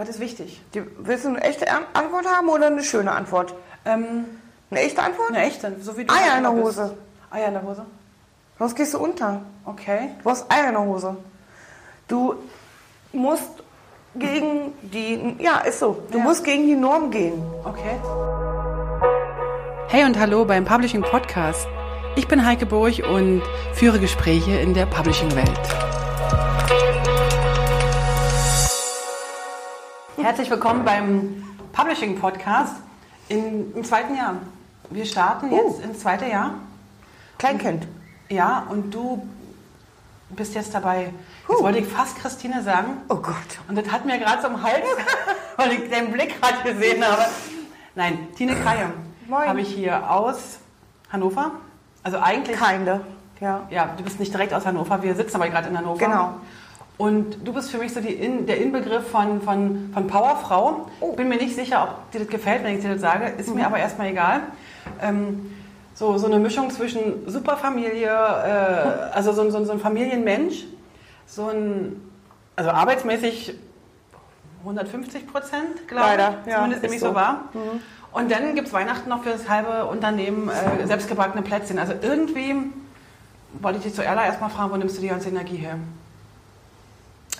[0.00, 0.62] Was ist wichtig?
[0.72, 3.52] Die, willst du eine echte An- Antwort haben oder eine schöne Antwort?
[3.84, 4.24] Ähm,
[4.70, 5.28] Eine echte Antwort?
[5.28, 6.64] eine echte, so wie du Eier in der bist.
[6.80, 6.96] Hose.
[7.30, 7.84] Eier in der Hose.
[8.58, 9.42] Sonst gehst du unter.
[9.66, 10.08] Okay.
[10.22, 11.16] Du hast Eier in der Hose.
[12.08, 12.34] Du
[13.12, 13.62] musst
[14.16, 16.02] gegen die, ja, ist so.
[16.10, 16.24] Du Ja.
[16.24, 17.42] musst gegen die Norm gehen.
[17.64, 17.96] Okay.
[19.88, 21.68] Hey und hallo beim Publishing Podcast.
[22.16, 23.42] Ich bin Heike Burg und
[23.74, 25.60] führe Gespräche in der Publishing-Welt.
[30.22, 31.42] Herzlich willkommen beim
[31.72, 32.74] Publishing Podcast
[33.30, 34.34] in, im zweiten Jahr.
[34.90, 36.56] Wir starten jetzt ins zweite Jahr.
[37.38, 37.88] Kleinkind.
[38.28, 39.26] Ja, und du
[40.28, 41.14] bist jetzt dabei.
[41.48, 42.98] Jetzt wollte ich fast Christine sagen.
[43.08, 43.34] Oh Gott.
[43.66, 44.84] Und das hat mir gerade so im Hals,
[45.56, 47.24] weil ich deinen Blick gerade gesehen habe.
[47.94, 48.56] Nein, Tine
[49.26, 49.48] Moin.
[49.48, 50.58] habe ich hier aus
[51.10, 51.52] Hannover.
[52.02, 53.00] Also eigentlich, Keine.
[53.40, 53.66] Ja.
[53.70, 55.98] ja, du bist nicht direkt aus Hannover, wir sitzen aber gerade in Hannover.
[55.98, 56.34] Genau.
[57.00, 60.86] Und du bist für mich so in, der Inbegriff von, von, von Powerfrau.
[61.00, 61.12] Oh.
[61.14, 63.32] Bin mir nicht sicher, ob dir das gefällt, wenn ich dir das sage.
[63.38, 63.54] Ist Mhm.
[63.54, 64.40] mir aber erstmal egal.
[65.00, 65.50] Ähm,
[65.94, 70.64] so, so eine Mischung zwischen Superfamilie, äh, also so, ein- so, so ein Familienmensch,
[71.26, 72.02] so ein,
[72.56, 73.54] also arbeitsmäßig
[74.64, 76.16] 150 Prozent, glaube ich.
[76.18, 77.06] Leider, ja, Zumindest nämlich so.
[77.06, 77.10] Mhm.
[77.12, 77.44] so war.
[78.12, 81.78] Und dann gibt es Weihnachten noch für das halbe Unternehmen äh, selbstgebackene Plätzchen.
[81.78, 82.56] Also irgendwie
[83.54, 85.76] wollte ich dich zuallererst erstmal fragen, wo nimmst du die ganze Energie her?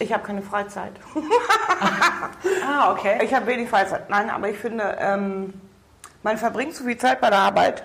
[0.00, 0.92] Ich habe keine Freizeit.
[2.66, 3.18] Ah, okay.
[3.22, 4.08] Ich habe wenig Freizeit.
[4.08, 5.52] Nein, aber ich finde, ähm,
[6.22, 7.84] man verbringt zu viel Zeit bei der Arbeit.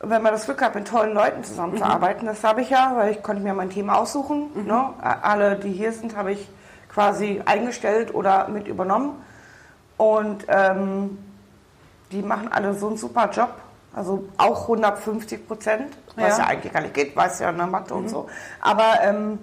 [0.00, 3.12] Und Wenn man das Glück hat, mit tollen Leuten zusammenzuarbeiten, das habe ich ja, weil
[3.12, 4.66] ich konnte mir mein Team aussuchen.
[4.66, 4.94] Ne?
[5.00, 6.48] Alle, die hier sind, habe ich
[6.88, 9.22] quasi eingestellt oder mit übernommen.
[9.98, 11.18] Und ähm,
[12.10, 13.54] die machen alle so einen super Job.
[13.94, 16.44] Also auch 150 Prozent, was Ja.
[16.44, 16.46] ja.
[16.46, 18.28] eigentlich gar nicht geht, weiß ja, ne, Mathe und so.
[18.60, 19.38] Aber ähm,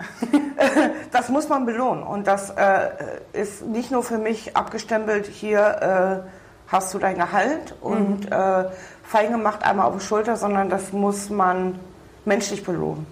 [1.12, 2.04] das muss man belohnen.
[2.04, 2.90] Und das äh,
[3.34, 6.30] ist nicht nur für mich abgestempelt, hier äh,
[6.68, 8.66] hast du dein Gehalt und äh,
[9.04, 11.80] fein gemacht einmal auf die Schulter, sondern das muss man
[12.26, 13.06] menschlich belohnen.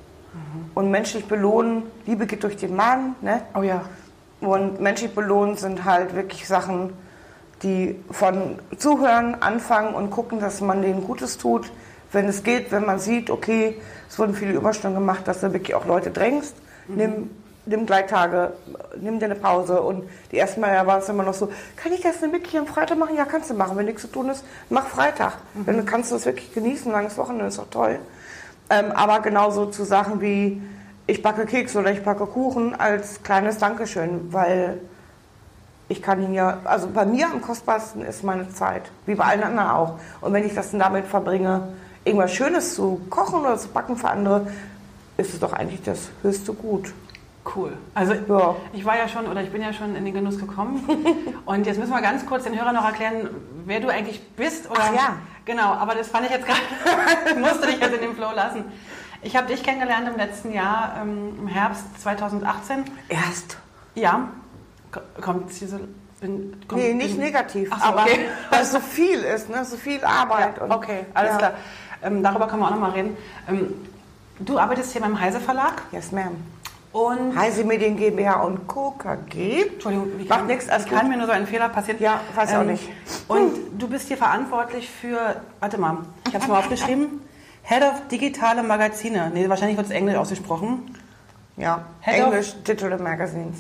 [0.76, 3.42] Und menschlich belohnen, Liebe geht durch den Magen, ne?
[3.56, 3.82] Oh ja.
[4.42, 6.94] Und menschlich belohnen sind halt wirklich Sachen,
[7.64, 11.72] die von Zuhören anfangen und gucken, dass man denen Gutes tut.
[12.12, 15.76] Wenn es geht, wenn man sieht, okay, es wurden viele Überstunden gemacht, dass du wirklich
[15.76, 16.56] auch Leute drängst,
[16.88, 17.30] nimm,
[17.66, 18.54] nimm drei Tage,
[19.00, 19.82] nimm dir eine Pause.
[19.82, 22.68] Und die ersten Mal war es immer noch so, kann ich das denn wirklich am
[22.68, 23.16] Freitag machen?
[23.16, 23.78] Ja, kannst du machen.
[23.78, 25.34] Wenn nichts zu tun ist, mach Freitag.
[25.66, 28.00] Dann kannst du es wirklich genießen, langes Wochenende ist doch toll.
[28.70, 30.62] Ähm, aber genauso zu Sachen wie,
[31.08, 34.80] ich backe Kekse oder ich backe Kuchen als kleines Dankeschön, weil
[35.90, 39.44] ich kann ihn ja, also bei mir am kostbarsten ist meine Zeit, wie bei allen
[39.44, 40.00] anderen auch.
[40.22, 41.70] Und wenn ich das dann damit verbringe,
[42.04, 44.48] irgendwas Schönes zu kochen oder zu backen für andere,
[45.18, 46.94] ist es doch eigentlich das höchste Gut.
[47.56, 47.72] Cool.
[47.94, 48.56] Also Ja.
[48.74, 50.88] ich war ja schon oder ich bin ja schon in den Genuss gekommen.
[51.46, 53.30] Und jetzt müssen wir ganz kurz den Hörern noch erklären,
[53.66, 54.70] wer du eigentlich bist.
[54.70, 55.16] Oder, Ach ja.
[55.46, 58.66] Genau, aber das fand ich jetzt gerade, musste dich jetzt in den Flow lassen.
[59.22, 62.84] Ich habe dich kennengelernt im letzten Jahr, ähm, im Herbst 2018.
[63.08, 63.58] Erst.
[63.96, 64.28] Ja,
[65.22, 65.80] kommt diese...
[66.20, 68.20] Bin, kommt, Nee, nicht negativ, Ach so, aber okay.
[68.50, 69.64] weil es so viel ist, ne?
[69.66, 70.60] so viel Arbeit.
[70.60, 71.38] und- Okay, alles ja.
[71.38, 71.52] klar.
[72.02, 73.16] Ähm, darüber können wir auch nochmal reden.
[73.48, 73.74] Ähm,
[74.40, 76.32] du arbeitest hier beim Heise Verlag Yes, ma'am.
[76.92, 77.38] und...
[77.38, 78.92] Heise Medien GmbH und Co.
[78.98, 79.68] KG.
[79.74, 82.00] Entschuldigung, wie Macht nichts, alles kann mir nur so ein Fehler passieren?
[82.02, 82.90] Ja, weiß ich auch nicht.
[83.28, 85.98] Und du bist hier verantwortlich für, warte mal,
[86.28, 87.22] ich habe es mal aufgeschrieben,
[87.62, 89.30] Head of Digitale Magazine.
[89.34, 90.96] Nee, wahrscheinlich wird es Englisch ausgesprochen.
[91.58, 93.58] Ja, Head of- Englisch Digital Magazines.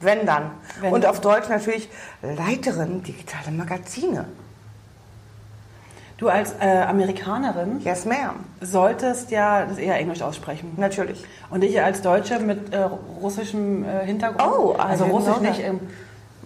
[0.00, 0.50] Wenn dann.
[0.80, 1.10] Wenn und dann.
[1.10, 1.88] auf Deutsch natürlich
[2.22, 4.26] Leiterin digitale Magazine.
[6.18, 8.04] Du als äh, Amerikanerin Yes,
[8.60, 10.72] solltest ja das eher Englisch aussprechen.
[10.76, 11.24] Natürlich.
[11.48, 12.88] Und ich als Deutsche mit äh,
[13.22, 15.78] russischem äh, Hintergrund, Oh, also didn't russisch nicht im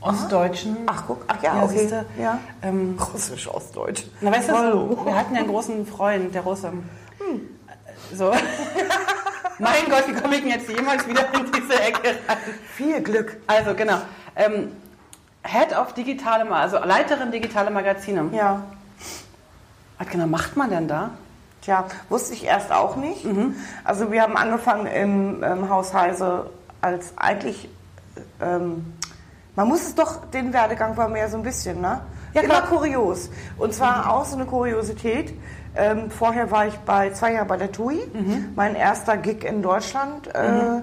[0.02, 0.76] Ostdeutschen.
[0.86, 1.24] Ach, guck.
[1.26, 1.78] Ach ja, okay.
[1.78, 2.04] siehste.
[2.20, 2.38] Ja.
[2.62, 4.04] Ähm, Russisch aus Deutsch.
[4.20, 6.70] Na, weißt du, wir hatten ja einen großen Freund, der Russe.
[8.14, 8.32] So.
[9.62, 12.36] mein Gott, wie komme ich denn jetzt jemals wieder in diese Ecke rein?
[12.74, 13.36] Viel Glück.
[13.46, 13.98] Also, genau.
[14.36, 14.72] Ähm,
[15.44, 18.28] Head of digitale, also Leiterin digitale Magazine.
[18.32, 18.62] Ja.
[19.98, 21.10] Was genau macht man denn da?
[21.62, 23.24] Tja, wusste ich erst auch nicht.
[23.84, 26.50] Also wir haben angefangen im ähm, Haus Heise
[26.80, 27.68] als eigentlich,
[28.41, 28.94] ähm,
[29.54, 32.00] man muss es doch, den Werdegang war mehr so ein bisschen, ne?
[32.34, 32.66] Ja, Immer klar.
[32.68, 33.30] kurios.
[33.58, 35.34] Und zwar auch so eine Kuriosität.
[35.74, 37.98] Ähm, vorher war ich bei zwei Jahre bei der TUI,
[38.54, 40.28] mein erster Gig in Deutschland.
[40.34, 40.83] Äh,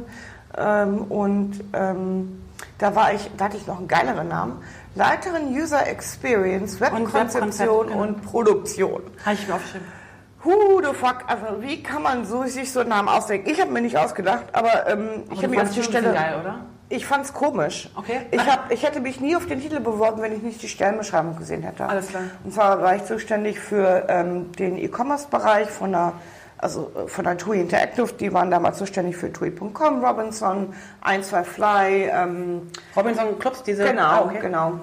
[0.57, 2.41] ähm, und ähm,
[2.77, 4.63] da war ich, da hatte ich noch einen geileren Namen.
[4.95, 8.01] Leiterin User Experience, Webkonzeption genau.
[8.01, 9.03] und Produktion.
[9.25, 9.88] Habe ich mir aufgeschrieben.
[10.44, 13.50] Who the fuck, also wie kann man so, sich so einen Namen ausdenken?
[13.50, 16.13] Ich habe mir nicht ausgedacht, aber ähm, ich Aber habe du mich auf die Stelle...
[16.13, 16.59] geil, oder?
[16.91, 17.88] Ich fand's komisch.
[17.95, 18.21] Okay.
[18.31, 21.36] Ich, hab, ich hätte mich nie auf den Titel beworben, wenn ich nicht die Stellenbeschreibung
[21.38, 21.86] gesehen hätte.
[21.86, 22.24] Alles klar.
[22.44, 26.13] Und zwar war ich zuständig für ähm, den E-Commerce-Bereich von der,
[26.57, 28.12] also äh, von der TUI Interactive.
[28.13, 30.74] Die waren damals zuständig für TUI.com, Robinson,
[31.06, 33.83] 1-2 ähm, Robinson Clubs, diese.
[33.85, 34.39] Genau, Ah, okay.
[34.42, 34.80] genau.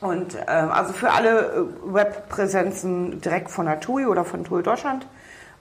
[0.00, 5.06] Und ähm, also für alle äh, Webpräsenzen direkt von der TUI oder von TUI Deutschland.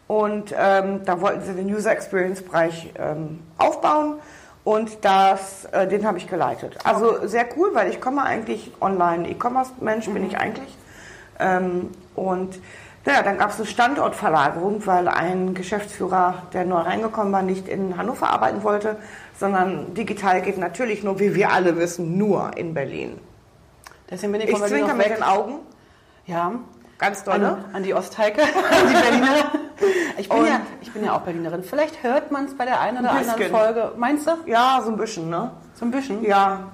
[0.07, 4.15] Und ähm, da wollten sie den User Experience Bereich ähm, aufbauen
[4.63, 6.77] und das, äh, den habe ich geleitet.
[6.83, 10.77] Also sehr cool, weil ich komme eigentlich online E-Commerce Mensch bin ich eigentlich.
[11.39, 12.59] Ähm, und
[13.03, 17.97] naja, dann gab es eine Standortverlagerung, weil ein Geschäftsführer, der neu reingekommen war, nicht in
[17.97, 18.97] Hannover arbeiten wollte,
[19.39, 23.19] sondern digital geht natürlich nur, wie wir alle wissen, nur in Berlin.
[24.09, 25.59] Deswegen bin ich, Ich zwinker mit den Augen,
[26.27, 26.51] Ja.
[26.99, 27.43] ganz doll.
[27.43, 29.60] An, an die Ostheike, an die Berlinerin.
[30.17, 31.63] Ich bin, Und- ja, ich bin ja auch Berlinerin.
[31.63, 33.51] Vielleicht hört man es bei der einen oder Ein anderen.
[33.51, 33.91] Folge.
[33.97, 34.31] Meinst du?
[34.45, 35.51] Ja, so ein bisschen, ne?
[35.75, 36.23] So ein bisschen?
[36.23, 36.71] Ja,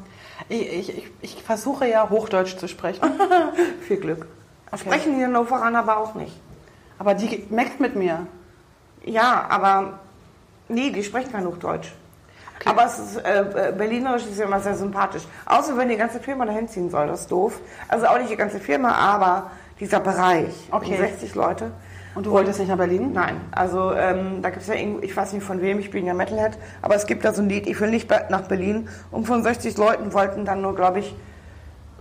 [0.50, 3.02] Ich, ich, ich, ich versuche ja Hochdeutsch zu sprechen.
[3.88, 4.28] viel Glück.
[4.72, 4.82] Okay.
[4.82, 6.36] Sprechen die Hannoveraner aber auch nicht.
[7.00, 8.28] Aber die meckt mit mir.
[9.06, 10.00] Ja, aber
[10.68, 11.90] nee, die sprechen kein Hochdeutsch.
[12.60, 12.70] Okay.
[12.70, 15.24] Aber es ist, äh, äh, Berlinerisch ist ja immer sehr sympathisch.
[15.46, 17.60] Außer wenn die ganze Firma dahin ziehen soll, das ist doof.
[17.88, 20.54] Also auch nicht die ganze Firma, aber dieser Bereich.
[20.72, 20.92] Okay.
[20.94, 21.72] Um 60 Leute.
[22.18, 23.12] Und du wolltest nicht nach Berlin?
[23.14, 26.04] Nein, also ähm, da gibt es ja irgendwo, ich weiß nicht von wem, ich bin
[26.04, 28.90] ja Metalhead, aber es gibt da so ein Lied, ich will nicht nach Berlin.
[29.12, 31.16] Und von 60 Leuten wollten dann nur, glaube ich,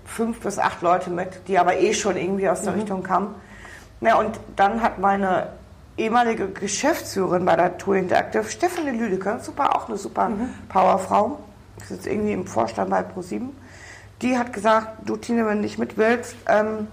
[0.07, 3.35] fünf bis acht Leute mit, die aber eh schon irgendwie aus der Richtung kamen.
[4.01, 5.49] Na, und dann hat meine
[5.99, 10.31] ehemalige Geschäftsführerin bei der Tour Interactive, Stefanie Lüdecke, super, auch eine super
[10.71, 11.41] Powerfrau,
[11.79, 13.51] ist jetzt irgendwie im Vorstand bei ProSieben,
[14.23, 16.89] die hat gesagt, du Tine, wenn du nicht mit willst, ähm,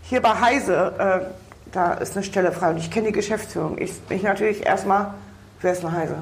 [0.00, 1.43] hier bei Heise, äh,
[1.74, 3.78] da ist eine Stelle frei und ich kenne die Geschäftsführung.
[3.78, 5.14] Ich, ich natürlich erstmal,
[5.60, 6.16] wer ist eine Heise?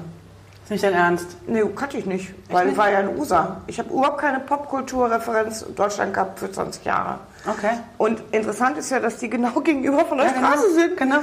[0.63, 1.27] Ist nicht dein Ernst.
[1.45, 3.61] Nee, kannte ich nicht, weil ich war ja in USA.
[3.67, 7.19] Ich habe überhaupt keine Popkulturreferenz in Deutschland gehabt für 20 Jahre.
[7.45, 7.71] Okay.
[7.97, 10.47] Und interessant ist ja, dass die genau gegenüber von der Ja, genau.
[10.47, 10.97] Straße sind.
[10.97, 11.17] Genau.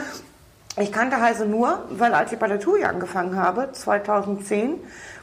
[0.76, 4.74] Ich kannte Heise nur, weil als ich bei der TUI angefangen habe, 2010,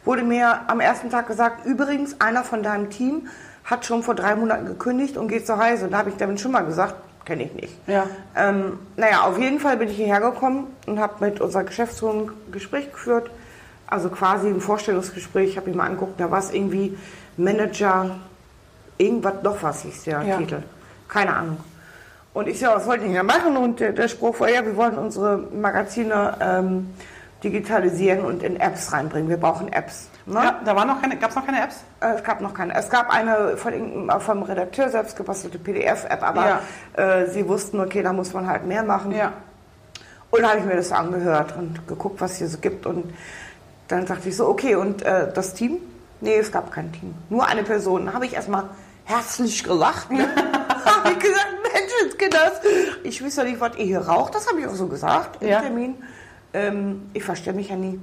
[0.04, 3.28] wurde mir am ersten Tag gesagt, übrigens, einer von deinem Team
[3.64, 5.86] hat schon vor drei Monaten gekündigt und geht zur Heise.
[5.86, 6.96] Und da habe ich damit schon mal gesagt,
[7.28, 7.74] kenne ich nicht.
[7.88, 8.08] Ja.
[8.36, 12.52] Ähm, naja, auf jeden Fall bin ich hierher gekommen und habe mit unserer Geschäftsführung ein
[12.52, 13.30] Gespräch geführt.
[13.86, 15.52] Also quasi ein Vorstellungsgespräch.
[15.52, 16.98] Ich habe mir mal angeguckt, da war es irgendwie
[17.36, 18.18] Manager,
[18.98, 20.38] irgendwas, doch was hieß der Ja.
[20.38, 20.64] Titel.
[21.08, 21.58] Keine Ahnung.
[22.34, 23.58] Und ich so, was wollt ihr denn machen?
[23.58, 26.94] Und der, der Spruch war, ja, wir wollen unsere Magazine ähm,
[27.44, 29.30] digitalisieren und in Apps reinbringen.
[29.30, 30.10] Wir brauchen Apps.
[30.28, 30.44] Ne?
[30.44, 31.78] Ja, da war noch keine, gab es noch keine Apps?
[32.02, 32.76] Äh, Es gab noch keine.
[32.76, 36.60] Es gab eine von, irgendeinem- vom Redakteur selbst gebastelte PDF-App, aber
[36.94, 39.12] äh, sie wussten, okay, da muss man halt mehr machen.
[39.14, 39.32] Ja.
[40.30, 42.86] Und da habe ich mir das angehört und geguckt, was es hier so gibt.
[42.86, 43.14] Und
[43.88, 45.78] dann dachte ich so, okay, und äh, das Team?
[46.20, 47.14] Nee, es gab kein Team.
[47.30, 48.08] Nur eine Person.
[48.08, 48.64] Da habe ich erstmal
[49.06, 50.12] herzlich gelacht.
[50.12, 50.28] Ne?
[50.86, 52.52] habe ich gesagt, Menschenskinders,
[53.04, 54.36] ich wüsste nicht, was ihr hier raucht.
[54.36, 55.62] Das habe ich auch so gesagt im Ja.
[55.62, 55.96] Termin.
[56.54, 57.98] Ähm, ich verstehe mich ja nie.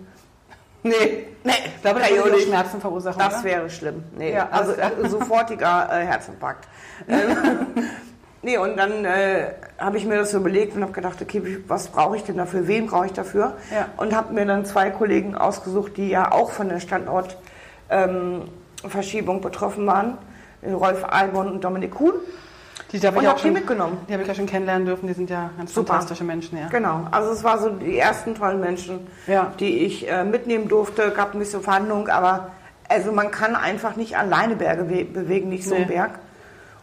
[0.85, 1.27] Nee.
[1.43, 1.53] Nee,
[1.83, 2.47] Da würde kann ich auch nicht.
[2.47, 3.19] Schmerzen verursachen.
[3.19, 3.45] Das oder?
[3.45, 4.05] wäre schlimm.
[4.17, 6.69] Nee, Ja, also äh, sofortiger äh, Herzinfarkt.
[7.09, 7.67] Ähm,
[8.43, 9.47] nee, und dann äh,
[9.79, 12.69] habe ich mir das so überlegt und habe gedacht, okay, was brauche ich denn dafür?
[12.69, 13.57] Wen brauche ich dafür?
[13.75, 13.89] Ja.
[13.97, 20.19] Und habe mir dann zwei Kollegen ausgesucht, die ja auch von der Standortverschiebung betroffen waren.
[20.65, 22.15] Rolf Albon und Dominik Kuhn.
[22.95, 23.99] Die darf Und ich auch hab die schon mitgenommen.
[24.09, 25.09] Die habe ich ja schon kennenlernen dürfen.
[25.09, 25.95] Die sind ja ganz Super.
[25.95, 26.69] fantastische Menschen, ja.
[26.69, 29.53] Genau, also es war so die ersten tollen Menschen, Ja.
[29.59, 31.11] die ich äh, mitnehmen durfte.
[31.11, 32.53] Gab ein bisschen Verhandlungen, aber
[32.89, 35.81] also man kann einfach nicht alleine Berge we- bewegen, nicht so Nee.
[35.81, 36.11] einen Berg.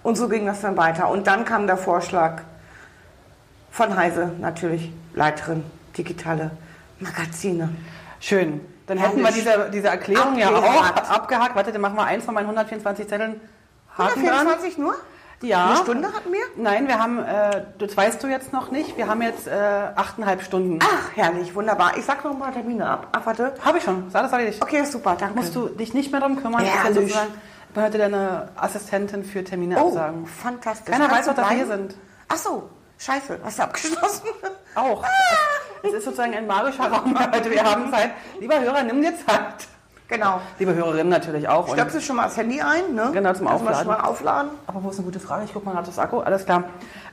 [0.04, 1.10] Und so ging das dann weiter.
[1.10, 2.42] Und dann kam der Vorschlag
[3.72, 5.64] von Heise, natürlich, Leiterin,
[5.98, 6.52] digitale
[7.00, 7.70] Magazine.
[8.20, 8.60] Schön.
[8.88, 11.10] Dann hätten wir diese, diese Erklärung ja auch Abgehakt.
[11.10, 11.56] abgehakt.
[11.56, 13.40] Warte, dann machen wir eins von meinen 124 Zetteln.
[13.98, 14.34] Haken dran.
[14.48, 14.96] 124 nur?
[15.42, 15.68] Ja.
[15.68, 16.42] Eine Stunde hatten wir?
[16.56, 19.52] Nein, wir haben, äh, das weißt du jetzt noch nicht, wir haben jetzt äh,
[19.96, 20.80] achteinhalb Stunden.
[20.84, 21.98] Ach, herrlich, wunderbar.
[21.98, 23.08] Ich sag noch ein paar Termine ab.
[23.12, 23.54] Ach, warte.
[23.64, 24.62] Habe ich schon, sag das erledigt.
[24.62, 25.36] Okay, super, danke.
[25.36, 26.64] Musst du dich nicht mehr drum kümmern.
[26.64, 26.96] Ich Herrlich.
[26.96, 27.34] sozusagen
[27.72, 30.26] ich bin heute deine Assistentin für Termine oh, absagen.
[30.28, 30.94] fantastisch.
[30.94, 31.96] Keiner Kannst weiß, was wir hier sind.
[32.28, 34.28] Ach so, scheiße, hast du abgeschlossen?
[34.76, 35.06] Auch.
[35.82, 37.50] Es ist sozusagen ein magischer Raum heute.
[37.50, 38.12] Wir haben Zeit.
[38.42, 39.68] Lieber Hörer, nimm dir Zeit.
[40.12, 40.40] Genau.
[40.60, 41.68] Liebe Hörerinnen natürlich auch.
[41.74, 43.10] Stöpselst schon mal das Handy ein, ne?
[43.14, 43.78] Genau, zum Aufladen.
[43.80, 44.52] schon mal aufladen.
[44.68, 45.46] Aber wo ist eine gute Frage?
[45.46, 46.20] Ich gucke mal gerade das Akku.
[46.20, 46.66] Alles klar.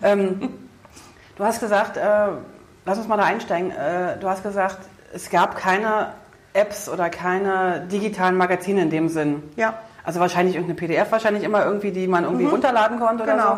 [0.03, 0.51] Ähm,
[1.37, 2.03] du hast gesagt, äh,
[2.85, 3.71] lass uns mal da einsteigen.
[3.71, 4.79] Äh, du hast gesagt,
[5.15, 6.09] es gab keine
[6.53, 9.43] Apps oder keine digitalen Magazine in dem Sinn.
[9.57, 9.75] Ja.
[10.05, 13.55] Also wahrscheinlich irgendeine PDF, wahrscheinlich immer irgendwie, die man irgendwie runterladen konnte oder Genau.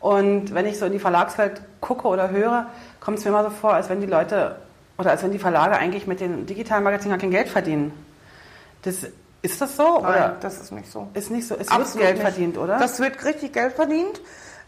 [0.00, 0.08] so.
[0.08, 2.66] Und wenn ich so in die Verlagswelt gucke oder höre,
[3.00, 4.56] kommt es mir immer so vor, als wenn die Leute
[4.98, 7.92] oder als wenn die Verlage eigentlich mit den digitalen Magazinen gar kein Geld verdienen.
[8.84, 8.96] Das
[9.42, 10.00] Ist das so?
[10.00, 10.36] Nein, oder?
[10.40, 11.08] das ist nicht so.
[11.14, 11.54] Ist nicht so.
[11.56, 12.22] Es Absolut wird Geld nicht.
[12.22, 12.78] verdient, oder?
[12.78, 14.20] Das wird richtig Geld verdient.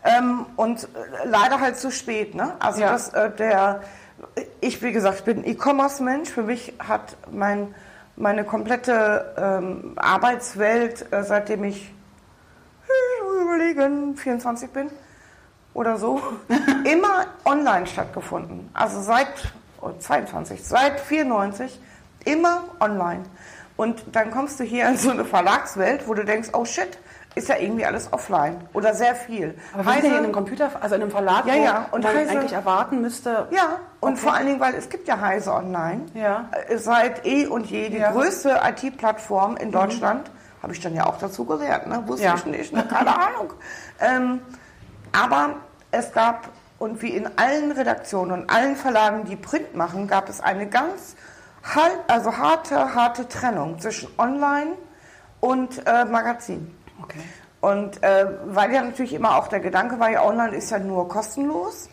[0.04, 0.86] Ähm, und äh,
[1.26, 2.34] leider halt zu spät.
[2.34, 2.52] Ne?
[2.60, 2.92] Also Ja.
[2.92, 3.82] das, äh, der,
[4.60, 6.28] ich wie gesagt, ich bin E-Commerce-Mensch.
[6.30, 7.74] Für mich hat mein,
[8.16, 11.92] meine komplette ähm, Arbeitswelt, äh, seitdem ich
[12.88, 14.90] äh, überlegen, 24 bin
[15.74, 16.20] oder so,
[16.84, 18.70] immer online stattgefunden.
[18.74, 19.28] Also seit
[19.80, 21.80] oh, 22, seit 94
[22.24, 23.24] immer online.
[23.76, 26.98] Und dann kommst du hier in so eine Verlagswelt, wo du denkst, oh shit,
[27.34, 29.54] ist ja irgendwie alles offline oder sehr viel.
[29.74, 32.02] Aber wir sind ja Heise- in einem Computer, also in einem Verlag, Ja, ja, und
[32.02, 33.46] man Heise- eigentlich erwarten müsste.
[33.50, 36.06] ja, und vor allen Dingen, weil es gibt ja Heise Online.
[36.14, 36.48] Ja.
[36.68, 38.10] Äh, Seit eh und je die Ja.
[38.12, 38.14] Mhm.
[38.14, 40.30] größte IT-Plattform in Deutschland.
[40.62, 42.02] Habe ich dann ja auch dazu gelernt, ne?
[42.06, 42.34] Wusste Ja.
[42.36, 42.84] ich nicht, ne?
[42.88, 43.52] keine Ahnung.
[44.00, 44.40] Ähm,
[45.12, 45.56] aber
[45.90, 50.40] es gab, und wie in allen Redaktionen und allen Verlagen, die Print machen, gab es
[50.40, 51.14] eine ganz
[51.74, 54.72] halt, also harte, harte Trennung zwischen Online
[55.40, 56.74] und äh, Magazin.
[57.02, 57.20] Okay.
[57.60, 61.08] Und äh, weil ja natürlich immer auch der Gedanke war, ja, online ist ja nur
[61.08, 61.88] kostenlos.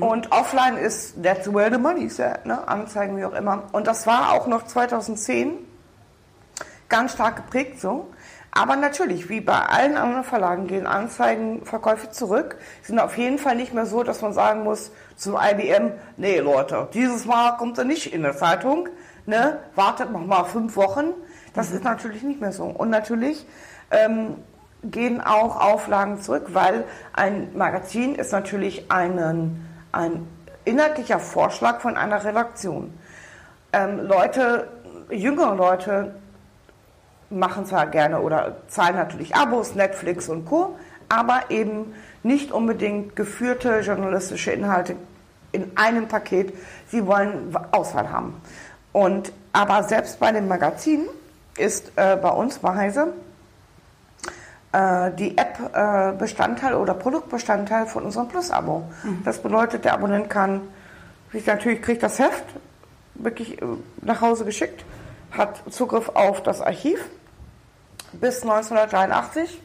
[0.00, 2.68] Und offline ist, that's where the money is at, ne?
[2.68, 3.64] Anzeigen, wie auch immer.
[3.72, 5.58] Und das war auch noch 2010
[6.88, 8.11] ganz stark geprägt so.
[8.54, 12.58] Aber natürlich, wie bei allen anderen Verlagen, gehen Anzeigenverkäufe zurück.
[12.82, 16.88] Sind auf jeden Fall nicht mehr so, dass man sagen muss zum IBM, nee Leute,
[16.92, 18.90] dieses Mal kommt er nicht in der Zeitung.
[19.24, 19.58] Ne?
[19.74, 21.14] Wartet noch mal fünf Wochen.
[21.54, 22.64] Das ist natürlich nicht mehr so.
[22.64, 23.46] Und natürlich
[23.90, 24.36] ähm,
[24.84, 30.28] gehen auch Auflagen zurück, weil ein Magazin ist natürlich einen, ein
[30.66, 32.92] inhaltlicher Vorschlag von einer Redaktion.
[33.72, 34.68] Ähm, Leute,
[35.10, 36.16] jüngere Leute
[37.32, 40.76] machen zwar gerne oder zahlen natürlich Abos, Netflix und Co.,
[41.08, 44.96] aber eben nicht unbedingt geführte journalistische Inhalte
[45.52, 46.54] in einem Paket.
[46.88, 48.40] Sie wollen Auswahl haben.
[48.92, 51.08] Und, aber selbst bei den Magazinen
[51.56, 53.12] ist äh, bei uns bei Heise
[54.72, 58.84] äh, die App äh, Bestandteil oder Produktbestandteil von unserem Plus-Abo.
[59.24, 60.62] Das bedeutet, der Abonnent kann,
[61.32, 62.44] sich natürlich kriegt das Heft
[63.14, 63.66] wirklich äh,
[64.00, 64.84] nach Hause geschickt,
[65.30, 67.04] hat Zugriff auf das Archiv
[68.12, 69.60] bis 1983,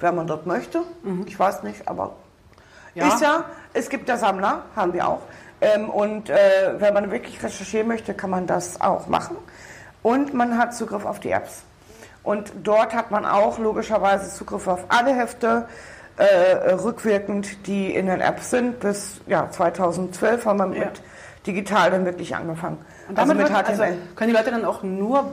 [0.00, 0.82] wenn man dort möchte.
[1.26, 2.14] Ich weiß nicht, aber
[2.94, 3.08] Ja.
[3.08, 5.20] ist ja, es gibt ja Sammler, haben wir auch.
[5.60, 6.36] Ähm, und äh,
[6.78, 9.36] wenn man wirklich recherchieren möchte, kann man das auch machen.
[10.02, 11.62] Und man hat Zugriff auf die Apps.
[12.24, 15.66] Und dort hat man auch logischerweise Zugriff auf alle Hefte,
[16.16, 18.80] äh, rückwirkend, die in den Apps sind.
[18.80, 20.84] Bis ja, 2012 haben wir Ja.
[20.86, 21.02] mit
[21.46, 22.78] digital dann wirklich angefangen.
[23.08, 23.82] Und damit also mit HTML.
[23.82, 25.32] also können die Leute dann auch nur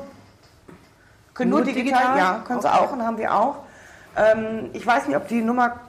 [1.40, 2.00] Können nur Nur digital?
[2.02, 2.18] digital?
[2.18, 2.78] Ja, können sie Okay.
[2.78, 3.56] auch und haben wir auch.
[4.16, 5.80] Ähm, ich weiß nicht, ob die Nummer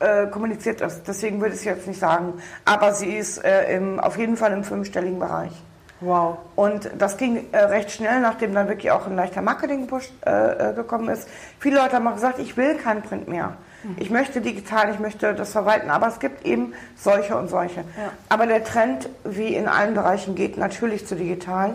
[0.00, 2.34] äh, kommuniziert ist, deswegen würde ich es jetzt nicht sagen.
[2.64, 5.52] Aber sie ist äh, im, auf jeden Fall im fünfstelligen Bereich.
[6.00, 6.38] Wow.
[6.56, 10.74] Und das ging äh, recht schnell, nachdem dann wirklich auch ein leichter Marketing-Push äh, äh,
[10.74, 11.28] gekommen ist.
[11.58, 13.54] Viele Leute haben auch gesagt, ich will kein Print mehr.
[13.96, 15.90] Ich möchte digital, ich möchte das verwalten.
[15.90, 17.80] Aber es gibt eben solche und solche.
[17.80, 18.10] Ja.
[18.28, 21.74] Aber der Trend, wie in allen Bereichen, geht natürlich zu digital.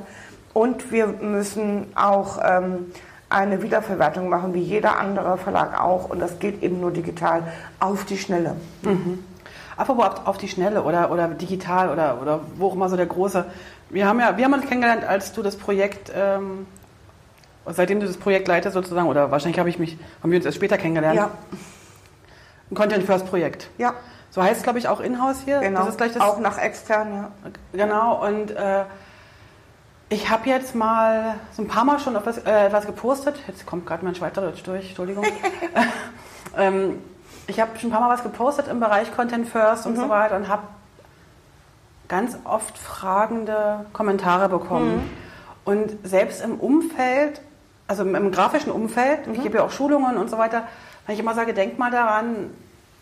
[0.53, 2.91] Und wir müssen auch ähm,
[3.29, 6.09] eine Wiederverwertung machen, wie jeder andere Verlag auch.
[6.09, 7.43] Und das geht eben nur digital
[7.79, 8.55] auf die Schnelle.
[9.75, 13.07] Apropos auf, auf die Schnelle oder, oder digital oder, oder wo auch immer so der
[13.07, 13.45] große.
[13.89, 16.67] Wir haben ja, wir haben uns kennengelernt, als du das Projekt, ähm,
[17.65, 20.57] seitdem du das Projekt leitest sozusagen, oder wahrscheinlich habe ich mich, haben wir uns erst
[20.57, 21.15] später kennengelernt.
[21.15, 21.31] Ja,
[22.69, 23.69] Ein Content First Projekt.
[23.79, 23.93] ja,
[24.29, 25.59] So heißt es, glaube ich, auch in-house hier.
[25.59, 25.79] genau.
[25.79, 27.31] Das ist gleich das, auch nach extern, ja.
[27.85, 28.83] Genau, und äh,
[30.13, 33.35] ich habe jetzt mal so ein paar Mal schon etwas, äh, etwas gepostet.
[33.47, 35.25] Jetzt kommt gerade mein Schweizerdeutsch durch, Entschuldigung.
[36.57, 37.01] ähm,
[37.47, 40.35] ich habe schon ein paar Mal was gepostet im Bereich Content First und so weiter
[40.35, 40.63] und habe
[42.07, 45.09] ganz oft fragende Kommentare bekommen.
[45.65, 47.41] Und selbst im Umfeld,
[47.87, 50.63] also im, im grafischen Umfeld, ich gebe ja auch Schulungen und so weiter,
[51.07, 52.51] wenn ich immer sage, denk mal daran,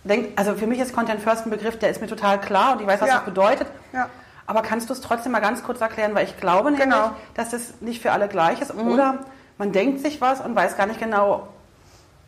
[0.06, 2.82] denk, also für mich ist Content First ein Begriff, der ist mir total klar und
[2.82, 3.16] ich weiß, was Ja.
[3.16, 3.68] das bedeutet.
[3.92, 4.08] Ja.
[4.48, 7.12] Aber kannst du es trotzdem mal ganz kurz erklären, weil ich glaube nämlich, Genau.
[7.36, 8.74] dass das nicht für alle gleich ist.
[8.74, 9.20] Oder
[9.58, 11.48] man denkt sich was und weiß gar nicht genau,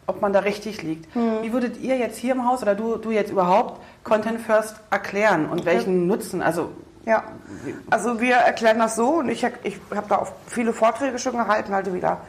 [0.06, 1.08] ob man da richtig liegt.
[1.16, 5.48] Wie würdet ihr jetzt hier im Haus oder du, du jetzt überhaupt Content First erklären
[5.50, 6.42] und welchen Nutzen?
[6.42, 6.72] Also
[7.06, 7.24] Ja,
[7.90, 11.74] also wir erklären das so und ich, ich habe da auch viele Vorträge schon gehalten,
[11.74, 12.22] halt wieder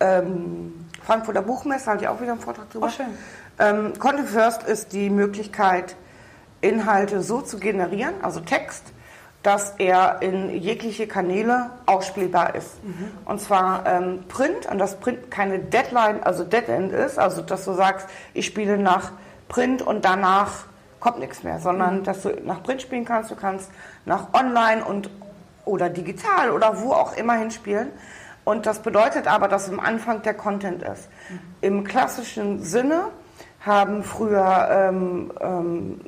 [0.00, 2.86] ähm, Frankfurter Buchmesse, halte ich auch wieder einen Vortrag drüber.
[2.86, 3.06] Oh, schön.
[3.58, 5.96] Ähm, Content First ist die Möglichkeit,
[6.62, 8.84] Inhalte so zu generieren, also Text,
[9.42, 12.76] dass er in jegliche Kanäle ausspielbar ist.
[13.24, 17.64] Und zwar ähm, Print, und das Print keine Deadline, also Dead End ist, also dass
[17.64, 19.12] du sagst, ich spiele nach
[19.48, 20.64] Print und danach
[21.00, 23.70] kommt nichts mehr, sondern dass du nach Print spielen kannst, du kannst
[24.04, 25.10] nach Online und
[25.64, 27.88] oder digital oder wo auch immer hinspielen.
[28.44, 31.08] Und das bedeutet aber, dass am Anfang der Content ist.
[31.60, 33.04] Im klassischen Sinne
[33.60, 36.00] haben früher ähm, ähm,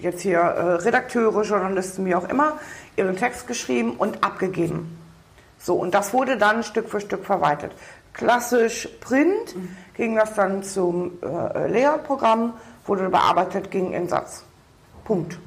[0.00, 2.58] jetzt hier äh, Redakteure, Journalisten, wie auch immer,
[2.96, 4.98] ihren Text geschrieben und abgegeben.
[5.58, 7.72] So, und das wurde dann Stück für Stück verwaltet.
[8.12, 9.76] Klassisch Print mhm.
[9.94, 12.54] ging das dann zum äh, Lehrprogramm,
[12.86, 14.44] wurde bearbeitet, ging in Satz.
[15.04, 15.38] Punkt.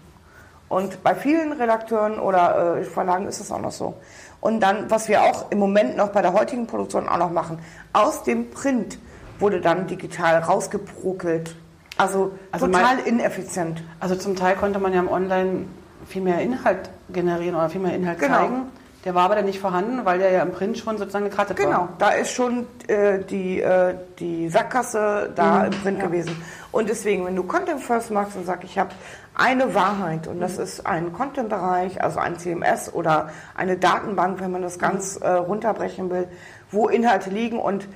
[0.69, 3.95] Und bei vielen Redakteuren oder äh, Verlagen ist es auch noch so.
[4.39, 7.59] Und dann, was wir auch im Moment noch bei der heutigen Produktion auch noch machen,
[7.93, 8.97] aus dem Print
[9.39, 11.55] wurde dann digital rausgebrokelt.
[11.97, 13.83] Also, also total mein, ineffizient.
[13.99, 15.65] Also zum Teil konnte man ja im Online
[16.07, 18.37] viel mehr Inhalt generieren oder viel mehr Inhalt genau.
[18.37, 18.71] zeigen.
[19.03, 21.69] Der war aber dann nicht vorhanden, weil der ja im Print schon sozusagen gekrattet genau,
[21.69, 21.77] war.
[21.79, 26.05] Genau, da ist schon äh, die, äh, die Sackgasse da mhm, im Print ja.
[26.05, 26.43] gewesen.
[26.71, 28.91] Und deswegen, wenn du Content First machst und sagst, ich habe
[29.33, 30.63] eine Wahrheit und das mhm.
[30.63, 36.11] ist ein Content-Bereich, also ein CMS oder eine Datenbank, wenn man das ganz äh, runterbrechen
[36.11, 36.27] will,
[36.69, 37.87] wo Inhalte liegen und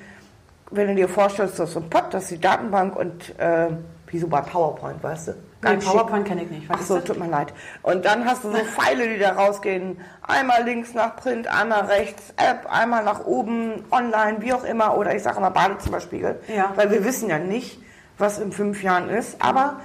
[0.72, 3.70] wenn du dir vorstellst, das ist so ein Pod, das ist die Datenbank und äh,
[4.08, 5.34] wie so bei PowerPoint, weißt du?
[5.64, 6.70] Nee, PowerPoint kenne ich nicht.
[6.70, 7.54] Was Ach so, tut mir leid.
[7.82, 10.00] Und dann hast du so Pfeile, die da rausgehen.
[10.22, 14.98] Einmal links nach Print, einmal rechts App, einmal nach oben, online, wie auch immer.
[14.98, 16.40] Oder ich sage mal Badezimmerspiegel.
[16.56, 16.72] Ja.
[16.76, 17.80] Weil wir wissen ja nicht,
[18.18, 19.42] was in fünf Jahren ist.
[19.42, 19.82] Aber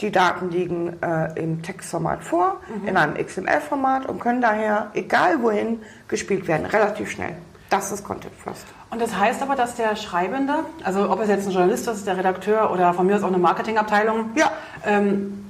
[0.00, 2.88] die Daten liegen äh, im Textformat vor, mhm.
[2.88, 6.66] in einem XML-Format und können daher, egal wohin, gespielt werden.
[6.66, 7.36] Relativ schnell.
[7.70, 8.66] Das ist Content First.
[8.94, 12.16] Und das heißt aber, dass der Schreibende, also ob es jetzt ein Journalist ist, der
[12.16, 14.52] Redakteur oder von mir aus auch eine Marketingabteilung, ja.
[14.86, 15.44] Ähm,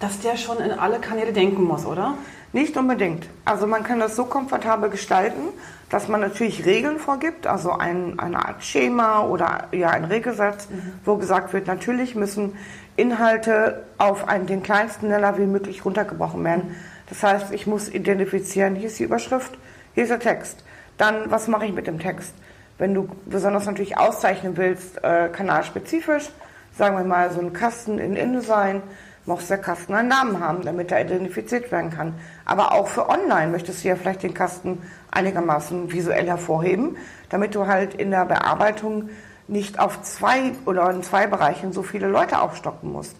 [0.00, 2.18] dass der schon in alle Kanäle denken muss, oder?
[2.52, 3.26] Nicht unbedingt.
[3.46, 5.40] Also man kann das so komfortabel gestalten,
[5.88, 10.92] dass man natürlich Regeln vorgibt, also ein, eine Art Schema oder ja ein Regelsatz, mhm.
[11.06, 12.54] wo gesagt wird, natürlich müssen
[12.96, 16.76] Inhalte auf einen, den kleinsten Nenner wie möglich runtergebrochen werden.
[17.08, 19.56] Das heißt, ich muss identifizieren, hier ist die Überschrift,
[19.94, 20.64] hier ist der Text.
[21.00, 22.34] Dann, was mache ich mit dem Text?
[22.76, 26.28] Wenn du besonders natürlich auszeichnen willst, äh, kanalspezifisch,
[26.76, 28.82] sagen wir mal so ein Kasten in InDesign,
[29.24, 32.12] muss der Kasten einen Namen haben, damit er identifiziert werden kann.
[32.44, 36.98] Aber auch für online möchtest du ja vielleicht den Kasten einigermaßen visuell hervorheben,
[37.30, 39.08] damit du halt in der Bearbeitung
[39.48, 43.16] nicht auf zwei oder in zwei Bereichen so viele Leute aufstocken musst.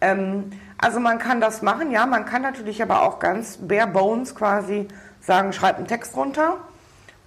[0.00, 0.50] Ähm,
[0.80, 4.86] also man kann das machen, ja, man kann natürlich aber auch ganz bare bones quasi
[5.20, 6.58] sagen, schreib einen Text runter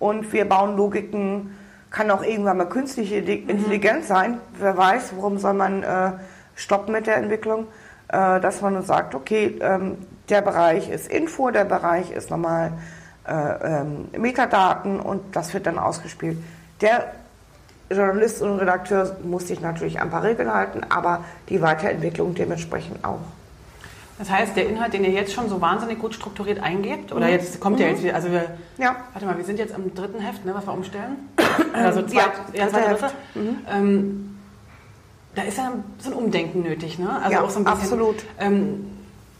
[0.01, 1.55] und wir bauen Logiken,
[1.91, 3.49] kann auch irgendwann mal künstliche mhm.
[3.49, 4.07] Intelligenz mhm.
[4.07, 4.37] sein.
[4.59, 6.11] Wer weiß, warum soll man äh,
[6.55, 7.67] stoppen mit der Entwicklung,
[8.07, 9.97] äh, dass man uns sagt, okay, ähm,
[10.29, 12.71] der Bereich ist Info, der Bereich ist nochmal
[13.27, 16.37] äh, ähm, Metadaten und das wird dann ausgespielt.
[16.79, 17.11] Der
[17.91, 23.03] Journalist und Redakteur muss sich natürlich an ein paar Regeln halten, aber die Weiterentwicklung dementsprechend
[23.03, 23.19] auch.
[24.21, 27.31] Das heißt, der Inhalt, den ihr jetzt schon so wahnsinnig gut strukturiert eingebt, oder mhm.
[27.31, 27.81] jetzt kommt mhm.
[27.81, 28.95] ja jetzt wieder, also wir, ja.
[29.13, 31.27] warte mal, wir sind jetzt am dritten Heft, ne, was wir umstellen.
[31.73, 33.15] Also zwei, ja, zweite Heft.
[33.33, 33.57] Mhm.
[33.67, 34.37] Ähm,
[35.33, 37.09] da ist ja so ein Umdenken nötig, ne?
[37.19, 38.17] Also ja, auch so ein bisschen, absolut.
[38.39, 38.91] Ähm,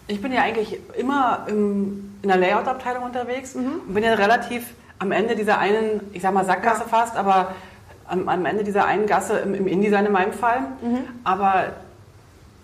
[0.08, 3.82] ich bin ja eigentlich immer im, in der Layout-Abteilung unterwegs mhm.
[3.88, 6.88] und bin ja relativ am Ende dieser einen, ich sag mal Sackgasse ja.
[6.88, 7.54] fast, aber
[8.08, 10.62] am, am, Ende dieser einen Gasse im, im InDesign in meinem Fall.
[10.82, 11.04] Mhm.
[11.24, 11.66] Aber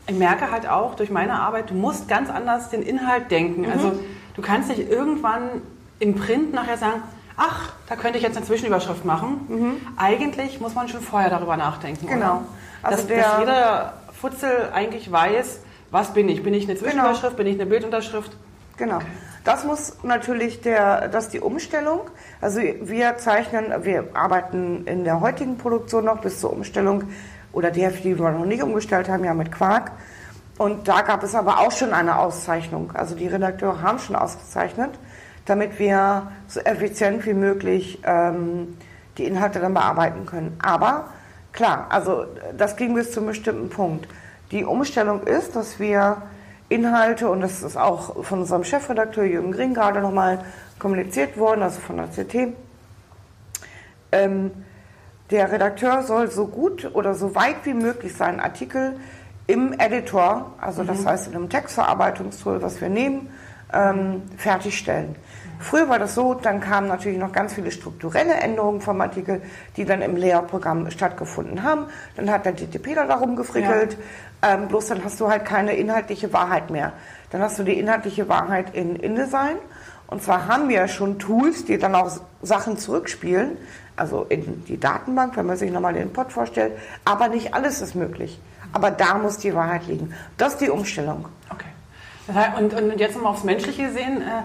[0.08, 3.62] ich merke halt auch durch meine Arbeit, du musst ganz anders den Inhalt denken.
[3.62, 3.72] Mhm.
[3.72, 4.00] Also
[4.36, 5.62] du kannst nicht irgendwann
[6.00, 7.04] im Print nachher sagen,
[7.36, 9.46] ach, da könnte ich jetzt eine Zwischenüberschrift machen.
[9.48, 9.76] Mhm.
[9.98, 12.08] Eigentlich muss man schon vorher darüber nachdenken.
[12.08, 12.44] Genau.
[12.82, 15.60] Also dass, dass, jeder Futzel eigentlich weiß,
[15.92, 16.44] was bin ich?
[16.44, 16.86] Bin ich eine genau.
[16.86, 17.38] Zwischenüberschrift?
[17.38, 17.38] Genau.
[17.38, 18.32] Bin ich eine Bildunterschrift?
[18.78, 18.98] Genau.
[18.98, 19.06] Okay.
[19.44, 22.02] Das muss natürlich der, das die Umstellung.
[22.42, 27.04] Also wir zeichnen, wir arbeiten in der heutigen Produktion noch bis zur Umstellung
[27.58, 29.92] oder die Hälfte, die wir noch nicht umgestellt haben, ja mit Quark.
[30.60, 32.92] Und da gab es aber auch schon eine Auszeichnung.
[32.94, 34.92] Also die Redakteure haben schon ausgezeichnet,
[35.46, 38.78] damit wir so effizient wie möglich ähm,
[39.18, 40.56] die Inhalte dann bearbeiten können.
[40.62, 41.06] Aber
[41.52, 44.08] klar, also das ging bis zu einem bestimmten Punkt.
[44.52, 46.18] Die Umstellung ist, dass wir
[46.70, 50.46] Inhalte, und das ist auch von unserem Chefredakteur Jürgen Gring gerade nochmal
[50.78, 52.54] kommuniziert worden, also von der CT,
[54.12, 54.52] ähm,
[55.32, 59.00] der Redakteur soll so gut oder so weit wie möglich seinen Artikel
[59.48, 61.06] im Editor, also das mhm.
[61.08, 63.30] heißt in einem Textverarbeitungstool, was wir nehmen,
[63.74, 65.16] ähm, fertigstellen.
[65.60, 69.42] Früher war das so, dann kamen natürlich noch ganz viele strukturelle Änderungen vom Artikel,
[69.76, 71.88] die dann im Lehrprogramm stattgefunden haben.
[72.16, 73.98] Dann hat der DTP da darum gefrickelt,
[74.44, 74.54] ja.
[74.54, 76.94] ähm, bloß dann hast du halt keine inhaltliche Wahrheit mehr.
[77.32, 79.58] Dann hast du die inhaltliche Wahrheit in InDesign.
[80.08, 82.10] Und zwar haben wir ja schon Tools, die dann auch
[82.42, 83.58] Sachen zurückspielen,
[83.96, 86.74] also in die Datenbank, wenn man sich nochmal den Pod vorstellt.
[87.04, 88.40] Aber nicht alles ist möglich.
[88.74, 90.14] Aber da muss die Wahrheit liegen.
[90.38, 91.26] Das ist die Umstellung.
[91.50, 91.66] Okay.
[92.58, 94.44] Und, und jetzt nochmal aufs Menschliche gesehen, äh,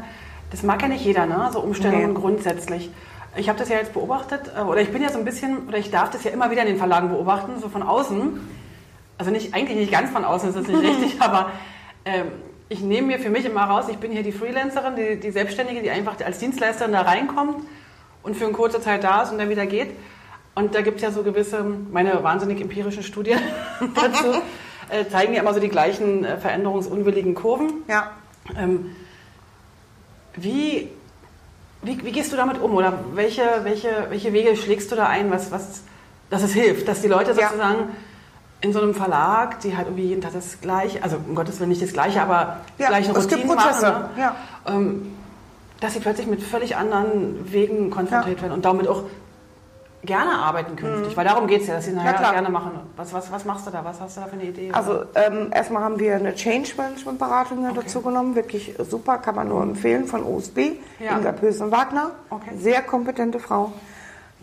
[0.51, 1.49] das mag ja nicht jeder, ne?
[1.53, 2.19] so Umstellungen nee.
[2.19, 2.91] grundsätzlich.
[3.37, 5.79] Ich habe das ja jetzt beobachtet, äh, oder ich bin ja so ein bisschen, oder
[5.79, 8.41] ich darf das ja immer wieder in den Verlagen beobachten, so von außen.
[9.19, 11.51] Also nicht, eigentlich nicht ganz von außen, das ist nicht richtig, aber
[12.05, 12.27] ähm,
[12.73, 15.83] ich nehme mir für mich immer raus, ich bin hier die Freelancerin, die, die Selbstständige,
[15.83, 17.67] die einfach als Dienstleisterin da reinkommt
[18.23, 19.91] und für eine kurze Zeit da ist und dann wieder geht.
[20.55, 23.39] Und da gibt es ja so gewisse, meine wahnsinnig empirischen Studien
[23.95, 24.41] dazu,
[24.89, 27.83] äh, zeigen ja immer so die gleichen äh, veränderungsunwilligen Kurven.
[27.89, 28.13] Ja.
[28.57, 28.97] Ähm,
[30.35, 30.89] wie,
[31.83, 35.31] wie, wie gehst du damit um oder welche, welche, welche Wege schlägst du da ein,
[35.31, 35.83] was, was,
[36.31, 37.51] dass es hilft, dass die Leute Ja.
[38.63, 41.69] In so einem Verlag, die halt irgendwie jeden Tag das Gleiche, also um Gottes Willen
[41.71, 44.23] nicht das Gleiche, aber Ja, gleichen es gibt Routinen Prozesse, machen, ne?
[44.23, 44.37] ja.
[44.67, 45.13] ähm,
[45.81, 48.43] dass sie plötzlich mit völlig anderen Wegen konfrontiert Ja.
[48.43, 49.03] werden und damit auch
[50.05, 52.33] gerne arbeiten künftig, weil darum geht es ja, dass sie nachher klar.
[52.33, 52.73] gerne machen.
[52.97, 53.85] Was, was, was machst du da?
[53.85, 54.71] Was hast du da für eine Idee?
[54.73, 59.37] Also ähm, erstmal haben wir eine Change Management Beratung ja dazu genommen, wirklich super, kann
[59.37, 60.59] man nur empfehlen von OSB,
[60.99, 61.19] Ja.
[61.19, 62.51] Inga Pösen-Wagner, Okay.
[62.57, 63.73] sehr kompetente Frau.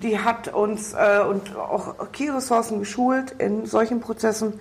[0.01, 4.59] Die hat uns äh, und auch Key-Ressourcen geschult in solchen Prozessen.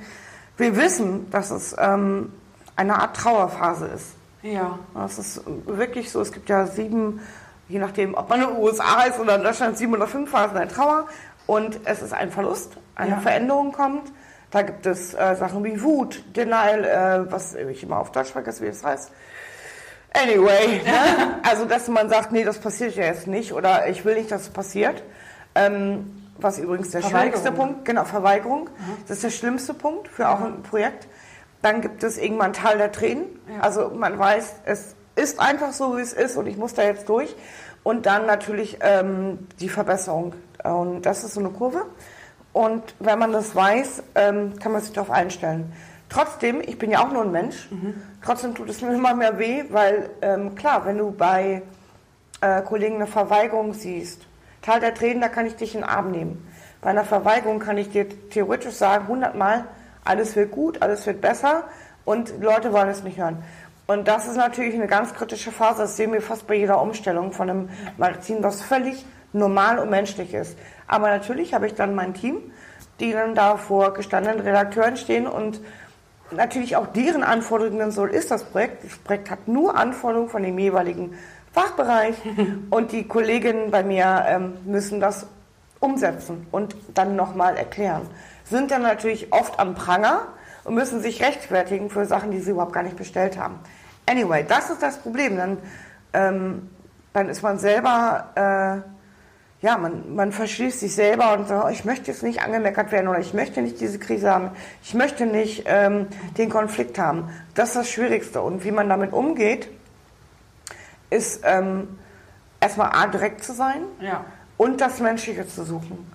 [0.56, 2.32] Wir wissen, dass es ähm,
[2.76, 4.06] eine Art Trauerphase ist.
[4.42, 4.78] ja.
[4.94, 6.20] Das ist wirklich so.
[6.20, 7.20] Es gibt ja sieben,
[7.68, 10.56] je nachdem, ob man in den USA ist oder in Deutschland, sieben oder fünf Phasen
[10.56, 11.06] der Trauer.
[11.46, 13.20] Und es ist ein Verlust, eine Ja.
[13.20, 14.12] Veränderung kommt.
[14.50, 18.62] Da gibt es äh, Sachen wie Wut, Denial, äh, was ich immer auf Deutsch vergesse,
[18.62, 19.10] wie das heißt.
[20.14, 21.38] Anyway, ne?
[21.48, 24.42] also dass man sagt, nee, das passiert ja jetzt nicht oder ich will nicht, dass
[24.42, 25.02] es passiert.
[25.58, 28.70] Ähm, was übrigens der schwierigste Punkt, genau, Verweigerung.
[29.06, 31.08] Das ist der schlimmste Punkt für auch ein Projekt.
[31.62, 33.24] Dann gibt es irgendwann Teil der Tränen.
[33.52, 33.60] Ja.
[33.60, 37.08] Also man weiß, es ist einfach so, wie es ist und ich muss da jetzt
[37.08, 37.34] durch.
[37.82, 40.34] Und dann natürlich ähm, die Verbesserung.
[40.62, 41.86] Und das ist so eine Kurve.
[42.52, 45.72] Und wenn man das weiß, ähm, kann man sich darauf einstellen.
[46.08, 47.68] Trotzdem, ich bin ja auch nur ein Mensch,
[48.24, 51.62] trotzdem tut es mir immer mehr weh, weil ähm, klar, wenn du bei
[52.40, 54.27] äh, Kollegen eine Verweigerung siehst,
[54.68, 56.46] Teil der Tränen, da kann ich dich in den Arm nehmen.
[56.82, 59.64] Bei einer Verweigerung kann ich dir theoretisch sagen, hundertmal,
[60.04, 61.64] alles wird gut, alles wird besser
[62.04, 63.42] und Leute wollen es nicht hören.
[63.86, 67.32] Und das ist natürlich eine ganz kritische Phase, das sehen wir fast bei jeder Umstellung
[67.32, 70.58] von einem Magazin, was völlig normal und menschlich ist.
[70.86, 72.52] Aber natürlich habe ich dann mein Team,
[73.00, 75.62] die dann da vor gestandenen Redakteuren stehen und
[76.30, 78.84] natürlich auch deren Anforderungen soll ist das Projekt.
[78.84, 81.14] Das Projekt hat nur Anforderungen von dem jeweiligen
[81.52, 82.14] Fachbereich
[82.70, 85.26] und die Kolleginnen bei mir ähm, müssen das
[85.80, 88.02] umsetzen und dann nochmal erklären.
[88.44, 90.28] Sind dann natürlich oft am Pranger
[90.64, 93.58] und müssen sich rechtfertigen für Sachen, die sie überhaupt gar nicht bestellt haben.
[94.06, 95.36] Anyway, das ist das Problem.
[95.36, 95.58] Dann,
[96.12, 96.70] ähm,
[97.12, 101.84] dann ist man selber, äh, ja, man, man verschließt sich selber und sagt, oh, ich
[101.84, 104.50] möchte jetzt nicht angemeckert werden oder ich möchte nicht diese Krise haben,
[104.82, 106.06] ich möchte nicht ähm,
[106.36, 107.28] den Konflikt haben.
[107.54, 108.40] Das ist das Schwierigste.
[108.40, 109.68] Und wie man damit umgeht,
[111.10, 111.98] ist ähm,
[112.60, 114.24] erstmal A, direkt zu sein Ja.
[114.56, 116.10] und das Menschliche zu suchen.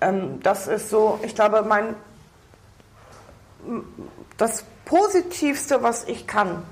[0.00, 1.94] Ähm, das ist so, ich glaube, mein
[4.38, 6.62] das Positivste, was ich kann,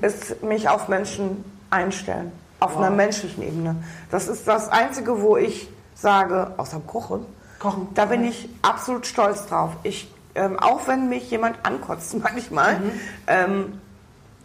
[0.00, 3.76] ist mich auf Menschen einstellen, auf einer menschlichen Ebene.
[4.10, 7.24] Das ist das Einzige, wo ich sage, außer dem Kochen,
[7.58, 7.88] Kochen.
[7.94, 9.72] da bin ich absolut stolz drauf.
[9.82, 12.80] Ich, ähm, auch wenn mich jemand ankotzt manchmal,
[13.26, 13.80] ähm,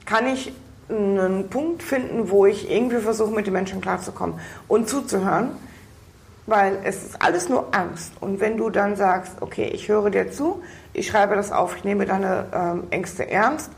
[0.06, 0.54] kann ich
[0.90, 5.50] einen Punkt finden, wo ich irgendwie versuche, mit den Menschen klarzukommen und zuzuhören,
[6.46, 8.14] weil es ist alles nur Angst.
[8.22, 10.62] Und wenn du dann sagst, okay, ich höre dir zu,
[10.94, 13.72] ich schreibe das auf, ich nehme deine ähm, Ängste ernst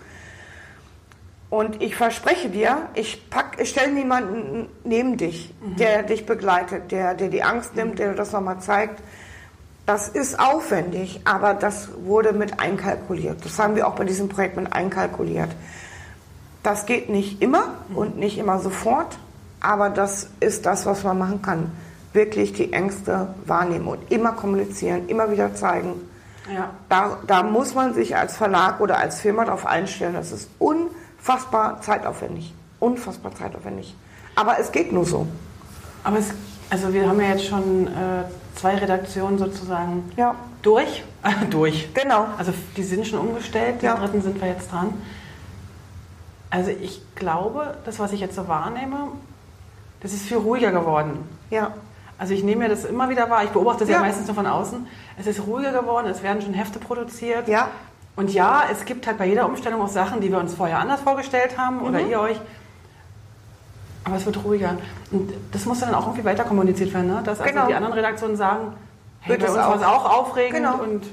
[1.49, 7.15] und ich verspreche dir, ich, pack, ich stelle niemanden neben dich, der dich begleitet, der
[7.15, 9.01] dir die Angst nimmt, der dir das nochmal zeigt.
[9.87, 13.43] Das ist aufwendig, aber das wurde mit einkalkuliert.
[13.43, 15.49] Das haben wir auch bei diesem Projekt mit einkalkuliert.
[16.63, 17.63] Das geht nicht immer
[17.95, 19.17] und nicht immer sofort,
[19.61, 21.71] aber das ist das, was man machen kann.
[22.13, 25.93] Wirklich die Ängste wahrnehmen und immer kommunizieren, immer wieder zeigen.
[26.53, 26.71] Ja.
[26.89, 30.15] Da, da muss man sich als Verlag oder als Firma darauf einstellen.
[30.15, 32.53] Das ist unfassbar zeitaufwendig.
[32.79, 33.95] Unfassbar zeitaufwendig.
[34.35, 35.27] Aber es geht nur so.
[36.03, 36.27] Aber es,
[36.69, 38.23] also wir haben ja jetzt schon äh,
[38.55, 41.03] zwei Redaktionen sozusagen Ja, durch.
[41.51, 41.93] durch.
[41.93, 42.25] genau.
[42.37, 43.95] Also die sind schon umgestellt, die Ja.
[43.95, 44.93] dritten sind wir jetzt dran.
[46.49, 48.97] Also ich glaube, das, was ich jetzt so wahrnehme,
[50.01, 51.27] das ist viel ruhiger geworden.
[51.49, 51.71] Ja,
[52.17, 54.01] Also ich nehme mir das immer wieder wahr, ich beobachte das ja, Ja.
[54.01, 54.85] meistens nur von außen.
[55.17, 57.47] Es ist ruhiger geworden, es werden schon Hefte produziert.
[57.47, 57.69] ja,
[58.17, 60.99] Und ja, es gibt halt bei jeder Umstellung auch Sachen, die wir uns vorher anders
[61.01, 62.09] vorgestellt haben oder Mhm.
[62.09, 62.37] ihr euch.
[64.03, 64.77] Aber es wird ruhiger.
[65.11, 67.21] Und das muss dann auch irgendwie weiter kommuniziert werden, ne?
[67.23, 67.67] dass also Genau.
[67.67, 68.73] die anderen Redaktionen sagen,
[69.21, 70.05] hey, Wird bei uns war es auch.
[70.05, 70.81] auch aufregend Genau.
[70.81, 71.05] und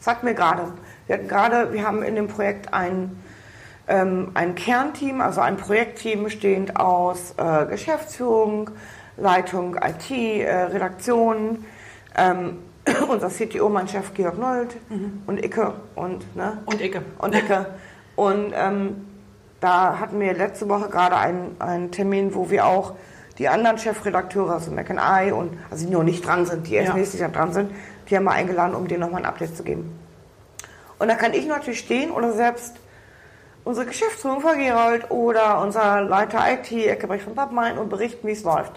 [0.00, 0.62] sagt mir gerade.
[1.08, 3.20] Wir gerade, wir haben in dem Projekt ein,
[3.88, 8.70] ähm, ein Kernteam, also ein Projektteam bestehend aus äh, Geschäftsführung,
[9.16, 11.64] Leitung IT, äh, Redaktion,
[12.16, 12.58] ähm,
[13.08, 14.76] unser CTO, mein Chef Georg Nold
[15.26, 16.58] und Icke und, ne?
[16.66, 17.02] Und Icke.
[17.18, 17.66] Und Icke.
[18.14, 19.06] Und ähm,
[19.60, 22.94] da hatten wir letzte Woche gerade einen, einen Termin, wo wir auch
[23.38, 26.74] die anderen Chefredakteure, also Mac and I und also die noch nicht dran sind, die
[26.74, 26.94] erst Ja.
[26.94, 27.70] nächstes Jahr dran sind,
[28.08, 29.98] die haben wir eingeladen, um denen nochmal ein Update zu geben.
[30.98, 32.76] Und da kann ich natürlich stehen oder selbst
[33.66, 38.44] unsere Geschäftsführung Frau Gerold oder unser Leiter IT, Eckebrecht von Pappmein und berichten, wie es
[38.44, 38.72] läuft.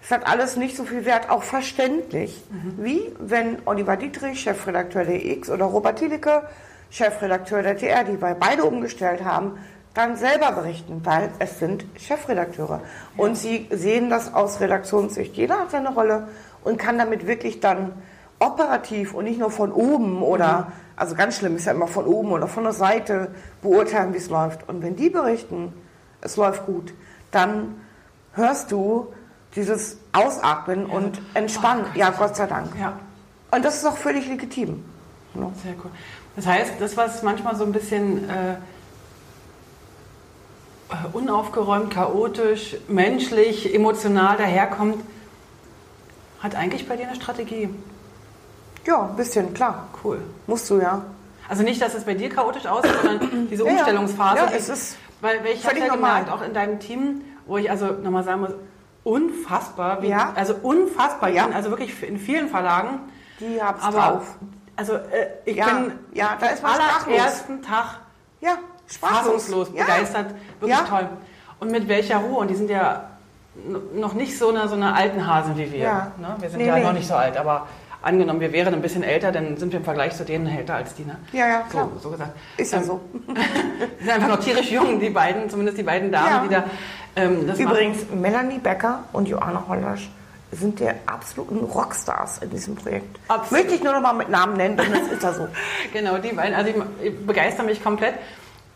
[0.00, 2.40] Es hat alles nicht so viel Wert, auch verständlich,
[2.78, 6.44] wie wenn Oliver Dietrich, Chefredakteur der X, oder Robert Thielicke,
[6.90, 9.58] Chefredakteur der TR, die wir beide umgestellt haben,
[9.92, 12.80] dann selber berichten, weil es sind Chefredakteure.
[13.16, 15.34] Und sie sehen das aus Redaktionssicht.
[15.34, 16.28] Jeder hat seine Rolle
[16.62, 17.92] und kann damit wirklich dann
[18.38, 22.30] operativ und nicht nur von oben oder, also ganz schlimm ist ja immer von oben
[22.30, 24.68] oder von der Seite beurteilen, wie es läuft.
[24.68, 25.72] Und wenn die berichten,
[26.20, 26.92] es läuft gut,
[27.30, 27.80] dann
[28.34, 29.06] hörst du
[29.56, 31.86] dieses Ausatmen und Entspannen.
[31.94, 32.78] Oh ja, Gott sei Dank.
[32.78, 32.98] Ja,
[33.50, 34.84] Und das ist auch völlig legitim.
[35.32, 35.50] Ne?
[35.62, 35.90] sehr cool.
[36.36, 38.56] Das heißt, das, was manchmal so ein bisschen äh,
[41.14, 45.02] unaufgeräumt, chaotisch, menschlich, emotional daherkommt,
[46.40, 47.70] hat eigentlich bei dir eine Strategie.
[48.86, 49.84] Ja, ein bisschen, klar.
[50.02, 50.20] Cool.
[50.46, 51.02] Musst du ja.
[51.48, 53.72] Also nicht, dass es bei dir chaotisch aussieht, sondern diese Ja.
[53.72, 54.36] Umstellungsphase.
[54.38, 56.20] Ja, es ist weil, weil ich habe ja normal.
[56.22, 58.50] gemerkt, auch in deinem Team, wo ich also nochmal sagen muss,
[59.04, 60.32] unfassbar, wie, Ja.
[60.34, 61.48] also unfassbar, Ja.
[61.52, 63.00] also wirklich in vielen Verlagen,
[63.40, 64.34] Die haben's aber drauf.
[64.76, 67.98] also äh, ich Ja, bin ja, da ist man am allerersten Tag
[68.40, 69.84] Ja, fassungslos, Ja.
[69.84, 70.26] begeistert,
[70.60, 70.84] wirklich Ja.
[70.86, 71.08] toll.
[71.58, 73.04] Und mit welcher Ruhe, und die sind ja
[73.94, 75.78] noch nicht so eine, so eine alten Hasen wie wir.
[75.80, 76.12] Ja.
[76.18, 76.36] Ne?
[76.38, 76.84] Wir sind Nee, ja nee.
[76.84, 77.66] noch nicht so alt, aber
[78.02, 80.94] angenommen, wir wären ein bisschen älter, dann sind wir im Vergleich zu denen älter als
[80.94, 81.04] die.
[81.04, 81.16] Ne?
[81.32, 81.88] Ja, ja, klar.
[81.94, 82.32] So, so gesagt.
[82.56, 83.00] Ist ja Ähm, so.
[84.00, 86.42] Sind einfach noch tierisch jung, die beiden, zumindest die beiden Damen, Ja.
[86.42, 86.64] die da
[87.16, 90.08] ähm, das Übrigens, Melanie Becker und Joanna Hollasch
[90.52, 93.18] sind der absoluten Rockstars in diesem Projekt.
[93.28, 93.52] Absolut.
[93.64, 95.42] Möchte ich nur noch mal mit Namen nennen, denn das ist ja so.
[95.42, 95.52] machen.
[95.92, 98.14] Genau, die beiden, also die begeistern mich komplett.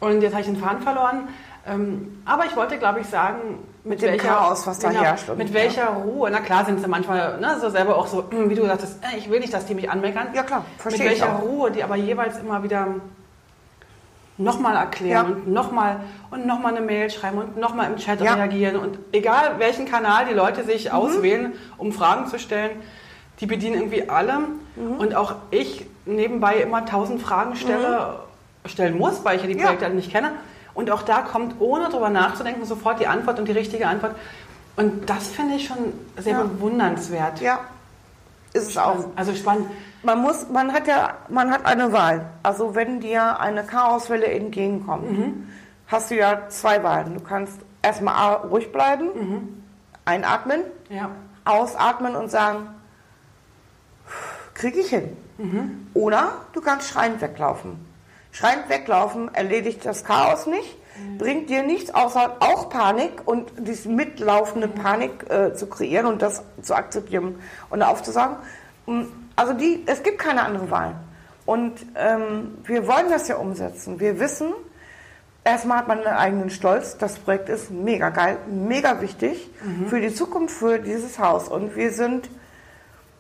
[0.01, 1.29] Und jetzt habe ich den Faden verloren.
[1.67, 5.29] Ähm, aber ich wollte, glaube ich, sagen, mit, dem welcher, Chaos, was da genau, herrscht
[5.37, 6.31] mit welcher Ruhe.
[6.31, 9.19] Na klar sind sie manchmal ne, so selber auch so, hm, wie du sagtest, äh,
[9.19, 10.29] ich will nicht, dass die mich anmeckern.
[10.35, 11.43] Ja, klar, Mit verstehe ich welcher auch.
[11.43, 12.87] Ruhe, die aber jeweils immer wieder
[14.37, 15.33] nochmal erklären Ja.
[15.35, 18.33] und nochmal und nochmal eine Mail schreiben und nochmal im Chat Ja.
[18.33, 18.41] Mhm.
[18.41, 18.77] reagieren.
[18.77, 22.71] Und egal welchen Kanal die Leute sich auswählen, um Fragen zu stellen,
[23.41, 24.41] die bedienen irgendwie alle.
[24.77, 24.97] Mhm.
[24.99, 28.21] Und auch ich nebenbei immer tausend Fragen stelle,
[28.67, 29.67] stellen muss, weil ich ja die Ja.
[29.67, 30.33] Projekte alle nicht kenne.
[30.75, 34.17] Und auch da kommt, ohne drüber nachzudenken, sofort die Antwort und die richtige Antwort.
[34.77, 36.43] Und das finde ich schon sehr Ja.
[36.43, 37.41] bewundernswert.
[37.41, 37.61] Ja,
[38.53, 39.05] ist es auch.
[39.15, 39.69] Also spannend.
[40.03, 42.27] Man muss, man hat ja, man hat eine Wahl.
[42.43, 45.49] Also wenn dir eine Chaoswelle entgegenkommt, Mhm.
[45.87, 47.15] hast du ja zwei Wahlen.
[47.15, 49.63] Du kannst erstmal A, ruhig bleiben, Mhm.
[50.05, 50.61] einatmen,
[50.91, 51.09] Ja.
[51.45, 52.67] ausatmen und sagen,
[54.55, 55.17] kriege ich hin.
[55.39, 55.87] Mhm.
[55.95, 57.85] Oder du kannst schreiend weglaufen.
[58.35, 61.19] Schreiend weglaufen erledigt das Chaos nicht, Mhm.
[61.19, 66.43] bringt dir nichts außer auch Panik und diese mitlaufende Panik äh, zu kreieren und das
[66.63, 67.37] zu akzeptieren
[67.71, 68.37] und aufzusagen.
[68.87, 69.03] Mm,
[69.37, 70.95] Also die, es gibt keine andere Wahl.
[71.47, 73.99] Und ähm, wir wollen das ja umsetzen.
[73.99, 74.53] Wir wissen,
[75.43, 76.97] erstmal hat man einen eigenen Stolz.
[76.97, 79.51] Das Projekt ist mega geil, mega wichtig
[79.89, 81.49] für die Zukunft, für dieses Haus.
[81.49, 82.31] Und wir sind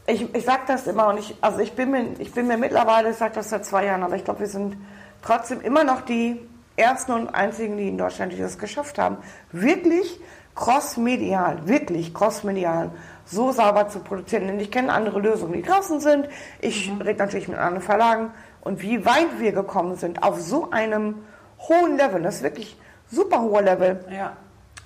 [0.06, 3.10] ich, ich sage das immer und ich, also ich bin mir, ich bin mir mittlerweile,
[3.10, 4.76] ich sage das seit zwei Jahren, aber ich glaube, wir sind
[5.24, 6.40] trotzdem immer noch die
[6.76, 9.16] ersten und einzigen, die in Deutschland, die das geschafft haben,
[9.52, 10.20] wirklich
[10.54, 12.90] crossmedial, wirklich crossmedial
[13.26, 14.46] so sauber zu produzieren.
[14.46, 16.28] Denn ich kenne andere Lösungen, die draußen sind.
[16.60, 21.16] Ich rede natürlich mit anderen Verlagen und wie weit wir gekommen sind auf so einem
[21.58, 22.78] hohen Level, das ist wirklich
[23.10, 24.32] super hoher Level, Ja.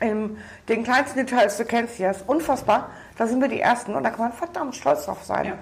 [0.01, 0.37] in
[0.68, 2.90] den kleinsten Details, du kennst ja, ist unfassbar.
[3.16, 5.46] Da sind wir die Ersten und da kann man verdammt stolz drauf sein.
[5.46, 5.53] Ja.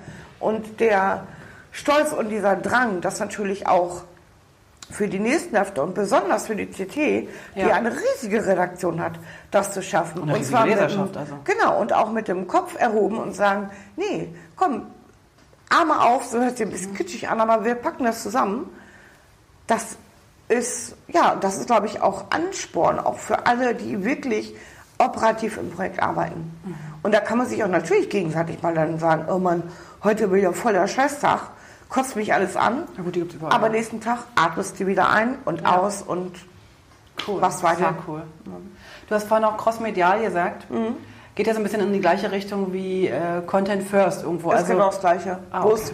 [0.40, 1.24] Und der
[1.72, 4.02] Stolz und dieser Drang, das natürlich auch
[4.90, 7.74] für die nächsten Hefte und besonders für die CT, die Ja.
[7.74, 9.14] eine riesige Redaktion hat,
[9.50, 10.22] das zu schaffen.
[10.22, 11.38] Und mit dem, Leserschaft, also.
[11.44, 14.86] Genau, und auch mit dem Kopf erhoben und sagen, nee, komm,
[15.68, 18.70] Arme auf, so hört sich ein bisschen kitschig an, aber wir packen das zusammen.
[19.66, 19.96] Das
[20.48, 24.54] ist, ja, das ist, glaube ich, auch Ansporn, auch für alle, die wirklich
[24.98, 26.52] operativ im Projekt arbeiten.
[27.02, 29.64] Und da kann man sich auch natürlich gegenseitig mal dann sagen, oh Mann,
[30.04, 31.40] heute wieder voller Scheißtag,
[31.88, 32.84] kotzt mich alles an.
[32.96, 33.52] Na gut, die gibt's überall.
[33.52, 35.78] Aber nächsten Tag atmest du wieder ein und Ja.
[35.78, 36.32] aus und
[37.26, 37.40] Cool.
[37.40, 37.78] Was weiter?
[37.78, 38.22] Sehr cool.
[39.08, 40.70] Du hast vorhin auch crossmedial gesagt.
[40.70, 40.96] Mhm.
[41.34, 44.50] Geht ja so ein bisschen in die gleiche Richtung wie äh, Content First irgendwo.
[44.50, 45.38] Das also, ist genau das Gleiche.
[45.50, 45.92] Ah, okay.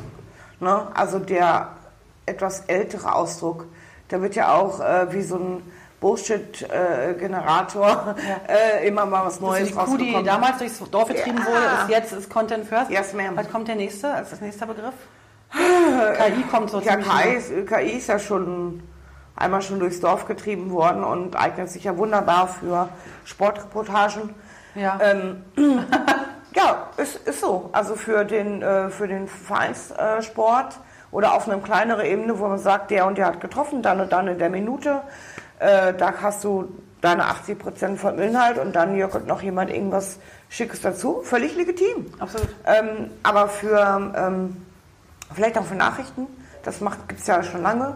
[0.61, 1.69] ne, also der
[2.27, 3.67] etwas ältere Ausdruck,
[4.11, 5.63] der wird ja auch äh, wie so ein
[6.01, 8.15] Bullshit-Generator
[8.49, 11.47] äh, immer mal was Neues ist die Kuh, die damals durchs Dorf getrieben Ja.
[11.47, 12.91] wurde, ist jetzt ist Content First.
[12.91, 13.37] Yes, ma'am.
[13.37, 14.95] Was kommt der nächste als das nächste Begriff?
[15.53, 18.83] KI kommt so Ja, KI ist, KI ist ja schon
[19.37, 22.89] einmal schon durchs Dorf getrieben worden und eignet sich ja wunderbar für
[23.25, 24.35] Sportreportagen.
[24.75, 24.99] Ja.
[25.03, 25.43] Ähm,
[26.55, 27.71] ja, ist, ist so.
[27.73, 30.79] Also für den, äh, für den Vereinssport
[31.11, 34.13] oder auf einer kleineren Ebene, wo man sagt, der und der hat getroffen, dann und
[34.13, 35.03] dann in der Minute,
[35.59, 36.69] äh, da hast du
[37.01, 41.21] deine 80 Prozent vom Inhalt und dann joggt noch jemand irgendwas Schickes dazu.
[41.23, 42.07] Völlig legitim.
[42.19, 42.49] Absolut.
[42.65, 44.57] Ähm, aber für, ähm,
[45.35, 46.27] vielleicht auch für Nachrichten,
[46.65, 47.95] das gibt es ja schon lange,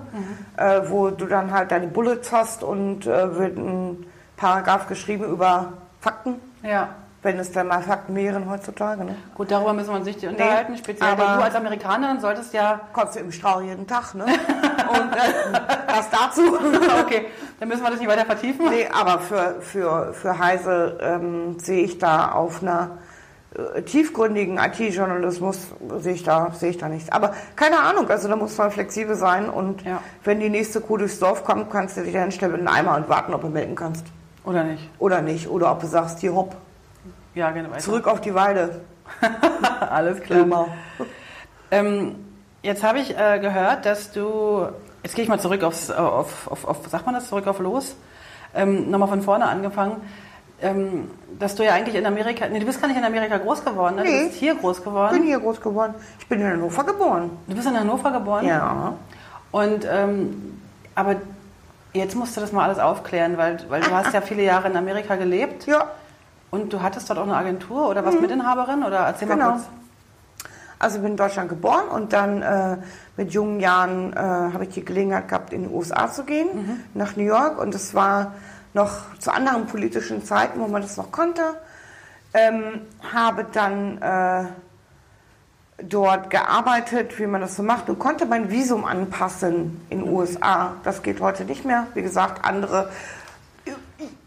[0.56, 5.74] äh, wo du dann halt deine Bullets hast und äh, wird ein Paragraph geschrieben über
[6.00, 6.88] Fakten, Ja.
[7.22, 9.04] wenn es dann mal Fakten wären heutzutage.
[9.04, 9.14] Ne?
[9.34, 10.76] Gut, darüber müssen wir uns nicht unterhalten.
[10.76, 12.80] Speziell aber- du als Amerikanerin solltest ja.
[12.92, 14.24] Kommst du im Strauch jeden Tag, ne?
[14.88, 16.42] Und äh, was dazu?
[17.06, 17.26] Okay,
[17.60, 18.68] dann müssen wir das nicht weiter vertiefen.
[18.68, 22.98] Nee, aber für, für, für Heise ähm, sehe ich da auf einer
[23.84, 27.10] tiefgründigen IT-Journalismus sehe ich da sehe ich da nichts.
[27.10, 30.02] Aber keine Ahnung, also da muss man flexibel sein und Ja.
[30.24, 33.08] wenn die nächste Kuh durchs Dorf kommt, kannst du dich hinstellen mit einem Eimer und
[33.08, 34.04] warten, ob du melden kannst
[34.44, 34.88] Oder nicht?
[34.98, 36.56] oder nicht oder ob du sagst, hier hopp,
[37.34, 37.80] Ja, gerne weiter.
[37.80, 38.80] zurück auf die Weide.
[39.90, 40.40] Alles klar.
[40.40, 40.68] Immer.
[41.70, 42.16] Ähm,
[42.62, 44.66] jetzt habe ich äh, gehört, dass du.
[45.02, 47.96] Jetzt gehe ich mal zurück aufs, auf, auf, auf, sagt man das, zurück auf los.
[48.54, 50.00] Ähm, Nochmal von vorne angefangen.
[50.62, 53.62] Ähm, dass du ja eigentlich in Amerika, nee, du bist gar nicht in Amerika groß
[53.62, 54.02] geworden, ne?
[54.04, 54.20] Nee.
[54.20, 55.22] du bist hier groß Ich bin geworden.
[55.22, 55.94] hier groß geworden.
[56.18, 57.30] Ich bin in Hannover geboren.
[57.46, 58.46] Du bist in Hannover geboren.
[58.46, 58.94] Ja.
[59.50, 60.58] Und, ähm,
[60.94, 61.16] aber
[61.92, 64.76] jetzt musst du das mal alles aufklären, weil, weil du hast ja viele Jahre in
[64.78, 65.88] Amerika gelebt Ja.
[66.50, 69.50] und du hattest dort auch eine Agentur oder was Mitinhaberin oder erzähl mal Genau.
[69.52, 69.62] kurz.
[70.78, 72.76] Also ich bin in Deutschland geboren und dann äh,
[73.16, 77.16] mit jungen Jahren äh, habe ich die Gelegenheit gehabt, in die USA zu gehen, nach
[77.16, 77.58] New York.
[77.58, 78.32] Und es war
[78.76, 81.42] noch zu anderen politischen Zeiten, wo man das noch konnte.
[82.34, 84.44] Ähm, habe dann äh,
[85.82, 90.74] dort gearbeitet, wie man das so macht und konnte mein Visum anpassen in den USA.
[90.84, 91.86] Das geht heute nicht mehr.
[91.94, 92.90] Wie gesagt, andere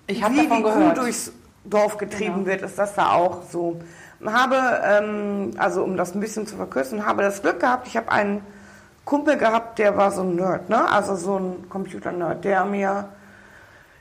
[0.08, 0.98] Ich habe wie davon die Kuh gehört.
[0.98, 1.32] durchs
[1.66, 2.48] Dorf getrieben Genau.
[2.48, 3.80] wird, ist das da auch so.
[4.26, 8.12] Habe, ähm, also um das ein bisschen zu verkürzen, habe das Glück gehabt, ich habe
[8.12, 8.42] einen
[9.06, 10.90] Kumpel gehabt, der war so ein Nerd, ne?
[10.92, 13.10] also so ein Computer-Nerd, der mir,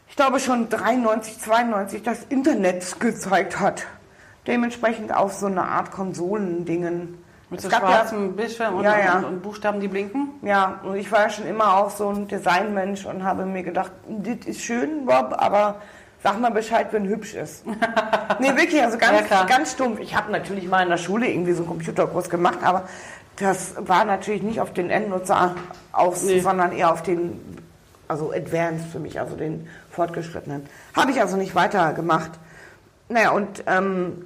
[0.09, 3.85] ich glaube schon 93, 92 das Internet gezeigt hat.
[4.47, 7.18] Dementsprechend auf so eine Art Konsolendingen.
[7.51, 9.16] Mit Es so gab ja- Bildschirm und, Ja, ja.
[9.18, 10.31] Und, und Buchstaben, die blinken.
[10.42, 13.92] ja, und ich war ja schon immer auch so ein Designmensch und habe mir gedacht,
[14.07, 15.77] das ist schön, Bob, aber
[16.23, 17.64] sag mal Bescheid, wenn hübsch ist.
[18.38, 20.01] nee, wirklich, also ganz, ganz stumpf.
[20.01, 22.85] Ich habe natürlich mal in der Schule irgendwie so einen Computerkurs gemacht, aber
[23.37, 25.55] das war natürlich nicht auf den Endnutzer
[25.92, 26.40] aus, Nee.
[26.40, 27.40] sondern eher auf den,
[28.09, 30.66] also Advanced für mich, also den Fortgeschrittenen.
[30.94, 32.33] Habe ich also nicht weiter gemacht.
[33.09, 34.25] Naja, und ähm,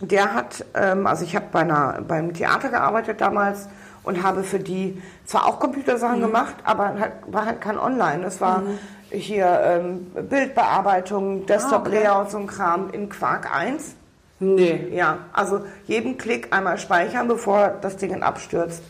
[0.00, 3.68] der hat, ähm, also ich habe bei einer, beim Theater gearbeitet damals
[4.02, 8.24] und habe für die zwar auch Computersachen gemacht, aber halt, war halt kein Online.
[8.24, 8.62] Es war
[9.10, 13.96] hier ähm, Bildbearbeitung, Desktop-Layout, so ein Kram in Quark 1.
[14.38, 14.88] Nee.
[14.92, 18.82] Ja, also jeden Klick einmal speichern, bevor das Ding abstürzt.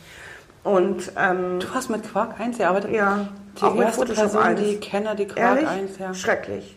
[0.67, 2.91] Und ähm, Du hast mit Quark 1 gearbeitet?
[2.91, 3.29] ja,
[3.61, 4.61] Die erste Person, 1.
[4.61, 5.69] die ich kenne, die Quark Ehrlich?
[5.69, 6.13] 1, ja.
[6.15, 6.77] Schrecklich.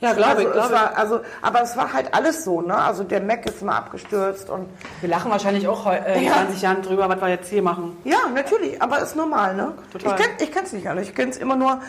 [0.00, 0.98] Ja, glaube also, ich, es glaube ich.
[0.98, 2.74] also, aber es war halt alles so, ne?
[2.76, 4.66] Also der Mac ist mal abgestürzt und
[5.00, 6.32] Wir lachen wahrscheinlich auch äh, in Ja.
[6.34, 7.96] 20 Jahren drüber, was wir jetzt hier machen.
[8.04, 9.72] Ja, natürlich, aber ist normal, ne?
[9.92, 10.18] Total.
[10.40, 11.06] Ich kenne es nicht anders.
[11.08, 11.80] Ich kenne es immer nur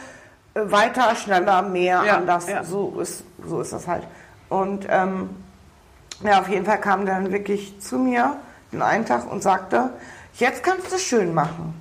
[0.53, 2.47] äh, weiter, schneller, mehr, Ja, anders.
[2.47, 2.63] ja.
[2.63, 4.03] So, ist, so ist das halt.
[4.47, 5.31] Und ähm,
[6.23, 8.35] ja, auf jeden Fall kam dann wirklich zu mir
[8.71, 9.89] den einen Tag und sagte,
[10.35, 11.73] jetzt kannst du es schön machen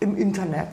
[0.00, 0.68] im Internet.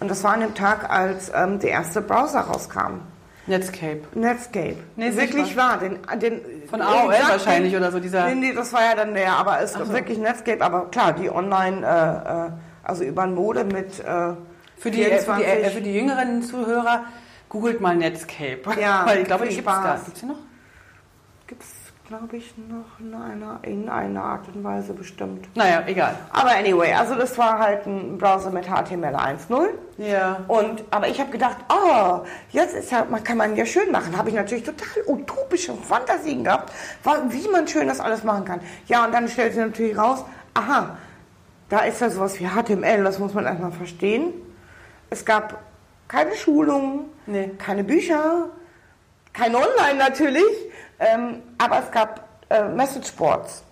[0.00, 3.00] Und das war an dem Tag, als ähm, der erste Browser rauskam.
[3.46, 4.00] Netscape.
[4.14, 4.76] Netscape.
[4.96, 5.78] Nee, wirklich wahr.
[5.78, 8.82] Den, den, Von den AOL exakt wahrscheinlich den- oder so, dieser- Nee, nee, das war
[8.82, 9.92] ja dann der, aber es Ach so.
[9.92, 12.50] wirklich Netscape, aber klar, die online, äh, äh,
[12.82, 14.32] also über ein Mode mit äh,
[14.78, 17.04] Für die, äh, für, die, 24 äh, für die jüngeren Zuhörer,
[17.50, 18.60] googelt mal Netscape.
[18.80, 20.00] Ja, Weil ich glaube, die gibt es da.
[20.04, 20.36] Gibt es noch?
[21.46, 21.66] gibt's,
[22.18, 25.48] glaube ich, noch in einer, in einer Art und Weise bestimmt.
[25.56, 26.14] Naja, egal.
[26.32, 29.68] Aber anyway, also das war halt ein Browser mit HTML 1.0.
[29.98, 30.40] Ja.
[30.48, 34.16] Und, aber ich habe gedacht, oh, jetzt ist man kann man ja schön machen.
[34.16, 36.72] Habe ich natürlich total utopische Fantasien gehabt,
[37.28, 38.60] wie man schön das alles machen kann.
[38.86, 40.96] Ja, und dann stellt sich natürlich raus, aha,
[41.68, 44.32] da ist ja sowas wie HTML, das muss man erstmal verstehen.
[45.10, 45.58] Es gab
[46.08, 47.50] keine Schulungen, Nee.
[47.58, 48.50] keine Bücher,
[49.32, 50.44] kein Online natürlich,
[51.04, 53.62] ähm, aber es gab äh, Messageboards.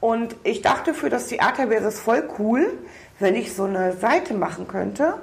[0.00, 2.78] Und ich dachte, für das Theater wäre es voll cool,
[3.18, 5.14] wenn ich so eine Seite machen könnte,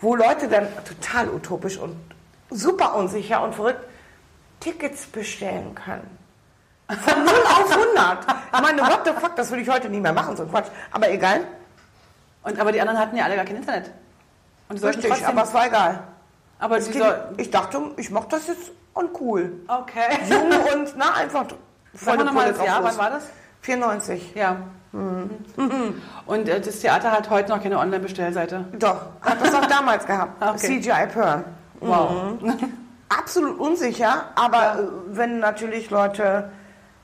[0.00, 1.96] wo Leute dann total utopisch und
[2.50, 3.84] super unsicher und verrückt
[4.60, 6.18] Tickets bestellen können.
[6.88, 8.26] Von 0 auf 100.
[8.52, 10.68] Ich meine, what the fuck, das würde ich heute nie mehr machen, so ein Quatsch.
[10.90, 11.40] Aber egal.
[12.42, 13.90] Und, aber die anderen hatten ja alle gar kein Internet.
[14.68, 16.02] Und Richtig, aber es war egal.
[16.58, 19.52] aber ging, soll, ich dachte, ich mach das jetzt und cool.
[19.68, 20.18] Okay.
[20.28, 21.46] Jung und na, einfach
[21.94, 23.24] Sag mal das Jahr, wann war das?
[23.62, 24.34] 94.
[24.34, 24.56] Ja.
[24.92, 28.64] Und äh, das Theater hat heute noch keine Online-Bestellseite.
[28.78, 30.42] Doch, hat das auch damals gehabt.
[30.54, 30.80] Okay.
[30.80, 31.44] CGI Pearl.
[31.80, 32.38] Wow.
[33.08, 36.50] Absolut unsicher, aber äh, wenn natürlich Leute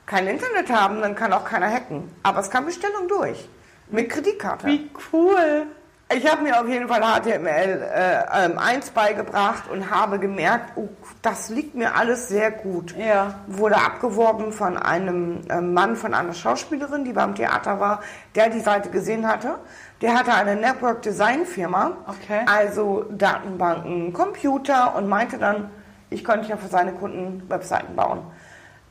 [0.05, 2.11] kein Internet haben, dann kann auch keiner hacken.
[2.23, 3.49] Aber es kam Bestellung durch.
[3.91, 4.67] Mit Kreditkarte.
[4.67, 5.67] Wie cool.
[6.15, 10.89] Ich habe mir auf jeden Fall HTML äh, ähm, 1 beigebracht und habe gemerkt, oh,
[11.21, 12.95] das liegt mir alles sehr gut.
[12.97, 13.41] Ja.
[13.49, 18.03] Wurde abgeworben von einem äh, Mann, von einer Schauspielerin, die beim Theater war,
[18.37, 19.57] der die Seite gesehen hatte.
[20.01, 22.43] Der hatte eine Network Design Firma, Okay.
[22.47, 25.71] also Datenbanken, Computer und meinte dann,
[26.11, 28.21] ich könnte ja für seine Kunden Webseiten bauen.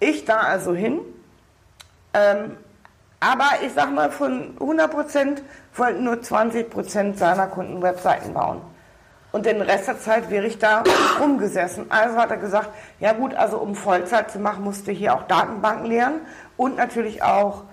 [0.01, 0.99] Ich da also hin,
[2.13, 2.57] ähm,
[3.21, 5.37] aber ich sag mal, von 100%
[5.75, 8.61] wollten nur 20% seiner Kunden Webseiten bauen.
[9.31, 10.83] Und den Rest der Zeit wäre ich da
[11.19, 11.91] rumgesessen.
[11.91, 12.69] Also hat er gesagt,
[12.99, 16.21] ja gut, also um Vollzeit zu machen, musste hier auch Datenbanken lernen
[16.55, 17.63] und natürlich auch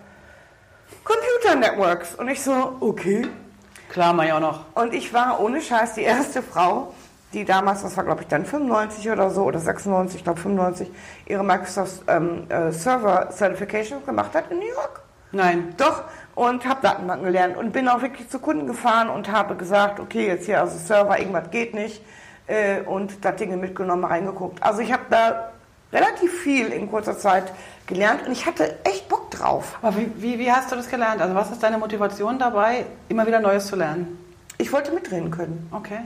[1.04, 2.14] Computer Networks.
[2.16, 3.28] Und ich so, okay.
[3.90, 4.64] Klar, mach ich auch noch.
[4.74, 6.94] Und ich war ohne Scheiß die erste Frau,
[7.32, 10.90] die damals, das war glaube ich dann 95 oder so, oder 96, ich glaube 95,
[11.26, 15.02] ihre Microsoft ähm, äh, Server Certification gemacht hat in New York.
[15.32, 15.74] Nein.
[15.78, 16.04] Doch,
[16.34, 20.26] und habe Datenbanken gelernt und bin auch wirklich zu Kunden gefahren und habe gesagt, okay,
[20.26, 22.02] jetzt hier also Server, irgendwas geht nicht
[22.46, 24.62] äh, und da Dinge mitgenommen, reingeguckt.
[24.62, 25.50] Also ich habe da
[25.92, 27.52] relativ viel in kurzer Zeit
[27.86, 29.78] gelernt und ich hatte echt Bock drauf.
[29.82, 31.20] Aber wie, wie, wie hast du das gelernt?
[31.20, 34.18] Also was ist deine Motivation dabei, immer wieder Neues zu lernen?
[34.58, 36.00] Ich wollte mitreden können Okay.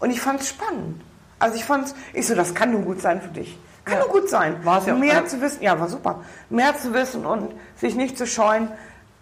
[0.00, 1.00] und ich fand es spannend.
[1.38, 3.58] Also ich fand ich so, das kann nur gut sein für dich.
[3.84, 4.04] Kann Ja.
[4.04, 4.56] nur gut sein.
[4.64, 4.98] War's ja auch.
[4.98, 6.20] Mehr zu wissen, ja, war super.
[6.50, 8.68] Mehr zu wissen und sich nicht zu scheuen.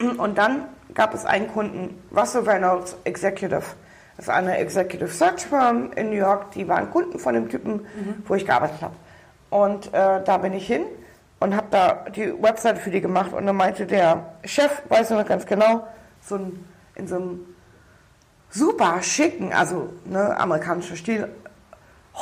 [0.00, 3.62] Und dann gab es einen Kunden, Russell Reynolds Executive.
[4.16, 6.50] Das ist eine Executive Search Firm in New York.
[6.52, 8.22] Die waren Kunden von dem Typen, Mhm.
[8.26, 8.94] wo ich gearbeitet habe.
[9.50, 10.84] Und äh, da bin ich hin
[11.40, 13.32] und habe da die Webseite für die gemacht.
[13.32, 15.86] Und dann meinte der Chef, weiß ich noch ganz genau,
[16.22, 17.40] so ein, in so einem
[18.50, 21.28] super schicken, also ne, amerikanischer Stil,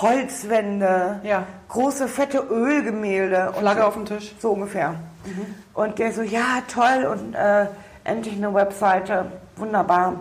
[0.01, 1.44] Holzwände, Ja.
[1.68, 4.34] große fette Ölgemälde und Flagge so, auf dem Tisch.
[4.38, 4.94] so ungefähr.
[5.74, 7.66] Und der so, ja toll und äh,
[8.05, 9.26] endlich eine Webseite,
[9.57, 10.20] wunderbar,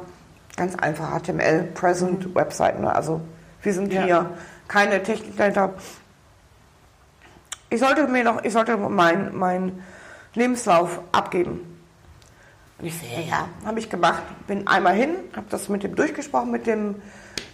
[0.55, 2.93] ganz einfach HTML, Present Webseite, ne?
[2.93, 3.21] also
[3.61, 4.03] wir sind Ja.
[4.03, 4.29] hier
[4.67, 5.73] keine Technik dahinter.
[7.69, 9.83] Ich sollte mir noch, ich sollte meinen mein
[10.33, 11.61] Lebenslauf abgeben.
[12.79, 14.21] Und ich ja, ja, habe ich gemacht.
[14.45, 16.95] Bin einmal hin, habe das mit dem durchgesprochen, mit dem,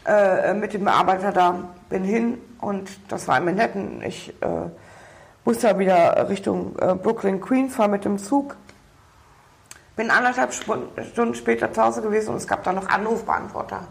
[0.05, 1.55] äh, mit dem Bearbeiter da.
[1.89, 4.01] Bin hin und das war in Manhattan.
[4.05, 4.69] Ich äh,
[5.45, 8.55] musste ja wieder Richtung äh, Brooklyn, Queens fahren mit dem Zug.
[9.95, 13.81] Bin anderthalb Stunden später zu Hause gewesen und es gab da noch Anrufbeantworter.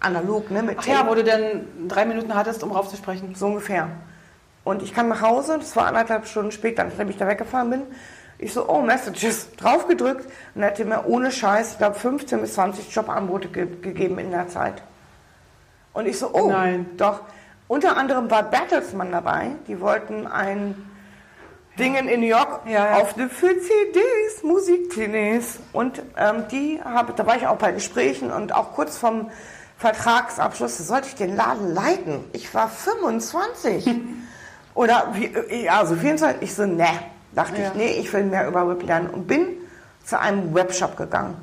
[0.00, 0.62] Analog, ne?
[0.62, 3.34] Mit Ach ja, wo du dann drei Minuten hattest, um raufzusprechen.
[3.34, 3.88] so ungefähr.
[4.64, 7.82] Und ich kam nach Hause, das war anderthalb Stunden später, nachdem ich da weggefahren bin.
[8.38, 12.54] Ich so, oh, Messages, draufgedrückt und er hätte mir ohne Scheiß, ich glaube, 15 bis
[12.54, 14.82] 20 Jobangebote ge gegeben in der Zeit.
[15.92, 16.86] Und ich so, oh, Nein.
[16.96, 17.20] doch.
[17.68, 20.74] Unter anderem war Bertelsmann dabei, die wollten ein
[21.78, 22.96] Dingen in New York Ja, ja.
[22.98, 25.58] auf für CDs, Musik-CDs.
[25.72, 29.30] Und ähm, die habe, da war ich auch bei Gesprächen und auch kurz vom
[29.78, 32.24] Vertragsabschluss, da sollte ich den Laden leiten.
[32.32, 33.90] Ich war 25.
[34.74, 36.42] Oder, wie, äh, ja, so 24.
[36.42, 36.86] Ich so, ne,
[37.34, 37.68] dachte Ja.
[37.68, 39.08] ich, nee, ich will mehr über Web lernen.
[39.10, 39.46] Und bin
[40.04, 41.36] zu einem Webshop gegangen.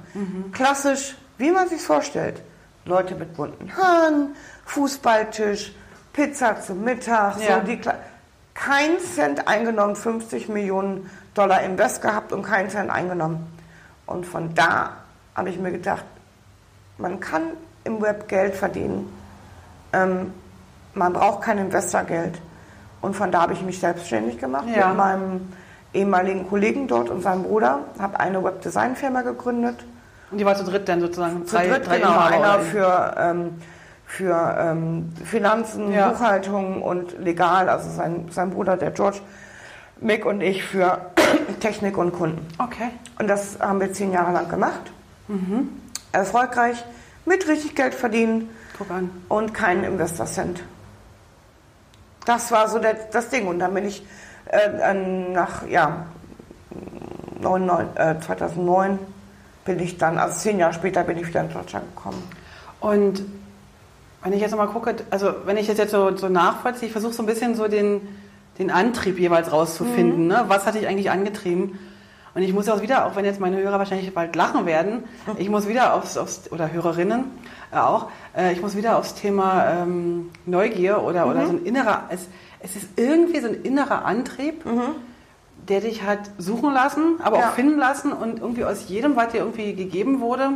[0.52, 2.42] Klassisch, wie man sich vorstellt.
[2.86, 5.74] Leute mit bunten Haaren, Fußballtisch,
[6.14, 7.60] Pizza zum Mittag, Ja.
[7.60, 7.96] so die Kla
[8.54, 13.48] kein Cent eingenommen, 50 Millionen Dollar Invest gehabt und keinen Cent eingenommen.
[14.06, 14.98] Und von da
[15.34, 16.04] habe ich mir gedacht,
[16.98, 17.44] man kann
[17.86, 19.08] im Web Geld verdienen.
[19.94, 20.34] Ähm,
[20.94, 22.42] man braucht kein Investorgeld.
[23.02, 24.90] Und von da habe ich mich selbstständig gemacht Ja.
[24.90, 25.54] mit meinem
[25.94, 27.80] ehemaligen Kollegen dort und seinem Bruder.
[27.98, 29.86] Habe eine Webdesign-Firma gegründet.
[30.32, 31.46] Und die war zu dritt dann sozusagen.
[31.46, 31.96] Zu dritt, genau.
[31.96, 33.62] Inhaber Einer für, ähm,
[34.06, 36.10] für ähm, Finanzen, Ja.
[36.10, 37.70] Buchhaltung und legal.
[37.70, 39.20] Also sein, sein Bruder, der George,
[40.02, 41.00] Mick und ich für
[41.60, 42.46] Technik und Kunden.
[42.58, 42.90] Okay.
[43.20, 44.92] Und das haben wir zehn Jahre lang gemacht.
[45.28, 45.70] Mhm.
[46.12, 46.84] Erfolgreich,
[47.26, 49.10] mit richtig Geld verdienen Guck an.
[49.28, 50.64] und keinen Investor-Cent.
[52.26, 53.48] Das war so der, das Ding.
[53.48, 54.06] Und dann bin ich
[54.46, 56.06] äh, nach, ja,
[57.42, 59.00] 9, 9, äh, 2009
[59.66, 62.24] bin ich dann, also zehn Jahre später bin ich wieder in Deutschland gekommen.
[62.80, 63.24] Und
[64.24, 67.14] wenn ich jetzt nochmal gucke, also wenn ich das jetzt so, so nachvollziehe, ich versuche
[67.14, 68.02] so ein bisschen so den,
[68.58, 70.28] den Antrieb jeweils rauszufinden.
[70.28, 70.46] Ne?
[70.48, 71.80] Was hat dich eigentlich angetrieben?
[72.36, 75.04] Und ich muss auch wieder, auch wenn jetzt meine Hörer wahrscheinlich bald lachen werden,
[75.38, 77.26] ich muss wieder aufs, aufs oder Hörerinnen
[77.72, 78.08] äh, auch,
[78.38, 82.28] äh, ich muss wieder aufs Thema ähm, Neugier oder, oder so ein innerer, es,
[82.60, 84.64] es ist irgendwie so ein innerer Antrieb,
[85.70, 87.50] der dich hat suchen lassen, aber Ja.
[87.50, 90.50] auch finden lassen und irgendwie aus jedem, was dir irgendwie gegeben wurde,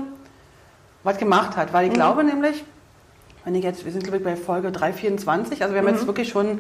[1.03, 1.71] was gemacht hat.
[1.73, 2.63] Weil ich glaube nämlich,
[3.45, 6.29] wenn ich jetzt, wir sind glaube ich bei Folge 324, also wir haben jetzt wirklich
[6.29, 6.59] schon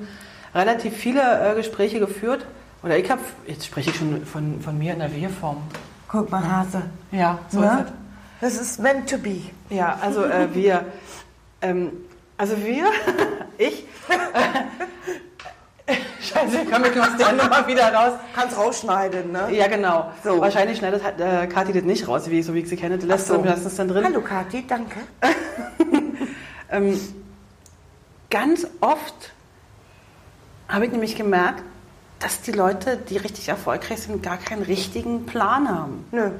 [0.53, 2.45] relativ viele äh, Gespräche geführt.
[2.83, 5.57] Oder ich habe, jetzt spreche ich schon von, von mir in der Wir-Form.
[6.09, 6.81] Guck mal, Hase.
[7.11, 7.65] Ja, so Ne?
[8.41, 8.57] ist es.
[8.57, 9.37] Das ist meant to be.
[9.69, 10.85] Ja, also äh, wir,
[11.61, 11.91] ähm,
[12.37, 12.87] also wir,
[13.57, 14.15] ich, äh,
[16.21, 18.13] scheiße, ich komme aus der Nummer wieder raus.
[18.33, 19.49] Kannst rausschneiden, ne?
[19.51, 20.11] Ja, genau.
[20.23, 20.39] So.
[20.39, 22.97] Wahrscheinlich schneidet äh, Kathi das nicht raus, wie, so wie ich sie kenne.
[22.97, 23.35] Die lässt so.
[23.35, 23.43] so.
[23.43, 24.05] lässt es dann drin.
[24.05, 24.99] Hallo Kathi, danke.
[26.73, 26.99] Ähm,
[28.31, 29.31] ganz oft
[30.67, 31.63] habe ich nämlich gemerkt,
[32.19, 36.05] dass die Leute, die richtig erfolgreich sind, gar keinen richtigen Plan haben.
[36.11, 36.31] Nö.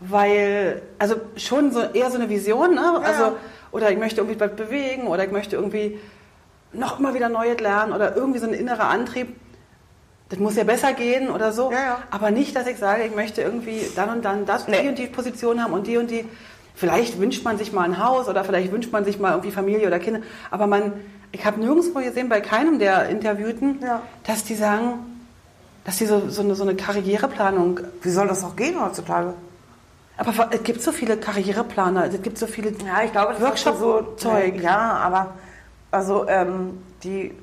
[0.00, 2.82] Weil, also schon so eher so eine Vision, ne?
[2.82, 2.98] Ja.
[3.00, 3.36] Also,
[3.72, 5.98] oder ich möchte irgendwie was bewegen oder ich möchte irgendwie
[6.78, 9.36] noch immer wieder Neues lernen oder irgendwie so ein innerer Antrieb.
[10.28, 11.70] Das muss ja besser gehen oder so.
[11.70, 11.98] Ja, ja.
[12.10, 14.82] Aber nicht, dass ich sage, ich möchte irgendwie dann und dann das, Nee.
[14.82, 16.24] die und die Position haben und die und die.
[16.74, 19.86] Vielleicht wünscht man sich mal ein Haus oder vielleicht wünscht man sich mal irgendwie Familie
[19.86, 20.20] oder Kinder.
[20.50, 20.92] Aber man,
[21.32, 24.02] ich habe nirgendwo gesehen, bei keinem der Interviewten, Ja.
[24.26, 24.94] dass die sagen,
[25.84, 29.34] dass die so, so, eine, so eine Karriereplanung Wie soll das auch gehen heutzutage?
[30.18, 33.74] aber es gibt so viele Karriereplaner, es gibt so viele Ja, ich glaube, das Workshop
[33.74, 34.60] ist so Zeug.
[34.60, 35.34] Ja, aber
[35.90, 37.34] also ähm, die,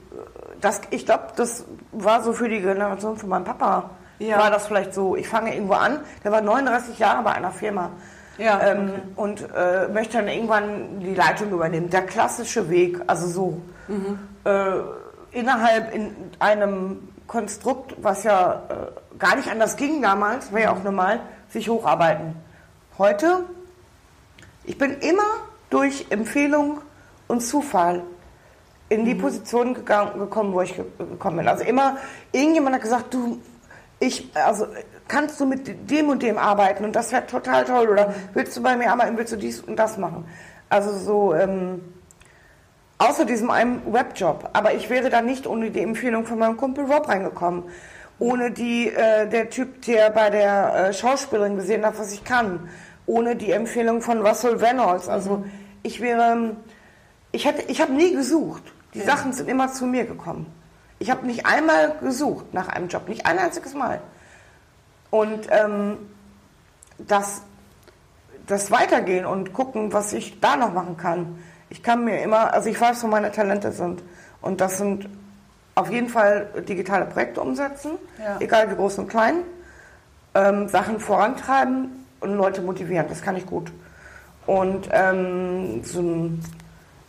[0.62, 3.90] das, ich glaube, das war so für die Generation von meinem Papa.
[4.20, 4.40] Ja.
[4.40, 5.16] War das vielleicht so?
[5.16, 6.00] Ich fange irgendwo an.
[6.24, 7.90] Der war 39 Jahre bei einer Firma.
[8.38, 11.90] Ja, ähm, und äh, möchte dann irgendwann die Leitung übernehmen.
[11.90, 14.18] Der klassische Weg, also so Mhm.
[14.46, 20.72] äh, innerhalb in einem Konstrukt, was ja äh, gar nicht anders ging damals, wäre ja
[20.72, 21.20] auch normal,
[21.50, 22.36] sich hocharbeiten.
[22.98, 23.44] Heute
[24.66, 25.24] ich bin immer
[25.70, 26.80] durch Empfehlung
[27.28, 28.02] und Zufall
[28.94, 31.48] in die Position gegangen, gekommen, wo ich ge gekommen bin.
[31.48, 31.98] Also immer,
[32.32, 33.40] irgendjemand hat gesagt, du,
[34.00, 34.68] ich, also
[35.08, 38.62] kannst du mit dem und dem arbeiten und das wäre total toll oder willst du
[38.62, 40.26] bei mir arbeiten, willst du dies und das machen?
[40.70, 41.82] Also so, ähm,
[42.98, 44.50] außer diesem einen Webjob.
[44.54, 47.64] Aber ich wäre da nicht ohne die Empfehlung von meinem Kumpel Rob reingekommen.
[48.20, 52.70] Ohne die, äh, der Typ, der bei der äh, Schauspielerin gesehen hat, was ich kann.
[53.06, 55.10] Ohne die Empfehlung von Russell Reynolds.
[55.10, 55.44] Also
[55.82, 56.56] ich wäre,
[57.32, 58.64] ich hätte, ich habe nie gesucht.
[58.94, 60.46] Die Sachen sind immer zu mir gekommen.
[61.00, 64.00] Ich habe nicht einmal gesucht nach einem Job, nicht ein einziges Mal.
[65.10, 65.98] Und ähm,
[66.98, 67.42] das,
[68.48, 71.40] das Weitergehen und gucken, was ich da noch machen kann.
[71.70, 74.04] Ich kann mir immer, also ich weiß, wo meine Talente sind.
[74.42, 75.10] Und das sind
[75.76, 78.38] auf jeden Fall digitale Projekte umsetzen, Ja.
[78.40, 79.38] egal wie groß und klein,
[80.36, 83.08] ähm, Sachen vorantreiben und Leute motivieren.
[83.10, 83.72] Das kann ich gut.
[84.46, 86.44] Und ähm, so ein,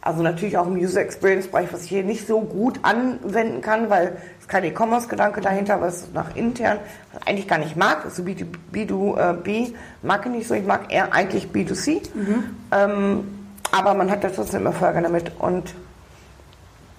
[0.05, 3.89] also natürlich auch im User Experience Bereich, was ich hier nicht so gut anwenden kann,
[3.89, 6.79] weil es kein E-Commerce-Gedanke dahinter, was es nach intern
[7.11, 8.05] was ich eigentlich gar nicht mag.
[8.11, 10.53] So B2B, B2B mag ich nicht so.
[10.55, 12.03] Ich mag eher eigentlich B2C.
[12.71, 15.75] Ähm, aber man hat da trotzdem Erfolge damit und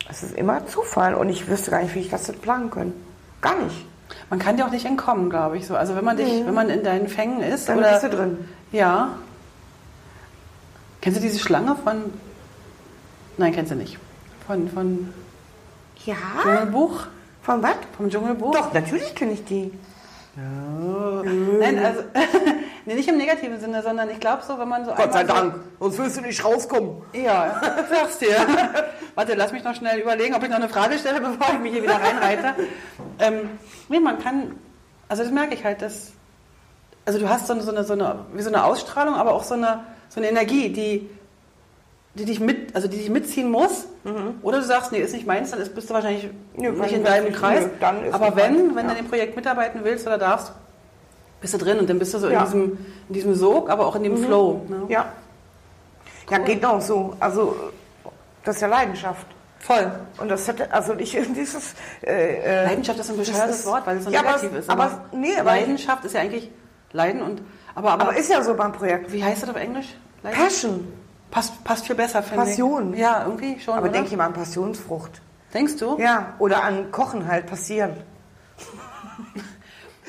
[0.10, 2.93] es ist immer Zufall und ich wüsste gar nicht, wie ich das hätte planen können.
[3.41, 3.86] Gar nicht.
[4.32, 5.76] Man kann dir auch nicht entkommen, glaube ich so.
[5.76, 8.38] Also wenn man dich, wenn man in deinen Fängen ist Dann oder bist du drin.
[8.72, 9.10] ja.
[11.01, 12.06] Kennst du diese Schlange von?
[13.38, 13.98] Nein, kennst du nicht.
[14.48, 15.14] Von von
[16.06, 16.16] Ja?
[16.42, 17.08] Dschungelbuch?
[17.42, 17.76] Von was?
[17.98, 18.52] Vom Dschungelbuch?
[18.54, 19.72] Doch, natürlich kenne ich die.
[20.38, 22.02] Nein, also
[22.86, 25.28] nee, nicht im negativen Sinne, sondern ich glaube so, wenn man so Gott sei einmal
[25.28, 25.56] so- Dank.
[25.80, 27.02] Sonst wirst du nicht rauskommen.
[27.14, 28.36] Ja, sag's dir.
[29.16, 31.72] Warte, lass mich noch schnell überlegen, ob ich noch eine Frage stelle, bevor ich mich
[31.74, 32.54] hier wieder reinreite.
[33.20, 33.50] Ähm,
[33.88, 34.56] nee, man kann,
[35.08, 36.12] also das merke ich halt, dass,
[37.06, 39.44] also du hast so eine, so eine, so eine, wie so eine Ausstrahlung, aber auch
[39.44, 41.10] so eine, so eine Energie, die,
[42.16, 43.86] die dich mit, also die dich mitziehen muss.
[44.41, 47.03] Oder du sagst, nee, ist nicht meins, dann ist, bist du wahrscheinlich Nö, nicht in
[47.03, 47.66] deinem Kreis.
[47.66, 47.72] ist
[48.13, 48.93] aber wenn, meins, wenn ja.
[48.93, 50.51] du in dem Projekt mitarbeiten willst oder darfst,
[51.41, 52.39] bist du drin und dann bist du so Ja.
[52.39, 52.63] in, diesem,
[53.09, 54.61] in diesem Sog, aber auch in dem Flow.
[54.68, 54.84] Ne?
[54.89, 55.05] Ja.
[56.30, 57.16] Ja, geht auch so.
[57.20, 57.55] Also,
[58.43, 59.28] das ist ja Leidenschaft.
[59.59, 59.91] Voll.
[60.20, 61.74] Und das hätte, also ich, dieses.
[62.01, 64.70] Äh, äh, Leidenschaft ist ein bescheuertes Wort, weil es so Ja, aber negativ es- ist.
[64.70, 66.49] aber es- nee, aber- Leidenschaft ist ja eigentlich
[66.93, 67.41] Leiden und
[67.76, 69.11] aber aber, aber ist ja so beim Projekt.
[69.11, 69.88] wie heißt das auf Englisch?
[70.24, 70.38] Leiden?
[70.39, 70.93] Passion.
[71.32, 72.49] Passt, passt viel besser, finde ich.
[72.51, 72.93] Passion.
[72.95, 73.73] Ja, irgendwie schon.
[73.73, 73.93] Aber oder?
[73.93, 75.21] denke ich mal an Passionsfrucht.
[75.53, 75.97] Denkst du?
[75.99, 77.97] Ja, oder an Kochen halt passieren.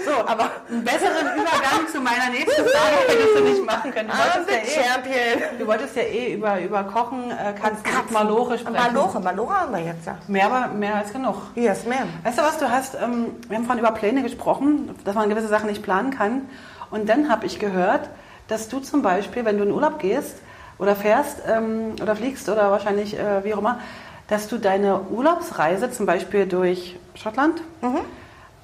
[0.04, 4.08] So, aber einen besseren Übergang zu meiner nächsten Frage hättest du nicht machen können.
[4.08, 8.12] Du I'm wolltest, ja eh, du wolltest ja eh über, über Kochen, äh, Katzen, Katzen.
[8.12, 8.74] Malore sprechen.
[8.74, 10.18] Malore, Malore haben wir jetzt ja.
[10.28, 11.36] Mehr, aber mehr als genug.
[11.54, 12.08] Yes, ma'am.
[12.24, 15.48] Weißt du was, du hast, ähm, wir haben vorhin über Pläne gesprochen, dass man gewisse
[15.48, 16.42] Sachen nicht planen kann.
[16.90, 18.10] Und dann habe ich gehört,
[18.48, 20.36] dass du zum Beispiel, wenn du in Urlaub gehst
[20.78, 23.80] oder fährst ähm, oder fliegst oder wahrscheinlich äh, wie auch immer,
[24.28, 27.62] dass du deine Urlaubsreise zum Beispiel durch Schottland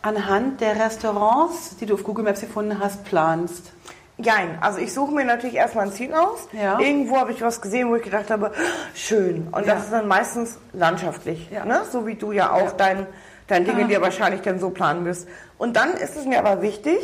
[0.02, 3.72] anhand der Restaurants, die du auf Google Maps gefunden hast, planst.
[4.18, 6.48] Jein, also ich suche mir natürlich erstmal ein Ziel aus.
[6.52, 6.78] Ja.
[6.80, 8.52] Irgendwo habe ich was gesehen, wo ich gedacht habe,
[8.94, 9.48] schön.
[9.52, 9.74] Und Ja.
[9.74, 11.48] das ist dann meistens landschaftlich.
[11.50, 11.64] Ja.
[11.64, 11.82] Ne?
[11.90, 13.06] So wie du ja auch dein,
[13.46, 13.88] dein Dinge Ah.
[13.88, 15.28] dir wahrscheinlich dann so planen wirst.
[15.58, 16.98] Und dann ist es mir aber wichtig,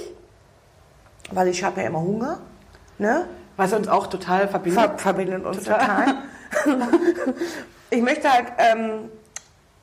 [1.31, 2.39] weil ich habe ja immer Hunger,
[2.99, 3.27] ne?
[3.59, 4.81] Was uns auch total verbindet.
[4.81, 6.15] Ver verbindet uns Total.
[6.65, 6.89] total.
[7.91, 9.11] ich möchte halt, ähm,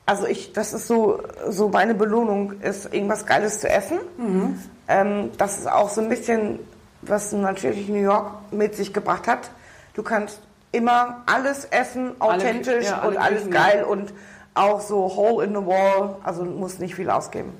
[0.06, 3.98] also ich, das ist so, so meine Belohnung, ist irgendwas Geiles zu essen.
[4.16, 4.58] Mhm.
[4.88, 6.58] Ähm, das ist auch so ein bisschen,
[7.02, 9.50] was natürlich New York mit sich gebracht hat.
[9.92, 10.40] Du kannst
[10.72, 13.86] immer alles essen, Alle- authentisch ja, alle und alles Küchen, geil ja.
[13.86, 14.14] und
[14.54, 17.52] auch so hole in the wall, also muss nicht viel ausgeben.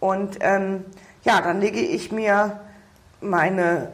[0.00, 0.84] Und ähm,
[1.22, 2.60] ja, dann lege ich mir
[3.22, 3.88] meine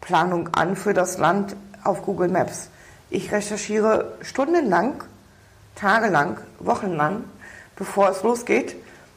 [0.00, 2.70] Notfallplanung an für das Land auf Google Maps.
[3.10, 5.02] Ich recherchiere stundenlang,
[5.74, 7.24] tagelang, wochenlang,
[7.76, 8.76] bevor es losgeht,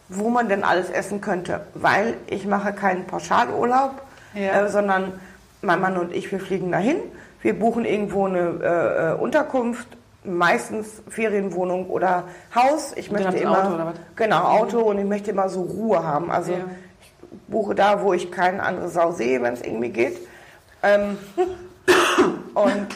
[0.10, 1.62] wo man denn alles essen könnte.
[1.74, 4.02] Weil ich mache keinen Pauschalurlaub,
[4.34, 4.66] Ja.
[4.66, 5.14] äh, sondern
[5.62, 6.98] mein Mann und ich, wir fliegen dahin.
[7.42, 9.88] Wir buchen irgendwo eine äh, äh, Unterkunft,
[10.24, 12.94] meistens Ferienwohnung oder Haus.
[12.96, 13.94] Ich möchte immer Auto oder was?
[14.16, 16.30] genau Auto und ich möchte immer so Ruhe haben.
[16.32, 16.60] Also Ja.
[17.02, 17.12] ich
[17.48, 20.18] buche da, wo ich keine andere Sau sehe, wenn es irgendwie geht.
[20.84, 21.18] Ähm,
[22.54, 22.88] und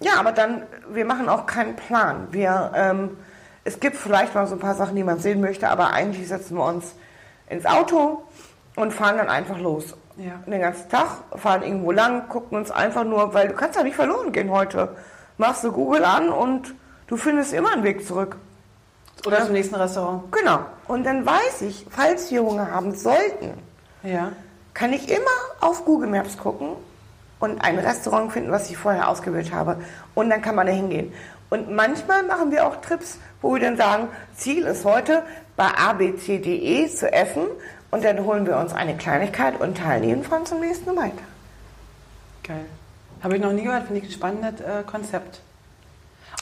[0.00, 2.28] ja, aber dann, wir machen auch keinen Plan.
[2.30, 3.16] Wir, ähm,
[3.64, 6.56] es gibt vielleicht mal so ein paar Sachen, die man sehen möchte, aber eigentlich setzen
[6.56, 6.94] wir uns
[7.48, 8.22] ins Auto
[8.76, 9.96] und fahren dann einfach los.
[10.16, 10.32] Ja.
[10.46, 11.06] Den ganzen Tag,
[11.36, 14.96] fahren irgendwo lang, gucken uns einfach nur, weil du kannst ja nicht verloren gehen heute.
[15.38, 16.74] Machst du Google an und
[17.08, 18.36] du findest immer einen Weg zurück.
[19.26, 20.30] Oder zum nächsten Restaurant.
[20.32, 20.60] Genau.
[20.86, 23.54] Und dann weiß ich, falls wir Hunger haben sollten,
[24.02, 24.32] Ja.
[24.74, 26.68] kann ich immer auf Google Maps gucken
[27.44, 29.76] und ein Restaurant finden, was ich vorher ausgewählt habe.
[30.14, 31.12] Und dann kann man da hingehen.
[31.50, 35.22] Und manchmal machen wir auch Trips, wo wir dann sagen, Ziel ist heute
[35.56, 37.44] bei abcde zu essen.
[37.90, 41.12] Und dann holen wir uns eine Kleinigkeit und teilen und fahren zum nächsten weiter.
[42.42, 42.64] Geil.
[43.22, 45.40] Habe ich noch nie gehört, finde ich ein spannendes äh, Konzept.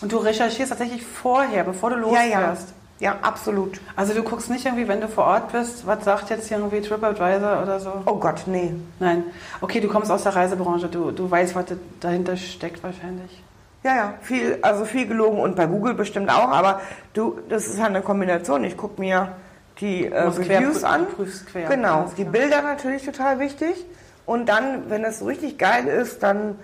[0.01, 2.57] Und du recherchierst tatsächlich vorher, bevor du Ja, ja.
[3.03, 3.81] Ja, absolut.
[3.97, 7.61] Also du guckst nicht irgendwie, wenn du vor Ort bist, was sagt jetzt irgendwie TripAdvisor
[7.61, 7.93] oder so?
[8.07, 8.73] Oh Gott, nee.
[9.01, 9.25] Nein.
[9.61, 13.43] Okay, du kommst aus der Reisebranche, du, du weißt, was da- dahinter steckt wahrscheinlich.
[13.83, 16.81] Ja, ja, viel, also viel gelogen und bei Google bestimmt auch, aber
[17.15, 18.63] du, das ist halt eine Kombination.
[18.63, 19.33] Ich gucke mir
[19.81, 21.07] die äh, quer Reviews prü- an.
[21.51, 22.23] quer, Genau, die.
[22.23, 23.85] Bilder natürlich total wichtig.
[24.27, 26.55] Und dann, wenn es so richtig geil ist, dann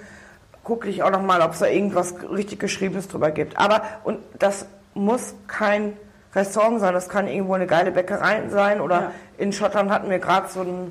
[0.63, 3.59] gucke ich auch nochmal, ob es da irgendwas richtig Geschriebenes drüber gibt.
[3.59, 5.97] Aber, und das muss kein
[6.35, 9.13] Restaurant sein, das kann irgendwo eine geile Bäckerei sein oder Ja.
[9.39, 10.91] in Schottland hatten wir gerade so ein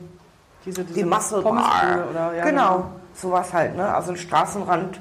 [0.65, 2.05] Diese, diese die Muscle Bar.
[2.09, 3.93] Oder, ja, genau, sowas halt, ne?
[3.93, 4.99] Also ein Straßenrand.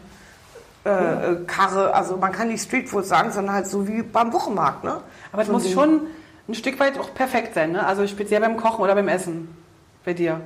[0.85, 4.85] Äh, äh, Karre, also man kann nicht Streetfood sagen, sondern halt so wie beim Wochenmarkt,
[4.85, 4.99] ne?
[5.33, 5.73] Aber es So muss Ding.
[5.73, 6.01] schon
[6.49, 7.85] ein Stück weit auch perfekt sein, ne?
[7.85, 9.49] Also speziell beim Kochen oder beim Essen
[10.05, 10.41] bei dir.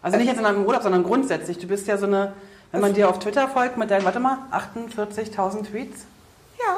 [0.00, 1.58] Also nicht jetzt in einem Urlaub, sondern grundsätzlich.
[1.58, 2.34] Du bist ja so eine,
[2.70, 6.04] wenn man dir auf Twitter folgt mit deinen, warte mal, 48.000 Tweets.
[6.60, 6.76] Ja.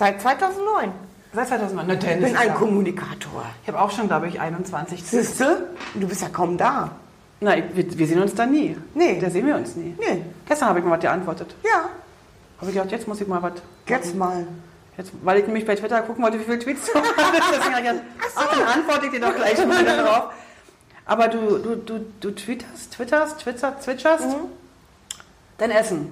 [0.00, 0.92] Seit 2009.
[1.34, 1.86] Seit 2009.
[1.86, 3.44] Na, Ich bin ein Kommunikator.
[3.60, 5.04] Ich habe auch schon, glaube ich, 21.
[5.04, 5.68] Siehste?
[5.94, 6.92] Du bist ja kaum da.
[7.40, 8.78] Nein, wir, wir sehen uns da nie.
[8.94, 9.20] Nee.
[9.20, 9.94] Da sehen wir uns nie.
[9.98, 10.22] Nee.
[10.46, 11.54] Gestern habe ich mal was geantwortet.
[11.62, 11.90] Ja.
[12.60, 13.52] Habe ich gedacht, jetzt muss ich mal was.
[13.88, 14.46] Jetzt mal.
[14.96, 17.50] Jetzt, weil ich nämlich bei Twitter gucken wollte, wie viele Tweets du hattest.
[17.52, 18.02] Deswegen habe ich gedacht,
[18.36, 20.32] ach, dann antworte ich dir doch gleich mal darauf.
[21.04, 24.24] Aber du, du, du, du twitterst, twitterst, twitterst, zwitscherst
[25.58, 26.10] dein Essen.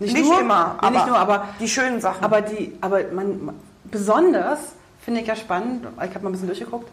[0.00, 2.24] Nicht, nur, immer, nee, aber, nicht nur, aber, die schönen Sachen.
[2.24, 4.58] aber, die, aber man, besonders
[5.04, 6.90] finde ich ja spannend, ich habe mal ein bisschen durchgeguckt,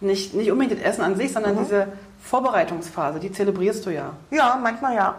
[0.00, 1.88] nicht, nicht unbedingt das Essen an sich, sondern diese
[2.22, 4.12] Vorbereitungsphase, die zelebrierst du ja.
[4.30, 5.16] ja, manchmal ja.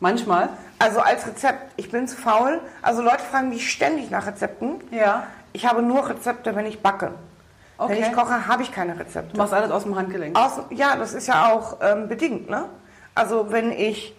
[0.00, 0.50] Manchmal.
[0.78, 2.60] Also als Rezept, ich bin zu faul.
[2.82, 4.80] Also Leute fragen mich ständig nach Rezepten.
[4.92, 5.26] Ja.
[5.52, 7.12] Ich habe nur Rezepte, wenn ich backe.
[7.78, 7.94] Okay.
[7.94, 9.32] Wenn ich koche, habe ich keine Rezepte.
[9.32, 10.38] Du machst alles aus dem Handgelenk.
[10.38, 12.66] Aus, ja, das ist ja auch ähm, bedingt, ne?
[13.14, 14.14] Also wenn ich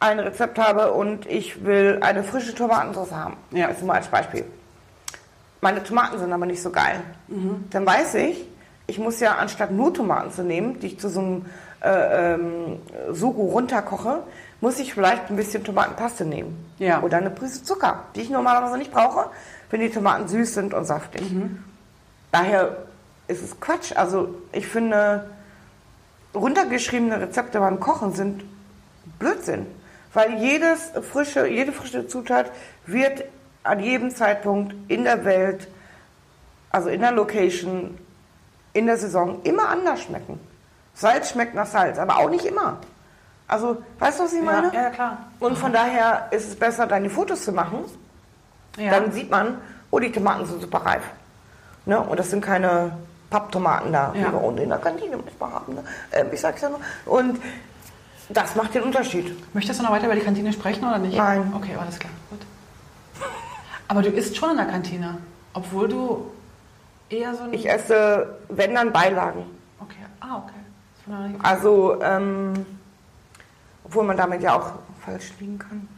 [0.00, 3.68] ein Rezept habe und ich will eine frische Tomatensauce haben, Ja.
[3.68, 4.44] jetzt mal als Beispiel.
[5.60, 7.00] Meine Tomaten sind aber nicht so geil.
[7.70, 8.46] Dann weiß ich,
[8.86, 11.46] ich muss ja anstatt nur Tomaten zu nehmen, die ich zu so einem
[11.82, 12.78] äh, ähm,
[13.12, 14.22] Sugo runterkoche,
[14.60, 16.70] muss ich vielleicht ein bisschen Tomatenpaste nehmen.
[16.78, 17.02] Ja.
[17.02, 19.30] Oder eine Prise Zucker, die ich normalerweise nicht brauche,
[19.70, 21.22] wenn die Tomaten süß sind und saftig.
[22.32, 22.76] Daher
[23.28, 23.92] es ist Quatsch.
[23.96, 25.28] Also ich finde,
[26.34, 28.44] runtergeschriebene Rezepte beim Kochen sind
[29.18, 29.66] Blödsinn.
[30.16, 32.50] Weil jedes frische, jede frische Zutat
[32.86, 33.24] wird
[33.64, 35.68] an jedem Zeitpunkt in der Welt,
[36.70, 37.98] also in der Location,
[38.72, 40.40] in der Saison immer anders schmecken.
[40.94, 42.78] Salz schmeckt nach Salz, aber auch nicht immer.
[43.46, 44.72] Also, weißt du, was ich meine?
[44.72, 45.18] Ja, ja, klar.
[45.38, 47.84] Und von daher ist es besser, deine Fotos zu machen.
[48.78, 48.92] Ja.
[48.92, 49.58] Dann sieht man,
[49.90, 51.02] oh, die Tomaten sind super reif.
[51.84, 52.00] Ne?
[52.00, 52.96] Und das sind keine
[53.28, 54.28] Papptomaten da, Ja.
[54.28, 55.74] die wir unten in der Kantine manchmal haben.
[55.74, 55.84] Ne?
[56.12, 56.80] Ähm, ich sag's ja nur.
[57.04, 57.38] Und
[58.28, 59.54] das macht den Unterschied.
[59.54, 61.16] Möchtest du noch weiter über die Kantine sprechen oder nicht?
[61.16, 61.52] Nein.
[61.54, 62.12] Okay, alles klar.
[62.30, 62.40] Gut.
[63.88, 65.18] Aber du isst schon in der Kantine,
[65.52, 66.30] obwohl du
[67.08, 67.52] eher so ein...
[67.52, 69.44] Ich esse, wenn dann Beilagen.
[69.80, 71.36] okay, ah, okay.
[71.42, 72.66] Also, ähm,
[73.84, 74.72] obwohl man damit ja auch
[75.04, 75.88] falsch liegen kann.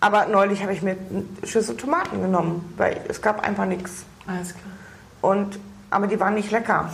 [0.00, 4.04] Aber neulich habe ich mir eine Schüssel Tomaten genommen, weil es gab einfach nichts.
[4.26, 4.64] Alles klar.
[5.22, 5.58] Und
[5.90, 6.90] aber die waren nicht lecker.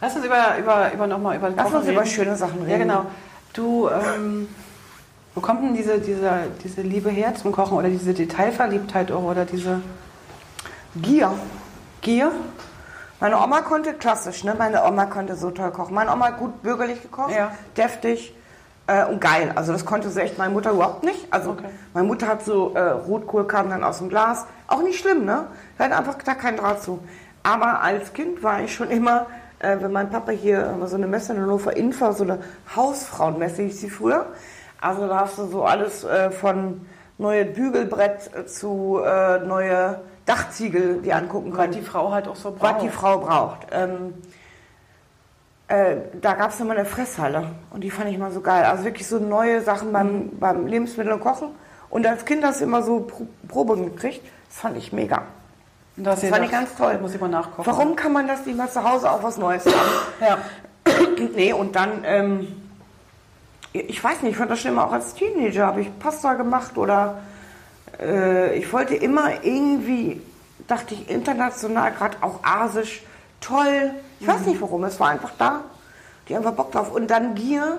[0.00, 2.10] Lass uns über, über, über nochmal über Lass uns über reden.
[2.10, 2.70] schöne Sachen reden.
[2.70, 3.06] Ja, genau.
[3.52, 4.48] Du, ähm,
[5.34, 6.30] wo kommt denn diese, diese,
[6.62, 9.80] diese Liebe her zum Kochen oder diese Detailverliebtheit auch oder diese
[10.96, 11.32] Gier.
[12.00, 12.32] Gier?
[13.20, 14.54] Meine Oma konnte klassisch, ne?
[14.56, 15.94] Meine Oma konnte so toll kochen.
[15.94, 17.52] Meine Oma hat gut bürgerlich gekocht, Ja.
[17.76, 18.34] deftig
[18.86, 19.52] äh, und geil.
[19.54, 21.26] Also das konnte sie echt meine Mutter überhaupt nicht.
[21.30, 21.66] Also Okay.
[21.92, 24.46] meine Mutter hat so äh, Rotkohl kam dann aus dem Glas.
[24.68, 25.46] Auch nicht schlimm, ne?
[25.76, 26.98] Wir hatten einfach da keinen Draht zu.
[27.42, 29.26] Aber als Kind war ich schon immer,
[29.60, 32.40] äh, wenn mein Papa hier so eine Messe in Hannover Infa, so eine
[32.74, 34.26] Hausfrauenmesse hieß sie früher.
[34.80, 36.86] Also da hast du so alles äh, von
[37.18, 42.50] neue Bügelbrett äh, zu äh, neue Dachziegel, die angucken können die Frau halt auch so
[42.50, 42.74] braucht.
[42.74, 43.66] was die Frau braucht.
[43.72, 44.14] Ähm,
[45.68, 48.64] äh, da gab es immer eine Fresshalle und die fand ich immer so geil.
[48.64, 51.48] Also wirklich so neue Sachen beim, beim Lebensmittel und Kochen.
[51.90, 54.22] Und als Kind hast du immer so Pro Proben gekriegt.
[54.48, 55.22] Das fand ich mega.
[55.96, 56.98] Und da hast du Das fand ich ganz toll.
[57.00, 57.66] Muss ich mal nachkochen.
[57.66, 59.74] Warum kann man das nicht mal zu Hause auch was Neues haben?
[60.20, 60.38] Ja.
[61.34, 62.48] nee, und dann, ähm,
[63.72, 65.66] ich weiß nicht, ich fand das schlimmer auch als Teenager.
[65.66, 67.18] Habe ich Pasta gemacht oder
[68.00, 70.20] äh, ich wollte immer irgendwie,
[70.66, 73.02] dachte ich, international, gerade auch asisch,
[73.40, 73.92] toll.
[74.20, 74.30] Ich Mhm.
[74.32, 75.60] weiß nicht warum, es war einfach da.
[76.28, 76.90] Die haben einfach Bock drauf.
[76.92, 77.78] Und dann Gier.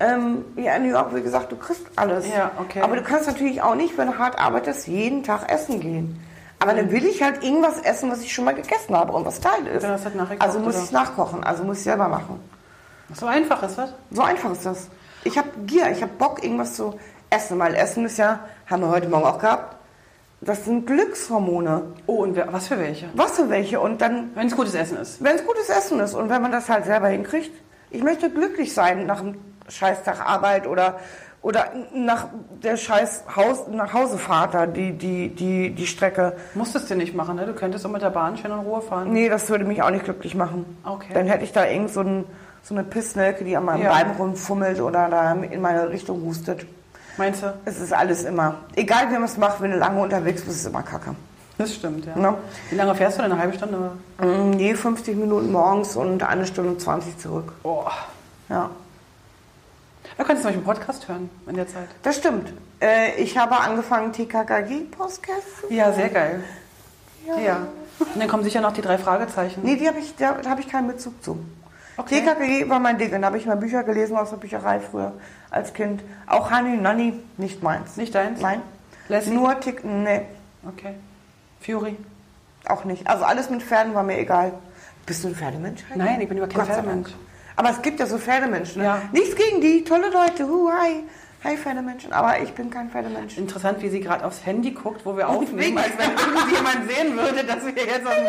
[0.00, 2.26] Ähm, ja, in New York, wie gesagt, du kriegst alles.
[2.28, 2.80] Ja, okay.
[2.82, 6.20] Aber du kannst natürlich auch nicht, wenn du hart arbeitest, jeden Tag essen gehen.
[6.62, 6.76] Aber Mhm.
[6.76, 9.66] dann will ich halt irgendwas essen, was ich schon mal gegessen habe und was Teil
[9.66, 9.82] ist.
[9.82, 12.38] Ja, nachgekocht, also muss ich es nachkochen, also muss ich selber machen.
[13.14, 13.92] So einfach ist das?
[14.10, 14.88] So einfach ist das.
[15.24, 16.98] Ich habe Gier, ich habe Bock, irgendwas zu
[17.30, 18.40] essen, weil Essen ist ja,
[18.70, 19.76] haben wir heute Morgen auch gehabt,
[20.40, 21.82] das sind Glückshormone.
[22.06, 23.08] Oh, und was für welche?
[23.14, 23.80] Was für welche?
[23.80, 25.22] Und dann, Wenn es gutes Essen ist.
[25.22, 27.50] wenn es gutes Essen ist und wenn man das halt selber hinkriegt,
[27.90, 29.36] ich möchte glücklich sein nach einem
[29.68, 30.98] Scheißtag Arbeit oder,
[31.42, 32.26] oder nach
[32.62, 36.36] der scheiß Haus, nach Hausefahrt, die, die, die, die Strecke.
[36.54, 37.46] Musstest du nicht machen, ne?
[37.46, 39.12] Du könntest auch mit der Bahn schön in Ruhe fahren.
[39.12, 40.64] Nee, das würde mich auch nicht glücklich machen.
[40.84, 41.12] Okay.
[41.14, 42.24] Dann hätte ich da irgend so, ein,
[42.62, 43.90] so eine Pissnelke, die an meinem Ja.
[43.90, 46.64] Bein rumfummelt oder da in meine Richtung hustet.
[47.16, 47.52] Meinst du?
[47.64, 48.54] Es ist alles immer.
[48.76, 51.14] Egal wie man es macht, wenn du lange unterwegs bist, ist es immer kacke.
[51.58, 52.16] Das stimmt, ja.
[52.16, 52.34] Ne?
[52.70, 53.32] Wie lange fährst du denn?
[53.32, 53.90] Eine halbe Stunde?
[54.18, 57.52] Mm, Nee, 50 Minuten morgens und eine Stunde und 20 zurück.
[57.64, 57.84] Oh.
[58.48, 58.70] Ja,
[60.16, 61.88] Da könntest du zum Beispiel einen Podcast hören in der Zeit.
[62.02, 62.52] das stimmt.
[62.80, 65.70] Äh, ich habe angefangen, TKKG-Podcast.
[65.70, 66.42] Ja, sehr geil.
[67.26, 67.38] Ja.
[67.38, 67.66] Ja.
[67.98, 69.60] Und dann kommen sicher noch die drei Fragezeichen.
[69.62, 71.38] Nee, die habe ich, da, habe ich keinen Bezug zu.
[71.96, 72.20] Okay.
[72.22, 73.10] TKKG war mein Ding.
[73.10, 75.12] Da habe ich mal Bücher gelesen aus der Bücherei früher
[75.50, 76.02] als Kind.
[76.26, 77.96] Auch Honey Nanny, nicht meins.
[77.96, 78.40] Nicht deins?
[78.40, 78.62] Nein.
[79.08, 79.30] Lassie?
[79.30, 80.22] Nur Tick, nee,
[80.66, 80.94] Okay.
[81.60, 81.96] Fury?
[82.68, 83.06] auch nicht.
[83.08, 84.52] Also alles mit Pferden war mir egal.
[85.04, 85.82] Bist du ein Pferdemensch?
[85.94, 87.10] Nein, ich bin überhaupt kein Pferdemensch.
[87.56, 88.82] Aber es gibt ja so Pferdemenschen.
[88.82, 88.88] Ne?
[88.88, 89.02] Ja.
[89.12, 90.46] Nichts gegen die, tolle Leute.
[90.46, 91.04] Hu, hi.
[91.44, 92.12] Hi Pferdemenschen.
[92.12, 93.36] Aber ich bin kein Pferdemensch.
[93.36, 97.44] Interessant, wie sie gerade aufs Handy guckt, wo wir aufnehmen, als wenn irgendjemand sehen würde,
[97.44, 98.14] dass wir jetzt auf.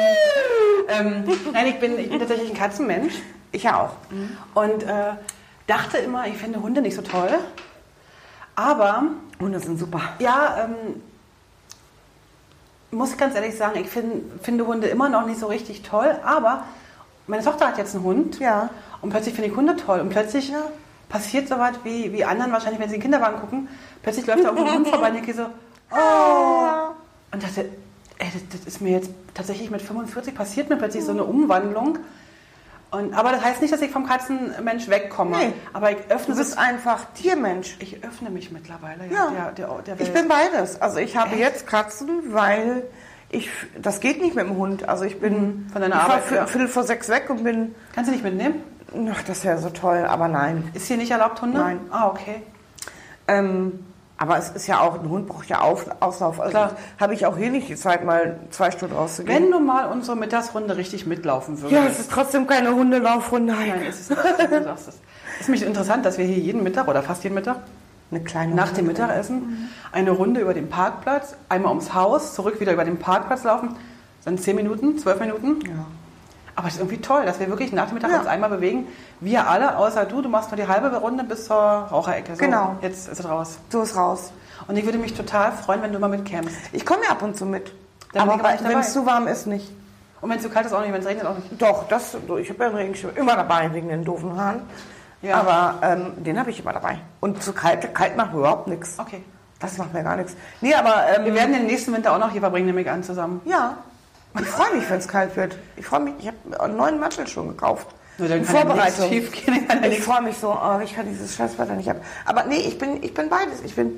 [0.90, 3.14] Ähm, nein, ich bin, ich bin tatsächlich ein Katzenmensch
[3.54, 3.96] Ich ja auch.
[4.54, 5.14] und äh,
[5.66, 7.30] dachte immer, ich finde Hunde nicht so toll.
[8.56, 9.04] Aber
[9.40, 10.02] Hunde sind super.
[10.20, 11.02] Ja, ähm,
[12.92, 16.66] muss ganz ehrlich sagen, ich find, finde Hunde immer noch nicht so richtig toll, aber
[17.28, 18.70] meine Tochter hat jetzt einen Hund Ja.
[19.02, 20.52] und plötzlich finde ich Hunde toll und plötzlich
[21.10, 23.68] passiert so was wie, wie anderen wahrscheinlich, wenn sie in den Kinderwagen gucken,
[24.02, 25.46] plötzlich läuft da irgendwo ein Hund vorbei und ich gehe so,
[25.92, 26.94] oh.
[27.32, 27.66] Und dachte,
[28.20, 32.00] ey, das, das ist mir jetzt tatsächlich mit 45 passiert mir plötzlich so eine Umwandlung.
[32.92, 35.36] Und, aber das heißt nicht, dass ich vom Katzenmensch wegkomme.
[35.36, 35.54] Nee.
[35.74, 37.76] Aber ich öffne, Du bist einfach Tiermensch.
[37.80, 39.32] ich öffne mich mittlerweile Ja.
[39.32, 40.80] der, der, der Ich bin beides.
[40.80, 42.84] Also ich habe jetzt Katzen, weil
[43.34, 43.50] ich,
[43.82, 44.88] das geht nicht mit dem Hund.
[44.88, 45.70] Also ich bin Mhm.
[45.72, 46.46] Von deiner Arbeit, war ja.
[46.48, 48.56] Viertel vor sechs weg und bin, Kannst du nicht mitnehmen?
[49.12, 50.70] ach, das wäre so toll, aber nein.
[50.74, 51.58] Ist hier nicht erlaubt, Hunde?
[51.58, 51.80] Nein.
[51.90, 52.44] Ah, okay.
[53.28, 53.80] Ähm,
[54.18, 56.40] Aber es ist ja auch, ein Hund braucht ja Auf, Auslauf.
[56.40, 56.68] Also
[57.00, 59.44] habe ich auch hier nicht die Zeit, mal zwei Stunden rauszugehen.
[59.44, 61.82] Wenn du mal unsere Mittagsrunde richtig mitlaufen würdest.
[61.82, 63.54] ja, es ist trotzdem keine Hundelaufrunde.
[63.54, 64.52] Nein, ist es nicht.
[64.52, 64.96] Du sagst es.
[65.40, 67.58] Ist mich interessant, dass wir hier jeden Mittag oder fast jeden Mittag
[68.14, 72.74] Eine kleine nach dem Mittagessen eine Runde über den Parkplatz, einmal ums Haus, zurück wieder
[72.74, 73.76] über den Parkplatz laufen.
[74.22, 75.60] Sind 10 Minuten, 12 Minuten.
[75.66, 75.86] Ja.
[76.56, 78.20] Aber es ist irgendwie toll, dass wir wirklich nach dem Mittag Ja.
[78.20, 78.88] uns einmal bewegen.
[79.20, 82.36] Wir alle, außer du, du machst nur die halbe Runde bis zur Raucherecke.
[82.36, 82.76] So, Genau.
[82.82, 83.58] Jetzt ist es raus.
[83.72, 84.32] Du ist raus.
[84.68, 86.56] Und ich würde mich total freuen, wenn du mal mitkämst.
[86.72, 87.74] Ich komme ja ab und zu mit.
[88.14, 89.72] Dann aber wenn es zu warm ist, nicht.
[90.22, 91.62] Und wenn es zu kalt ist, auch nicht, wenn es regnet, auch nicht.
[91.62, 94.62] Doch, das, ich habe ja einen Regenschirm immer dabei wegen den doofen Haaren.
[95.24, 95.38] Ja.
[95.40, 97.00] Aber ähm, den habe ich immer dabei.
[97.22, 99.00] Und zu kalt, kalt macht überhaupt nichts.
[99.00, 99.24] Okay.
[99.60, 100.36] Das macht mir gar nichts.
[100.62, 103.02] Nee, aber ähm, Wir werden den nächsten Winter auch noch hier verbringen, nehme ich an,
[103.04, 103.42] zusammen.
[103.46, 103.78] ja.
[104.40, 105.58] Ich freue mich, wenn es kalt wird.
[105.76, 106.16] Ich freue mich.
[106.20, 107.86] Ich habe einen neuen Mantel schon gekauft.
[108.18, 109.10] Nur dann kann Vorbereitung.
[109.12, 111.98] nichts schiefgehen, kann Ich freue mich so, oh, ich kann dieses Scheißwetter nicht ab.
[112.26, 113.62] Aber nee, ich bin, ich bin beides.
[113.64, 113.92] Ich bin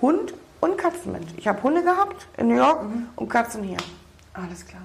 [0.00, 1.32] Hund und Katzenmensch.
[1.36, 3.08] Ich habe Hunde gehabt in New York Mhm.
[3.16, 3.76] und Katzen hier.
[4.34, 4.82] Alles klar.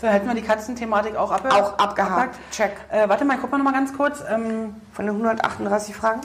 [0.00, 2.38] So, dann hätten wir die Katzenthematik auch, abge Auch abgehakt.
[2.50, 2.72] Check.
[2.90, 4.22] Äh, warte mal, guck mal noch mal ganz kurz.
[4.28, 6.20] Ähm, Von den 138 Fragen.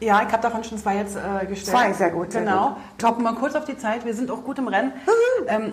[0.00, 1.76] ja, ich habe davon schon zwei jetzt äh, gestellt.
[1.76, 2.68] Zwei, sehr gut, sehr genau.
[2.70, 2.76] gut.
[2.98, 3.18] Top.
[3.20, 4.04] Mal kurz auf die Zeit.
[4.04, 4.92] Wir sind auch gut im Rennen.
[5.48, 5.72] ähm,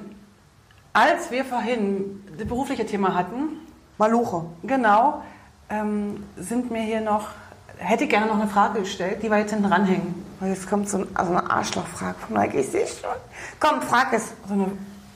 [0.93, 3.59] als wir vorhin das berufliche Thema hatten,
[3.97, 4.45] Maluche.
[4.63, 5.21] genau,
[5.69, 7.29] ähm, sind mir hier noch,
[7.77, 10.25] hätte ich gerne noch eine Frage gestellt, die wir jetzt hinten ranhängen.
[10.41, 12.59] Jetzt kommt so, ein, also eine Arschlochfrage von Heike.
[12.59, 13.09] Ich sehe schon.
[13.59, 14.33] Komm, frag es.
[14.47, 14.67] So eine,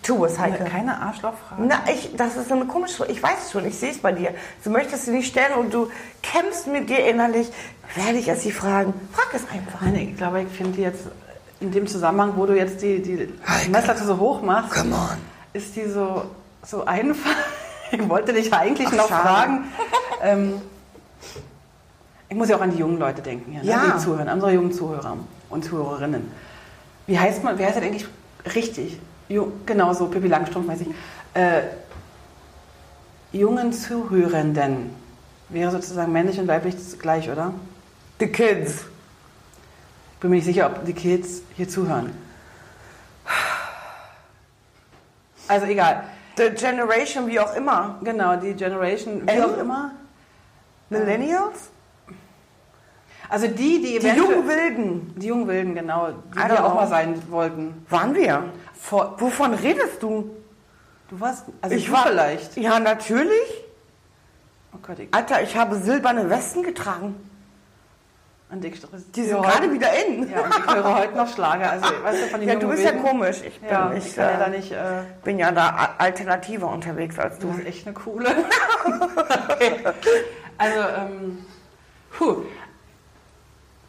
[0.09, 0.59] Tu es, Heike.
[0.61, 1.61] eine keine Arschlochfrage.
[1.65, 3.11] Na, ich, das ist eine komische Frage.
[3.11, 4.33] Ich weiß es schon, ich sehe es bei dir.
[4.63, 5.89] Du möchtest sie nicht stellen und du
[6.23, 7.49] kämpfst mit dir innerlich.
[7.95, 8.93] Werde ich es sie fragen?
[9.11, 9.81] Frag es einfach.
[9.81, 11.03] Nein, ich glaube, ich finde die jetzt
[11.59, 13.31] in dem Zusammenhang, wo du jetzt die, die
[13.69, 15.17] Messlatte so hoch machst, Come on.
[15.53, 16.23] ist die so,
[16.65, 17.29] so einfach.
[17.91, 19.23] Ich wollte dich eigentlich Ach, noch schade.
[19.27, 19.63] fragen.
[20.21, 20.61] Ähm,
[22.29, 23.93] ich muss ja auch an die jungen Leute denken hier, ne, Ja.
[23.95, 25.17] die zuhören, unsere jungen Zuhörer
[25.49, 26.31] und Zuhörerinnen.
[27.07, 28.05] Wie heißt man, wie heißt das eigentlich
[28.53, 28.99] richtig?
[29.29, 30.87] Ju, genau so, Pippi Langstrumpf-mäßig.
[31.35, 31.61] Äh,
[33.31, 34.89] jungen Zuhörenden
[35.49, 37.53] wäre sozusagen männlich und weiblich gleich, oder?
[38.19, 38.85] The kids.
[40.15, 42.11] Ich bin mir nicht sicher, ob die Kids hier zuhören.
[45.47, 46.03] Also egal.
[46.37, 47.97] The generation, wie auch immer.
[48.03, 49.91] Genau, die Generation, wie Ähm, auch immer.
[50.89, 51.69] Millennials?
[53.29, 54.17] Also die, die Die eventuell...
[54.17, 55.13] jungen Wilden.
[55.17, 56.09] Die jungen Wilden, genau.
[56.33, 56.81] Die wir auch know.
[56.81, 57.85] mal sein wollten.
[57.89, 58.43] Waren wir?
[58.81, 60.29] Vor, Wovon redest du?
[61.09, 61.45] du warst...
[61.61, 62.55] Also Ich war- vielleicht.
[62.57, 63.63] Ja, natürlich.
[64.73, 65.13] Oh Gott, ich...
[65.13, 67.15] Alter, ich habe silberne Westen getragen.
[68.51, 68.81] Und ich
[69.15, 70.27] Die sind gerade wieder in.
[70.29, 71.69] Ja, und ich höre heute noch Schlager.
[71.71, 73.03] Also, weißt du, von den Ja, du bist ja Wilden.
[73.03, 73.37] komisch.
[73.45, 74.71] Ich bin, Ja, ich, ich ja äh, da nicht...
[74.71, 77.53] Äh, bin ja da alternativer unterwegs als du du.
[77.53, 78.27] bist echt eine coole.
[79.49, 79.83] okay.
[80.57, 81.45] Also, ähm...
[82.17, 82.37] Puh.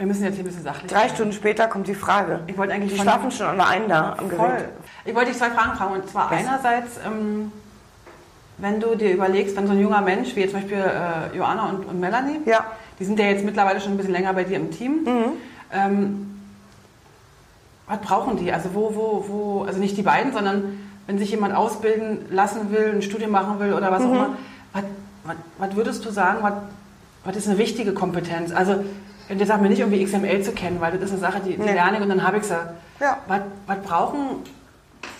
[0.01, 2.40] Wir müssen jetzt hier ein bisschen sachlich Drei Stunden später kommt die Frage.
[2.46, 4.48] Ich wollte eigentlich Die schlafen schon alle ein da am Voll.
[4.48, 4.68] Gerät.
[5.05, 5.92] Ich wollte dich zwei Fragen fragen.
[5.92, 6.38] Und zwar Was?
[6.38, 7.53] einerseits, ähm,
[8.57, 11.68] wenn du dir überlegst, wenn so ein junger Mensch, wie jetzt zum Beispiel äh, Joanna
[11.68, 12.64] und, und Melanie, Ja.
[12.98, 15.03] die sind ja jetzt mittlerweile schon ein bisschen länger bei dir im Team.
[15.05, 15.32] Mhm.
[15.70, 16.40] Ähm,
[17.86, 18.51] was brauchen die?
[18.51, 20.78] Also wo, wo, wo, also nicht die beiden, sondern
[21.09, 24.14] wenn sich jemand ausbilden lassen will, ein Studium machen will oder was auch Mhm.
[24.14, 24.36] immer,
[24.72, 24.82] was,
[25.24, 26.55] was, was würdest du sagen, was,
[27.26, 28.51] was ist eine wichtige Kompetenz?
[28.51, 28.82] Also
[29.30, 31.56] wenn dir sagt mir nicht irgendwie XML zu kennen, weil das ist eine Sache, die,
[31.56, 31.72] die Nee.
[31.72, 32.56] lerne ich und dann habe ich sie.
[32.98, 33.18] Ja.
[33.28, 34.42] Was, was brauchen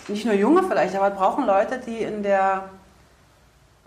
[0.09, 2.65] nicht nur Junge vielleicht, aber was brauchen Leute, die in der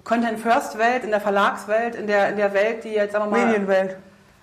[0.02, 3.30] Content First Welt, in der Verlagswelt, in der, in der Welt, die jetzt sagen wir
[3.38, 3.96] mal Medienwelt.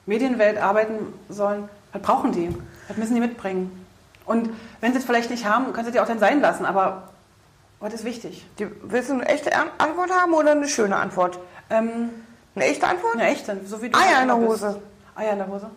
[0.05, 2.55] Medienwelt arbeiten sollen, was brauchen die?
[2.88, 3.86] Was müssen die mitbringen?
[4.25, 4.49] Und
[4.82, 7.09] wenn sie es vielleicht nicht haben, können sie die auch dann sein lassen, aber
[7.79, 8.45] was ist wichtig?
[8.59, 11.39] Die, willst du eine echte An- Antwort haben oder eine schöne Antwort?
[11.71, 12.09] Ähm,
[12.55, 13.15] Eine echte Antwort?
[13.15, 14.82] eine echte, so wie du Eier halt in der Hose.
[15.22, 15.69] Eier in der Hose?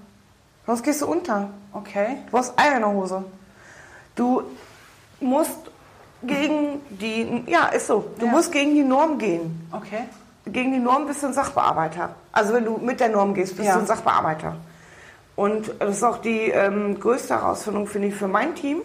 [0.66, 1.50] Sonst gehst du unter.
[1.72, 2.16] Okay.
[2.30, 3.24] Du hast Eier in der Hose.
[4.14, 4.42] Du
[5.20, 5.58] musst
[6.22, 8.06] gegen die, ja, ist so.
[8.18, 8.32] Du Ja.
[8.32, 9.68] musst gegen die Norm gehen.
[9.72, 10.04] Okay.
[10.46, 12.10] Gegen die Norm bist du ein Sachbearbeiter.
[12.32, 13.74] Also wenn du mit der Norm gehst, bist Ja.
[13.74, 14.56] du ein Sachbearbeiter.
[15.36, 18.78] Und das ist auch die ähm, größte Herausforderung, finde ich, für mein Team.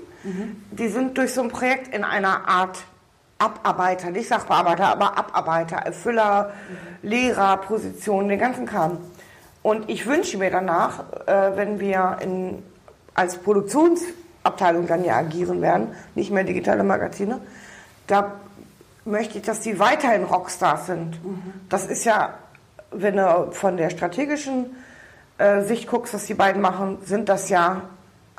[0.72, 2.80] Die sind durch so ein Projekt in einer Art
[3.38, 6.51] Abarbeiter, nicht Sachbearbeiter, aber Abarbeiter, Erfüller,
[7.03, 8.97] Lehrer, Positionen, den ganzen Kram.
[9.62, 12.64] Und ich wünsche mir danach, äh, wenn wir in,
[13.14, 17.41] als Produktionsabteilung dann ja agieren werden, nicht mehr digitale Magazine,
[18.07, 18.34] da
[19.05, 21.20] möchte ich, dass die weiterhin Rockstars sind.
[21.68, 22.36] Das ist ja,
[22.91, 24.76] wenn du von der strategischen
[25.38, 27.82] äh, Sicht guckst, was die beiden machen, sind das ja,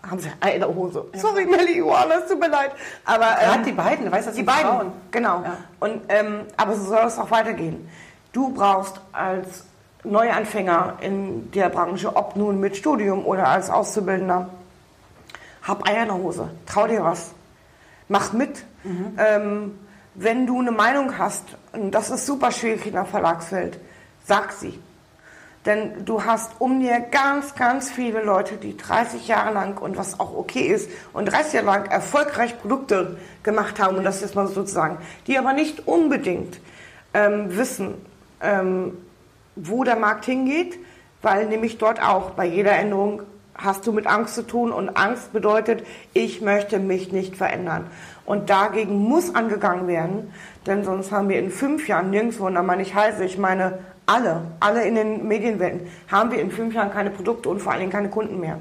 [0.08, 1.04] haben sie der Hose.
[1.14, 2.72] Sorry, Melly, Johanna, es tut mir leid.
[3.04, 4.92] Aber Gerade ähm, die beiden, du weißt, das die beiden, Frauen.
[5.10, 5.42] genau.
[5.42, 5.56] Ja.
[5.80, 7.88] Und, ähm, aber so soll es auch weitergehen.
[8.32, 9.64] Du brauchst als
[10.04, 14.48] Neuanfänger in der Branche, ob nun mit Studium oder als Auszubildender,
[15.62, 17.32] hab Eier in der Hose, trau dir was,
[18.08, 18.64] mach mit.
[19.18, 19.78] Ähm,
[20.14, 23.78] wenn du eine Meinung hast, und das ist super schwierig in der Verlagswelt,
[24.26, 24.78] sag sie.
[25.66, 30.18] Denn du hast um dir ganz, ganz viele Leute, die 30 Jahre lang und was
[30.18, 34.46] auch okay ist und 30 Jahre lang erfolgreich Produkte gemacht haben und das ist mal
[34.46, 34.96] sozusagen,
[35.26, 36.60] die aber nicht unbedingt
[37.12, 37.94] ähm, wissen,
[38.40, 38.96] ähm,
[39.56, 40.78] wo der Markt hingeht,
[41.22, 43.22] weil nämlich dort auch bei jeder Änderung
[43.54, 45.84] hast du mit Angst zu tun und Angst bedeutet,
[46.14, 47.86] ich möchte mich nicht verändern.
[48.24, 50.32] Und dagegen muss angegangen werden,
[50.66, 53.78] denn sonst haben wir in fünf Jahren nirgendwo, und da meine ich heiße, ich meine
[54.06, 57.80] alle, alle in den Medienwelten, haben wir in fünf Jahren keine Produkte und vor allen
[57.80, 58.58] Dingen keine Kunden mehr.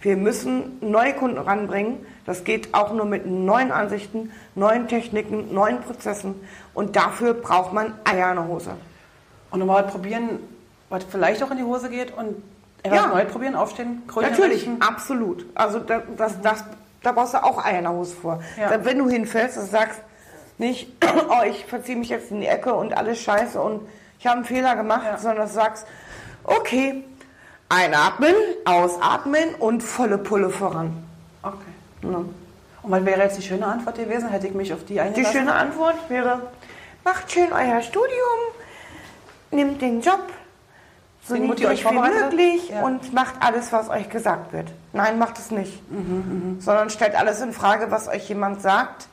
[0.00, 2.04] Wir müssen neue Kunden ranbringen.
[2.26, 6.34] Das geht auch nur mit neuen Ansichten, neuen Techniken, neuen Prozessen.
[6.74, 8.70] Und dafür braucht man Eier in der Hose.
[9.52, 10.40] Und nochmal probieren,
[10.88, 12.42] was vielleicht auch in die Hose geht und
[12.82, 13.06] etwas Ja.
[13.06, 14.82] neu probieren, aufstehen, Krönchen Natürlich, richten.
[14.82, 15.46] absolut.
[15.54, 16.64] Also das, das, das,
[17.02, 18.42] da brauchst du auch Eier in der Hose vor.
[18.58, 18.84] Ja.
[18.84, 20.00] Wenn du hinfällst und sagst,
[20.58, 20.90] nicht,
[21.28, 23.86] oh, ich verziehe mich jetzt in die Ecke und alles scheiße und
[24.18, 25.18] ich habe einen Fehler gemacht, Ja.
[25.18, 25.86] sondern du sagst,
[26.44, 27.04] okay,
[27.68, 28.34] einatmen,
[28.64, 31.04] ausatmen und volle Pulle voran.
[31.42, 31.56] Okay.
[32.02, 32.24] Ne?
[32.82, 34.28] Und was wäre jetzt die schöne Antwort gewesen?
[34.28, 35.32] Hätte ich mich auf die Die eingelassen?
[35.38, 36.40] schöne Antwort wäre,
[37.04, 38.08] macht schön euer Studium,
[39.52, 40.20] nimmt den Job,
[41.26, 42.82] so Den niedrig euch wie möglich Ja.
[42.82, 44.70] und macht alles, was euch gesagt wird.
[44.92, 45.88] Nein, macht es nicht.
[45.90, 49.06] Mhm, Sondern stellt alles in Frage, was euch jemand sagt,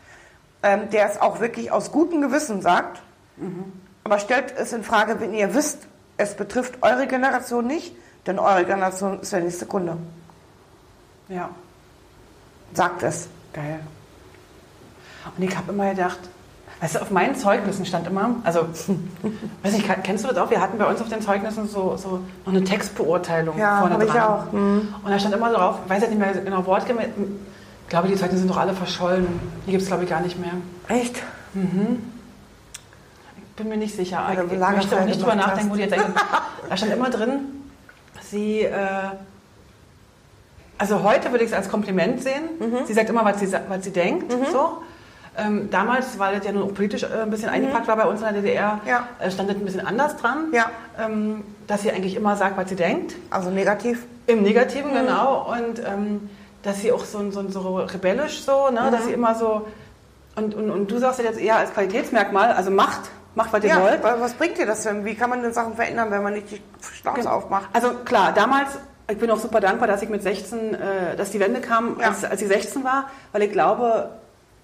[0.63, 3.01] ähm, der es auch wirklich aus gutem Gewissen sagt.
[3.37, 3.71] Mhm.
[4.03, 5.87] Aber stellt es in Frage, wenn ihr wisst,
[6.17, 9.97] es betrifft eure Generation nicht, denn eure Generation ist der nächste Kunde.
[11.29, 11.49] Ja,
[12.73, 13.27] Sagt es.
[13.53, 13.79] geil.
[15.37, 16.19] Und ich habe immer gedacht,
[16.81, 18.61] weißt du, auf meinen Zeugnissen stand immer, also,
[19.63, 20.49] weiß nicht, kennst du das auch?
[20.49, 24.05] Wir hatten bei uns auf den Zeugnissen so, so noch eine Textbeurteilung Ja, vorne habe
[24.05, 24.21] ich dran.
[24.23, 24.51] auch.
[24.51, 24.93] Mhm.
[25.03, 27.07] Und da stand immer drauf, ich weiß jetzt nicht mehr genau wortgemäß,
[27.89, 29.27] ich glaube, die Zeugnisse sind doch alle verschollen.
[29.65, 30.51] Die gibt es, glaube ich, gar nicht mehr.
[30.89, 31.23] Echt?
[33.57, 34.23] Bin mir nicht sicher.
[34.35, 36.23] Du ich ich möchte auch nicht drüber nachdenken, wo die jetzt eigentlich.
[36.69, 37.39] Da stand immer drin,
[38.21, 38.61] sie.
[38.61, 38.75] Äh,
[40.77, 42.43] also heute würde ich es als Kompliment sehen.
[42.59, 42.85] Mhm.
[42.85, 44.31] Sie sagt immer, was sie, was sie denkt.
[44.51, 44.77] So.
[45.41, 48.19] Ähm, damals, weil das ja nun auch politisch äh, ein bisschen eingepackt war bei uns
[48.21, 48.89] in der DDR, Mhm.
[48.89, 49.07] Ja.
[49.19, 50.47] äh, stand das ein bisschen anders dran.
[50.51, 50.65] Ja.
[50.99, 53.15] Ähm, dass sie eigentlich immer sagt, was sie denkt.
[53.29, 54.05] Also negativ.
[54.27, 54.43] Im Mhm.
[54.43, 55.51] Negativen, genau.
[55.51, 56.29] Und ähm,
[56.63, 58.81] dass sie auch so, so, so rebellisch so, ne?
[58.87, 58.91] Mhm.
[58.91, 59.67] dass sie immer so.
[60.35, 63.01] Und, und, und du sagst das jetzt eher als Qualitätsmerkmal, also macht,
[63.35, 64.03] macht, was ihr Ja, wollt.
[64.03, 65.03] wa- was bringt dir das denn?
[65.05, 66.61] Wie kann man denn Sachen verändern, wenn man nicht die
[67.01, 67.31] Schnauze Genau.
[67.31, 67.67] aufmacht?
[67.73, 68.69] Also klar, damals,
[69.09, 72.07] ich bin auch super dankbar, dass ich mit 16, äh, dass die Wende kam, Ja.
[72.09, 74.09] als, als ich 16 war, weil ich glaube,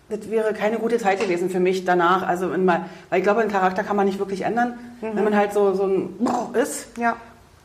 [0.10, 2.22] das wäre keine gute Zeit gewesen für mich danach.
[2.28, 4.78] Also in mein, weil ich glaube, den Charakter kann man nicht wirklich ändern.
[5.02, 6.16] Wenn man halt so, so ein
[6.54, 7.16] ist, Ja.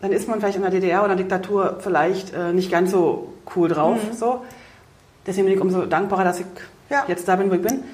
[0.01, 3.68] dann ist man vielleicht in der DDR oder Diktatur vielleicht äh, nicht ganz so cool
[3.68, 3.99] drauf.
[4.14, 4.43] So.
[5.26, 6.47] Deswegen bin ich umso dankbarer, dass ich
[6.88, 7.05] Ja.
[7.09, 7.84] jetzt da bin, wo ich bin.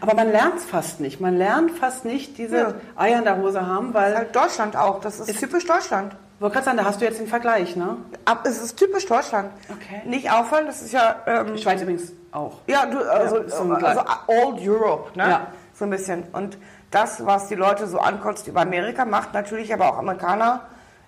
[0.00, 1.20] Aber man lernt es fast nicht.
[1.20, 2.74] Man lernt fast nicht diese Ja.
[2.96, 5.00] Eier in der Hose haben, weil, Halt Deutschland auch.
[5.00, 6.14] Das ist, typisch Deutschland.
[6.38, 7.96] Ich wollte gerade sagen, da hast du jetzt den Vergleich, ne?
[8.24, 9.50] Ab, es ist typisch Deutschland.
[9.68, 10.02] Okay.
[10.08, 11.16] Nicht auffallen, das ist ja.
[11.26, 12.58] Ähm, Schweiz übrigens auch.
[12.68, 14.02] ja, du, also, Ja, so also.
[14.28, 15.28] Old Europe, ne?
[15.28, 15.46] Ja.
[15.74, 16.22] So ein bisschen.
[16.30, 16.56] Und
[16.92, 20.60] das, was die Leute so ankotzt über Amerika, macht natürlich aber auch Amerikaner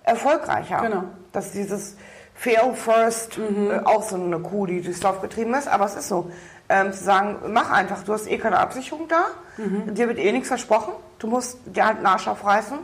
[0.03, 0.81] erfolgreicher.
[0.81, 1.05] Genau.
[1.31, 1.97] Dass dieses
[2.35, 6.09] Fail First äh, auch so eine Kuh, die durchs Dorf getrieben ist, aber es ist
[6.09, 6.29] so.
[6.69, 9.25] Ähm, zu sagen, mach einfach, du hast eh keine Absicherung da,
[9.59, 12.79] dir wird eh nichts versprochen, du musst dir halt einen Arsch aufreißen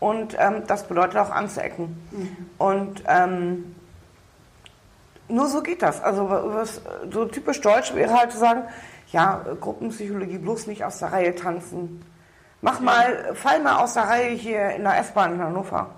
[0.00, 1.96] und ähm, das bedeutet auch anzuecken.
[2.58, 3.74] Und ähm,
[5.28, 6.02] nur so geht das.
[6.02, 6.80] Also was
[7.10, 8.62] so typisch deutsch wäre halt zu sagen,
[9.12, 12.04] ja, äh, Gruppenpsychologie bloß nicht aus der Reihe tanzen.
[12.62, 15.90] Mach mal, fall mal aus der Reihe hier in der S-Bahn in Hannover.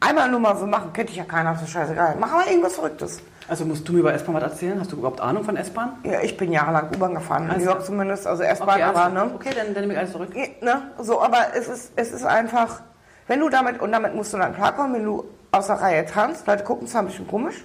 [0.00, 2.16] Einmal nur mal so machen, kennt dich ja keiner, so scheißegal.
[2.18, 3.22] Mach mal irgendwas Verrücktes.
[3.48, 4.78] Also musst du mir über S-Bahn was erzählen?
[4.80, 5.92] Hast du überhaupt Ahnung von S-Bahn?
[6.02, 9.04] Ja, ich bin jahrelang U-Bahn gefahren, in Also- New York zumindest, also S-Bahn, Okay, aber,
[9.04, 9.30] also, ne?
[9.34, 10.34] okay dann, dann nehme ich alles zurück.
[10.34, 10.82] Ne?
[11.00, 12.80] So, aber es ist, es ist einfach,
[13.28, 16.46] wenn du damit, und damit musst du dann klarkommen, wenn du aus der Reihe tanzt,
[16.46, 17.64] Leute gucken zwar ein bisschen komisch,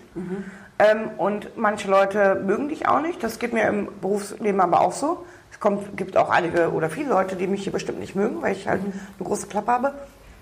[0.79, 4.93] ähm, und manche Leute mögen dich auch nicht, das geht mir im Berufsleben aber auch
[4.93, 5.25] so.
[5.51, 8.53] Es kommt, gibt auch einige oder viele Leute, die mich hier bestimmt nicht mögen, weil
[8.53, 9.93] ich halt eine große Klappe habe.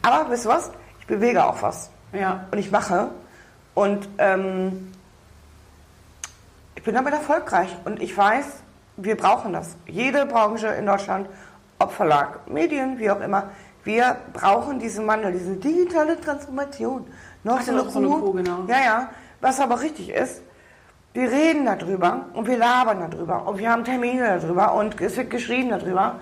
[0.01, 0.71] Aber wisst ihr was?
[0.99, 1.89] Ich bewege auch was.
[2.13, 2.45] Ja.
[2.51, 3.07] Und ich mache.
[3.73, 4.91] Und ähm,
[6.79, 7.75] ich bin damit erfolgreich.
[7.83, 8.45] Und ich weiß,
[8.95, 9.75] wir brauchen das.
[9.85, 11.27] Jede Branche in Deutschland,
[11.77, 13.49] ob Verlag, Medien, wie auch immer,
[13.83, 17.05] wir brauchen diesen Wandel, diese digitale Transformation.
[17.43, 18.63] Noch Ach, so Kuh, genau.
[18.67, 19.09] Ja, ja.
[19.41, 20.41] Was aber richtig ist,
[21.13, 25.29] wir reden darüber und wir labern darüber und wir haben Termine darüber und es wird
[25.29, 26.15] geschrieben darüber.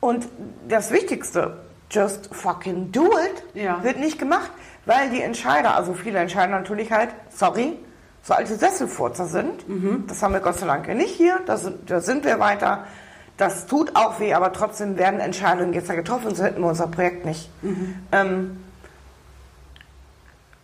[0.00, 0.28] Und
[0.66, 1.58] das Wichtigste,
[1.90, 3.82] just fucking do it, Ja.
[3.84, 4.50] wird nicht gemacht,
[4.86, 7.78] weil die Entscheider, also viele Entscheider natürlich halt, sorry,
[8.26, 9.64] so alte Sesselfurzer sind.
[10.08, 11.38] Das haben wir Gott sei Dank nicht hier.
[11.46, 12.84] Da sind, da sind wir weiter.
[13.36, 16.86] Das tut auch weh, aber trotzdem werden Entscheidungen jetzt ja getroffen, so hätten wir unser
[16.88, 17.50] Projekt nicht.
[18.10, 18.64] Ähm,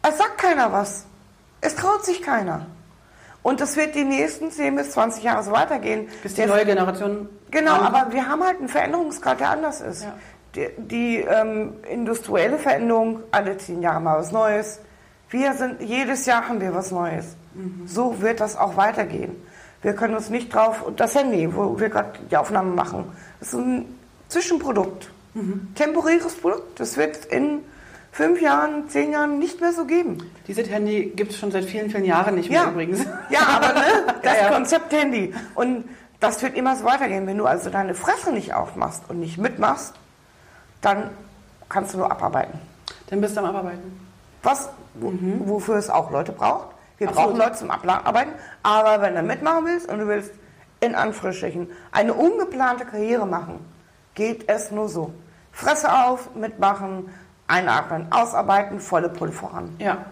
[0.02, 1.04] es sagt keiner was.
[1.60, 2.66] Es traut sich keiner.
[3.42, 6.08] Und das wird die nächsten 10 bis 20 Jahre so weitergehen.
[6.22, 7.28] Bis die neue Generation.
[7.50, 10.02] Genau, dran- aber wir haben halt einen Veränderungsgrad, der anders ist.
[10.04, 10.14] Ja.
[10.54, 14.80] Die, die ähm, industrielle Veränderung, alle zehn Jahre mal was Neues.
[15.30, 17.36] Wir sind, jedes Jahr haben wir was Neues.
[17.86, 19.36] So wird das auch weitergehen.
[19.82, 23.04] Wir können uns nicht drauf, und das Handy, wo wir gerade die Aufnahme machen,
[23.40, 23.86] ist ein
[24.28, 25.10] Zwischenprodukt.
[25.74, 26.78] Temporäres Produkt.
[26.78, 27.60] Das wird in
[28.12, 30.18] fünf Jahren, zehn Jahren nicht mehr so geben.
[30.46, 33.04] Dieses Handy gibt es schon seit vielen, vielen Jahren nicht mehr übrigens.
[33.30, 33.82] Ja, aber ne,
[34.22, 34.50] das Ja, ja.
[34.50, 35.34] Konzept Handy.
[35.54, 35.84] Und
[36.20, 37.26] das wird immer so weitergehen.
[37.26, 39.94] Wenn du also deine Fresse nicht aufmachst und nicht mitmachst,
[40.82, 41.10] dann
[41.68, 42.58] kannst du nur abarbeiten.
[43.08, 43.98] Dann bist du am Abarbeiten.
[44.42, 45.12] Was, wo,
[45.46, 46.68] wofür es auch Leute braucht.
[47.02, 47.30] Wir Absolut.
[47.30, 48.32] brauchen Leute zum Abarbeiten.
[48.62, 50.30] Aber wenn du mitmachen willst und du willst
[50.78, 53.58] in Anführungsstrichen eine ungeplante Karriere machen,
[54.14, 55.12] geht es nur so.
[55.50, 57.10] Fresse auf, mitmachen,
[57.48, 59.74] einatmen, ausarbeiten, volle Pulle voran.
[59.80, 60.04] Ja.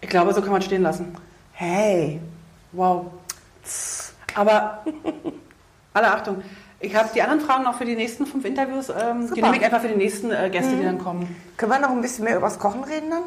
[0.00, 1.14] Ich glaube, so kann man stehen lassen.
[1.52, 2.18] Hey,
[2.72, 3.06] Wow.
[4.34, 4.84] Aber
[5.92, 6.42] alle Achtung.
[6.80, 8.90] Ich habe die anderen Fragen noch für die nächsten fünf Interviews.
[8.90, 11.36] Ähm, die nehme ich einfach für die nächsten äh, Gäste, die dann kommen.
[11.58, 13.22] können wir noch ein bisschen mehr übers Kochen reden dann?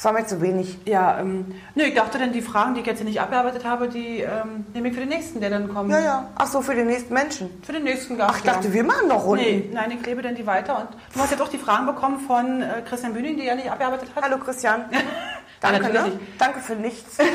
[0.00, 0.78] Das war mir zu wenig.
[0.86, 3.86] Ja, ähm, nö, ich dachte dann, die Fragen, die ich jetzt hier nicht abgearbeitet habe,
[3.86, 5.90] die ähm, nehme ich für den nächsten, der dann kommt.
[5.90, 6.26] Ja, ja.
[6.36, 7.50] Ach so, für den nächsten Menschen.
[7.62, 8.30] Für den nächsten Gast.
[8.32, 8.72] Ach, ich dachte, ja.
[8.72, 9.44] wir machen noch Runden.
[9.44, 10.78] Nee, nein, ich lebe dann die weiter.
[10.78, 13.70] Und du hast jetzt auch die Fragen bekommen von äh, Christian Bühning, die er nicht
[13.70, 14.24] abgearbeitet hat.
[14.24, 14.86] Hallo Christian.
[15.60, 16.20] Danke, natürlich ne?
[16.38, 17.18] Danke für nichts.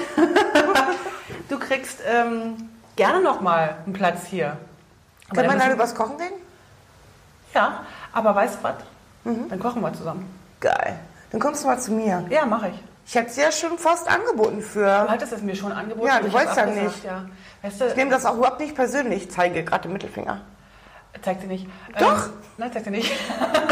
[1.50, 4.58] Du kriegst ähm, gerne nochmal einen Platz hier.
[5.30, 6.42] Aber Können wir dann übers Kochen reden?
[7.54, 8.76] Ja, aber weißt du was?
[9.26, 9.50] Mhm.
[9.50, 10.26] Dann kochen wir zusammen.
[10.60, 11.00] Geil.
[11.36, 12.24] Dann kommst du mal zu mir.
[12.30, 12.76] Ja, mache ich.
[13.06, 15.06] Ich hätte es ja schon fast angeboten Du für.
[15.10, 16.08] hattest es mir schon angeboten.
[16.08, 17.04] Ja, du wolltest ja nicht.
[17.04, 17.26] Ja.
[17.62, 19.24] Weißt du, Ich nehme das auch überhaupt nicht persönlich.
[19.24, 20.40] Ich zeige gerade den Mittelfinger.
[21.22, 21.68] zeigt sie nicht.
[22.00, 22.28] Doch.
[22.28, 23.12] Ähm, nein, zeigt sie nicht.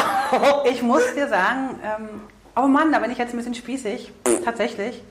[0.70, 2.09] ich muss dir sagen, ähm,
[2.57, 4.11] oh Mann, da bin ich jetzt ein bisschen spießig,
[4.43, 5.01] tatsächlich,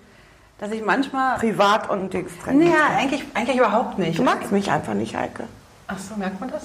[0.59, 1.39] dass ich manchmal...
[1.39, 2.59] Privat und Dings trennen.
[2.59, 4.19] Naja, eigentlich, eigentlich überhaupt nicht.
[4.19, 5.45] Du magst mich einfach nicht, Heike.
[5.87, 6.65] Ach so, merkt man das?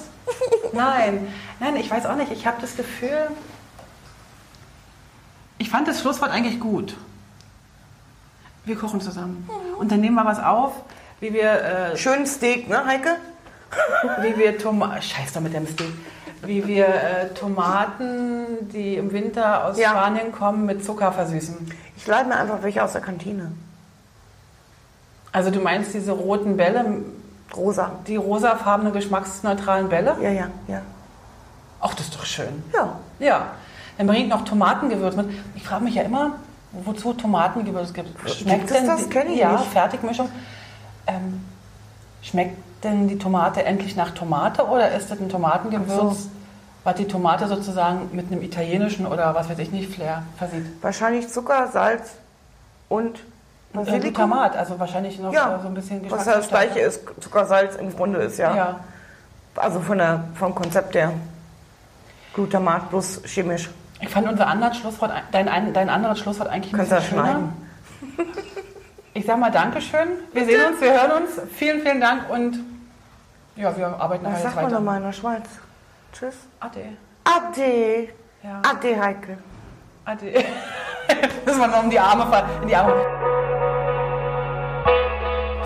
[0.74, 2.30] Nein, nein, ich weiß auch nicht.
[2.30, 3.30] Ich habe das Gefühl,
[5.68, 6.96] ich fand das Schlusswort eigentlich gut.
[8.64, 9.46] Wir kochen zusammen.
[9.78, 10.72] Und dann nehmen wir was auf,
[11.20, 11.50] wie wir,
[11.92, 13.16] äh, Schön Steak, ne, Heike?
[14.22, 15.92] wie wir Tomaten, scheiß doch mit dem Steak,
[16.40, 19.90] wie wir äh, Tomaten, die im Winter aus Ja.
[19.90, 21.70] Spanien kommen, mit Zucker versüßen.
[21.98, 23.52] Ich lade mir einfach welche aus der Kantine.
[25.32, 27.02] Also du meinst diese roten Bälle,
[27.54, 27.90] Rosa.
[28.06, 30.16] die rosafarbenen, geschmacksneutralen Bälle?
[30.22, 30.80] Ja, ja, ja.
[31.82, 32.64] Ach, das ist doch schön.
[32.72, 32.98] Ja.
[33.18, 33.48] Ja,
[33.98, 35.28] dann bringe ich noch Tomatengewürz mit.
[35.54, 36.32] Ich frage mich ja immer,
[36.72, 38.08] wozu Tomatengewürz gibt.
[38.24, 39.04] Gibt es das?
[39.04, 39.64] die- Kenn ich ja, nicht.
[39.66, 40.30] Fertigmischung.
[41.06, 41.44] Ähm,
[42.22, 46.30] schmeckt denn die Tomate endlich nach Tomate oder ist das ein Tomatengewürz, so.
[46.84, 50.64] was die Tomate sozusagen mit einem italienischen oder was weiß ich nicht, Flair versieht?
[50.82, 52.12] Wahrscheinlich Zucker, Salz
[52.88, 54.00] und Äh, Basilikum.
[54.14, 57.44] Glutamat, also wahrscheinlich noch Ja, äh, so ein bisschen was ja das gleiche ist, Zucker,
[57.46, 58.54] Salz im Grunde ist, ja.
[58.56, 58.80] Ja.
[59.56, 61.12] Also von der, vom Konzept her.
[62.34, 63.68] Glutamat plus chemisch.
[64.00, 67.48] Ich fand unser anderes Schlusswort, dein, ein- dein anderes Schlusswort eigentlich ein bisschen das schöner.
[69.14, 70.08] Ich sag mal Dankeschön.
[70.32, 71.40] Wir sehen uns, wir hören uns.
[71.54, 72.58] Vielen, vielen Dank und
[73.56, 74.74] ja, wir arbeiten Was halt sagt man weiter.
[74.76, 75.42] nochmal in der Schweiz?
[76.12, 76.36] Tschüss.
[76.60, 76.84] Ade.
[77.24, 78.08] Ade.
[78.44, 78.62] Ja.
[78.62, 79.38] Ade, Heike.
[80.04, 80.32] Ade.
[81.44, 82.46] Müssen wir noch um die Arme fallen.
[82.62, 82.94] In die Arme.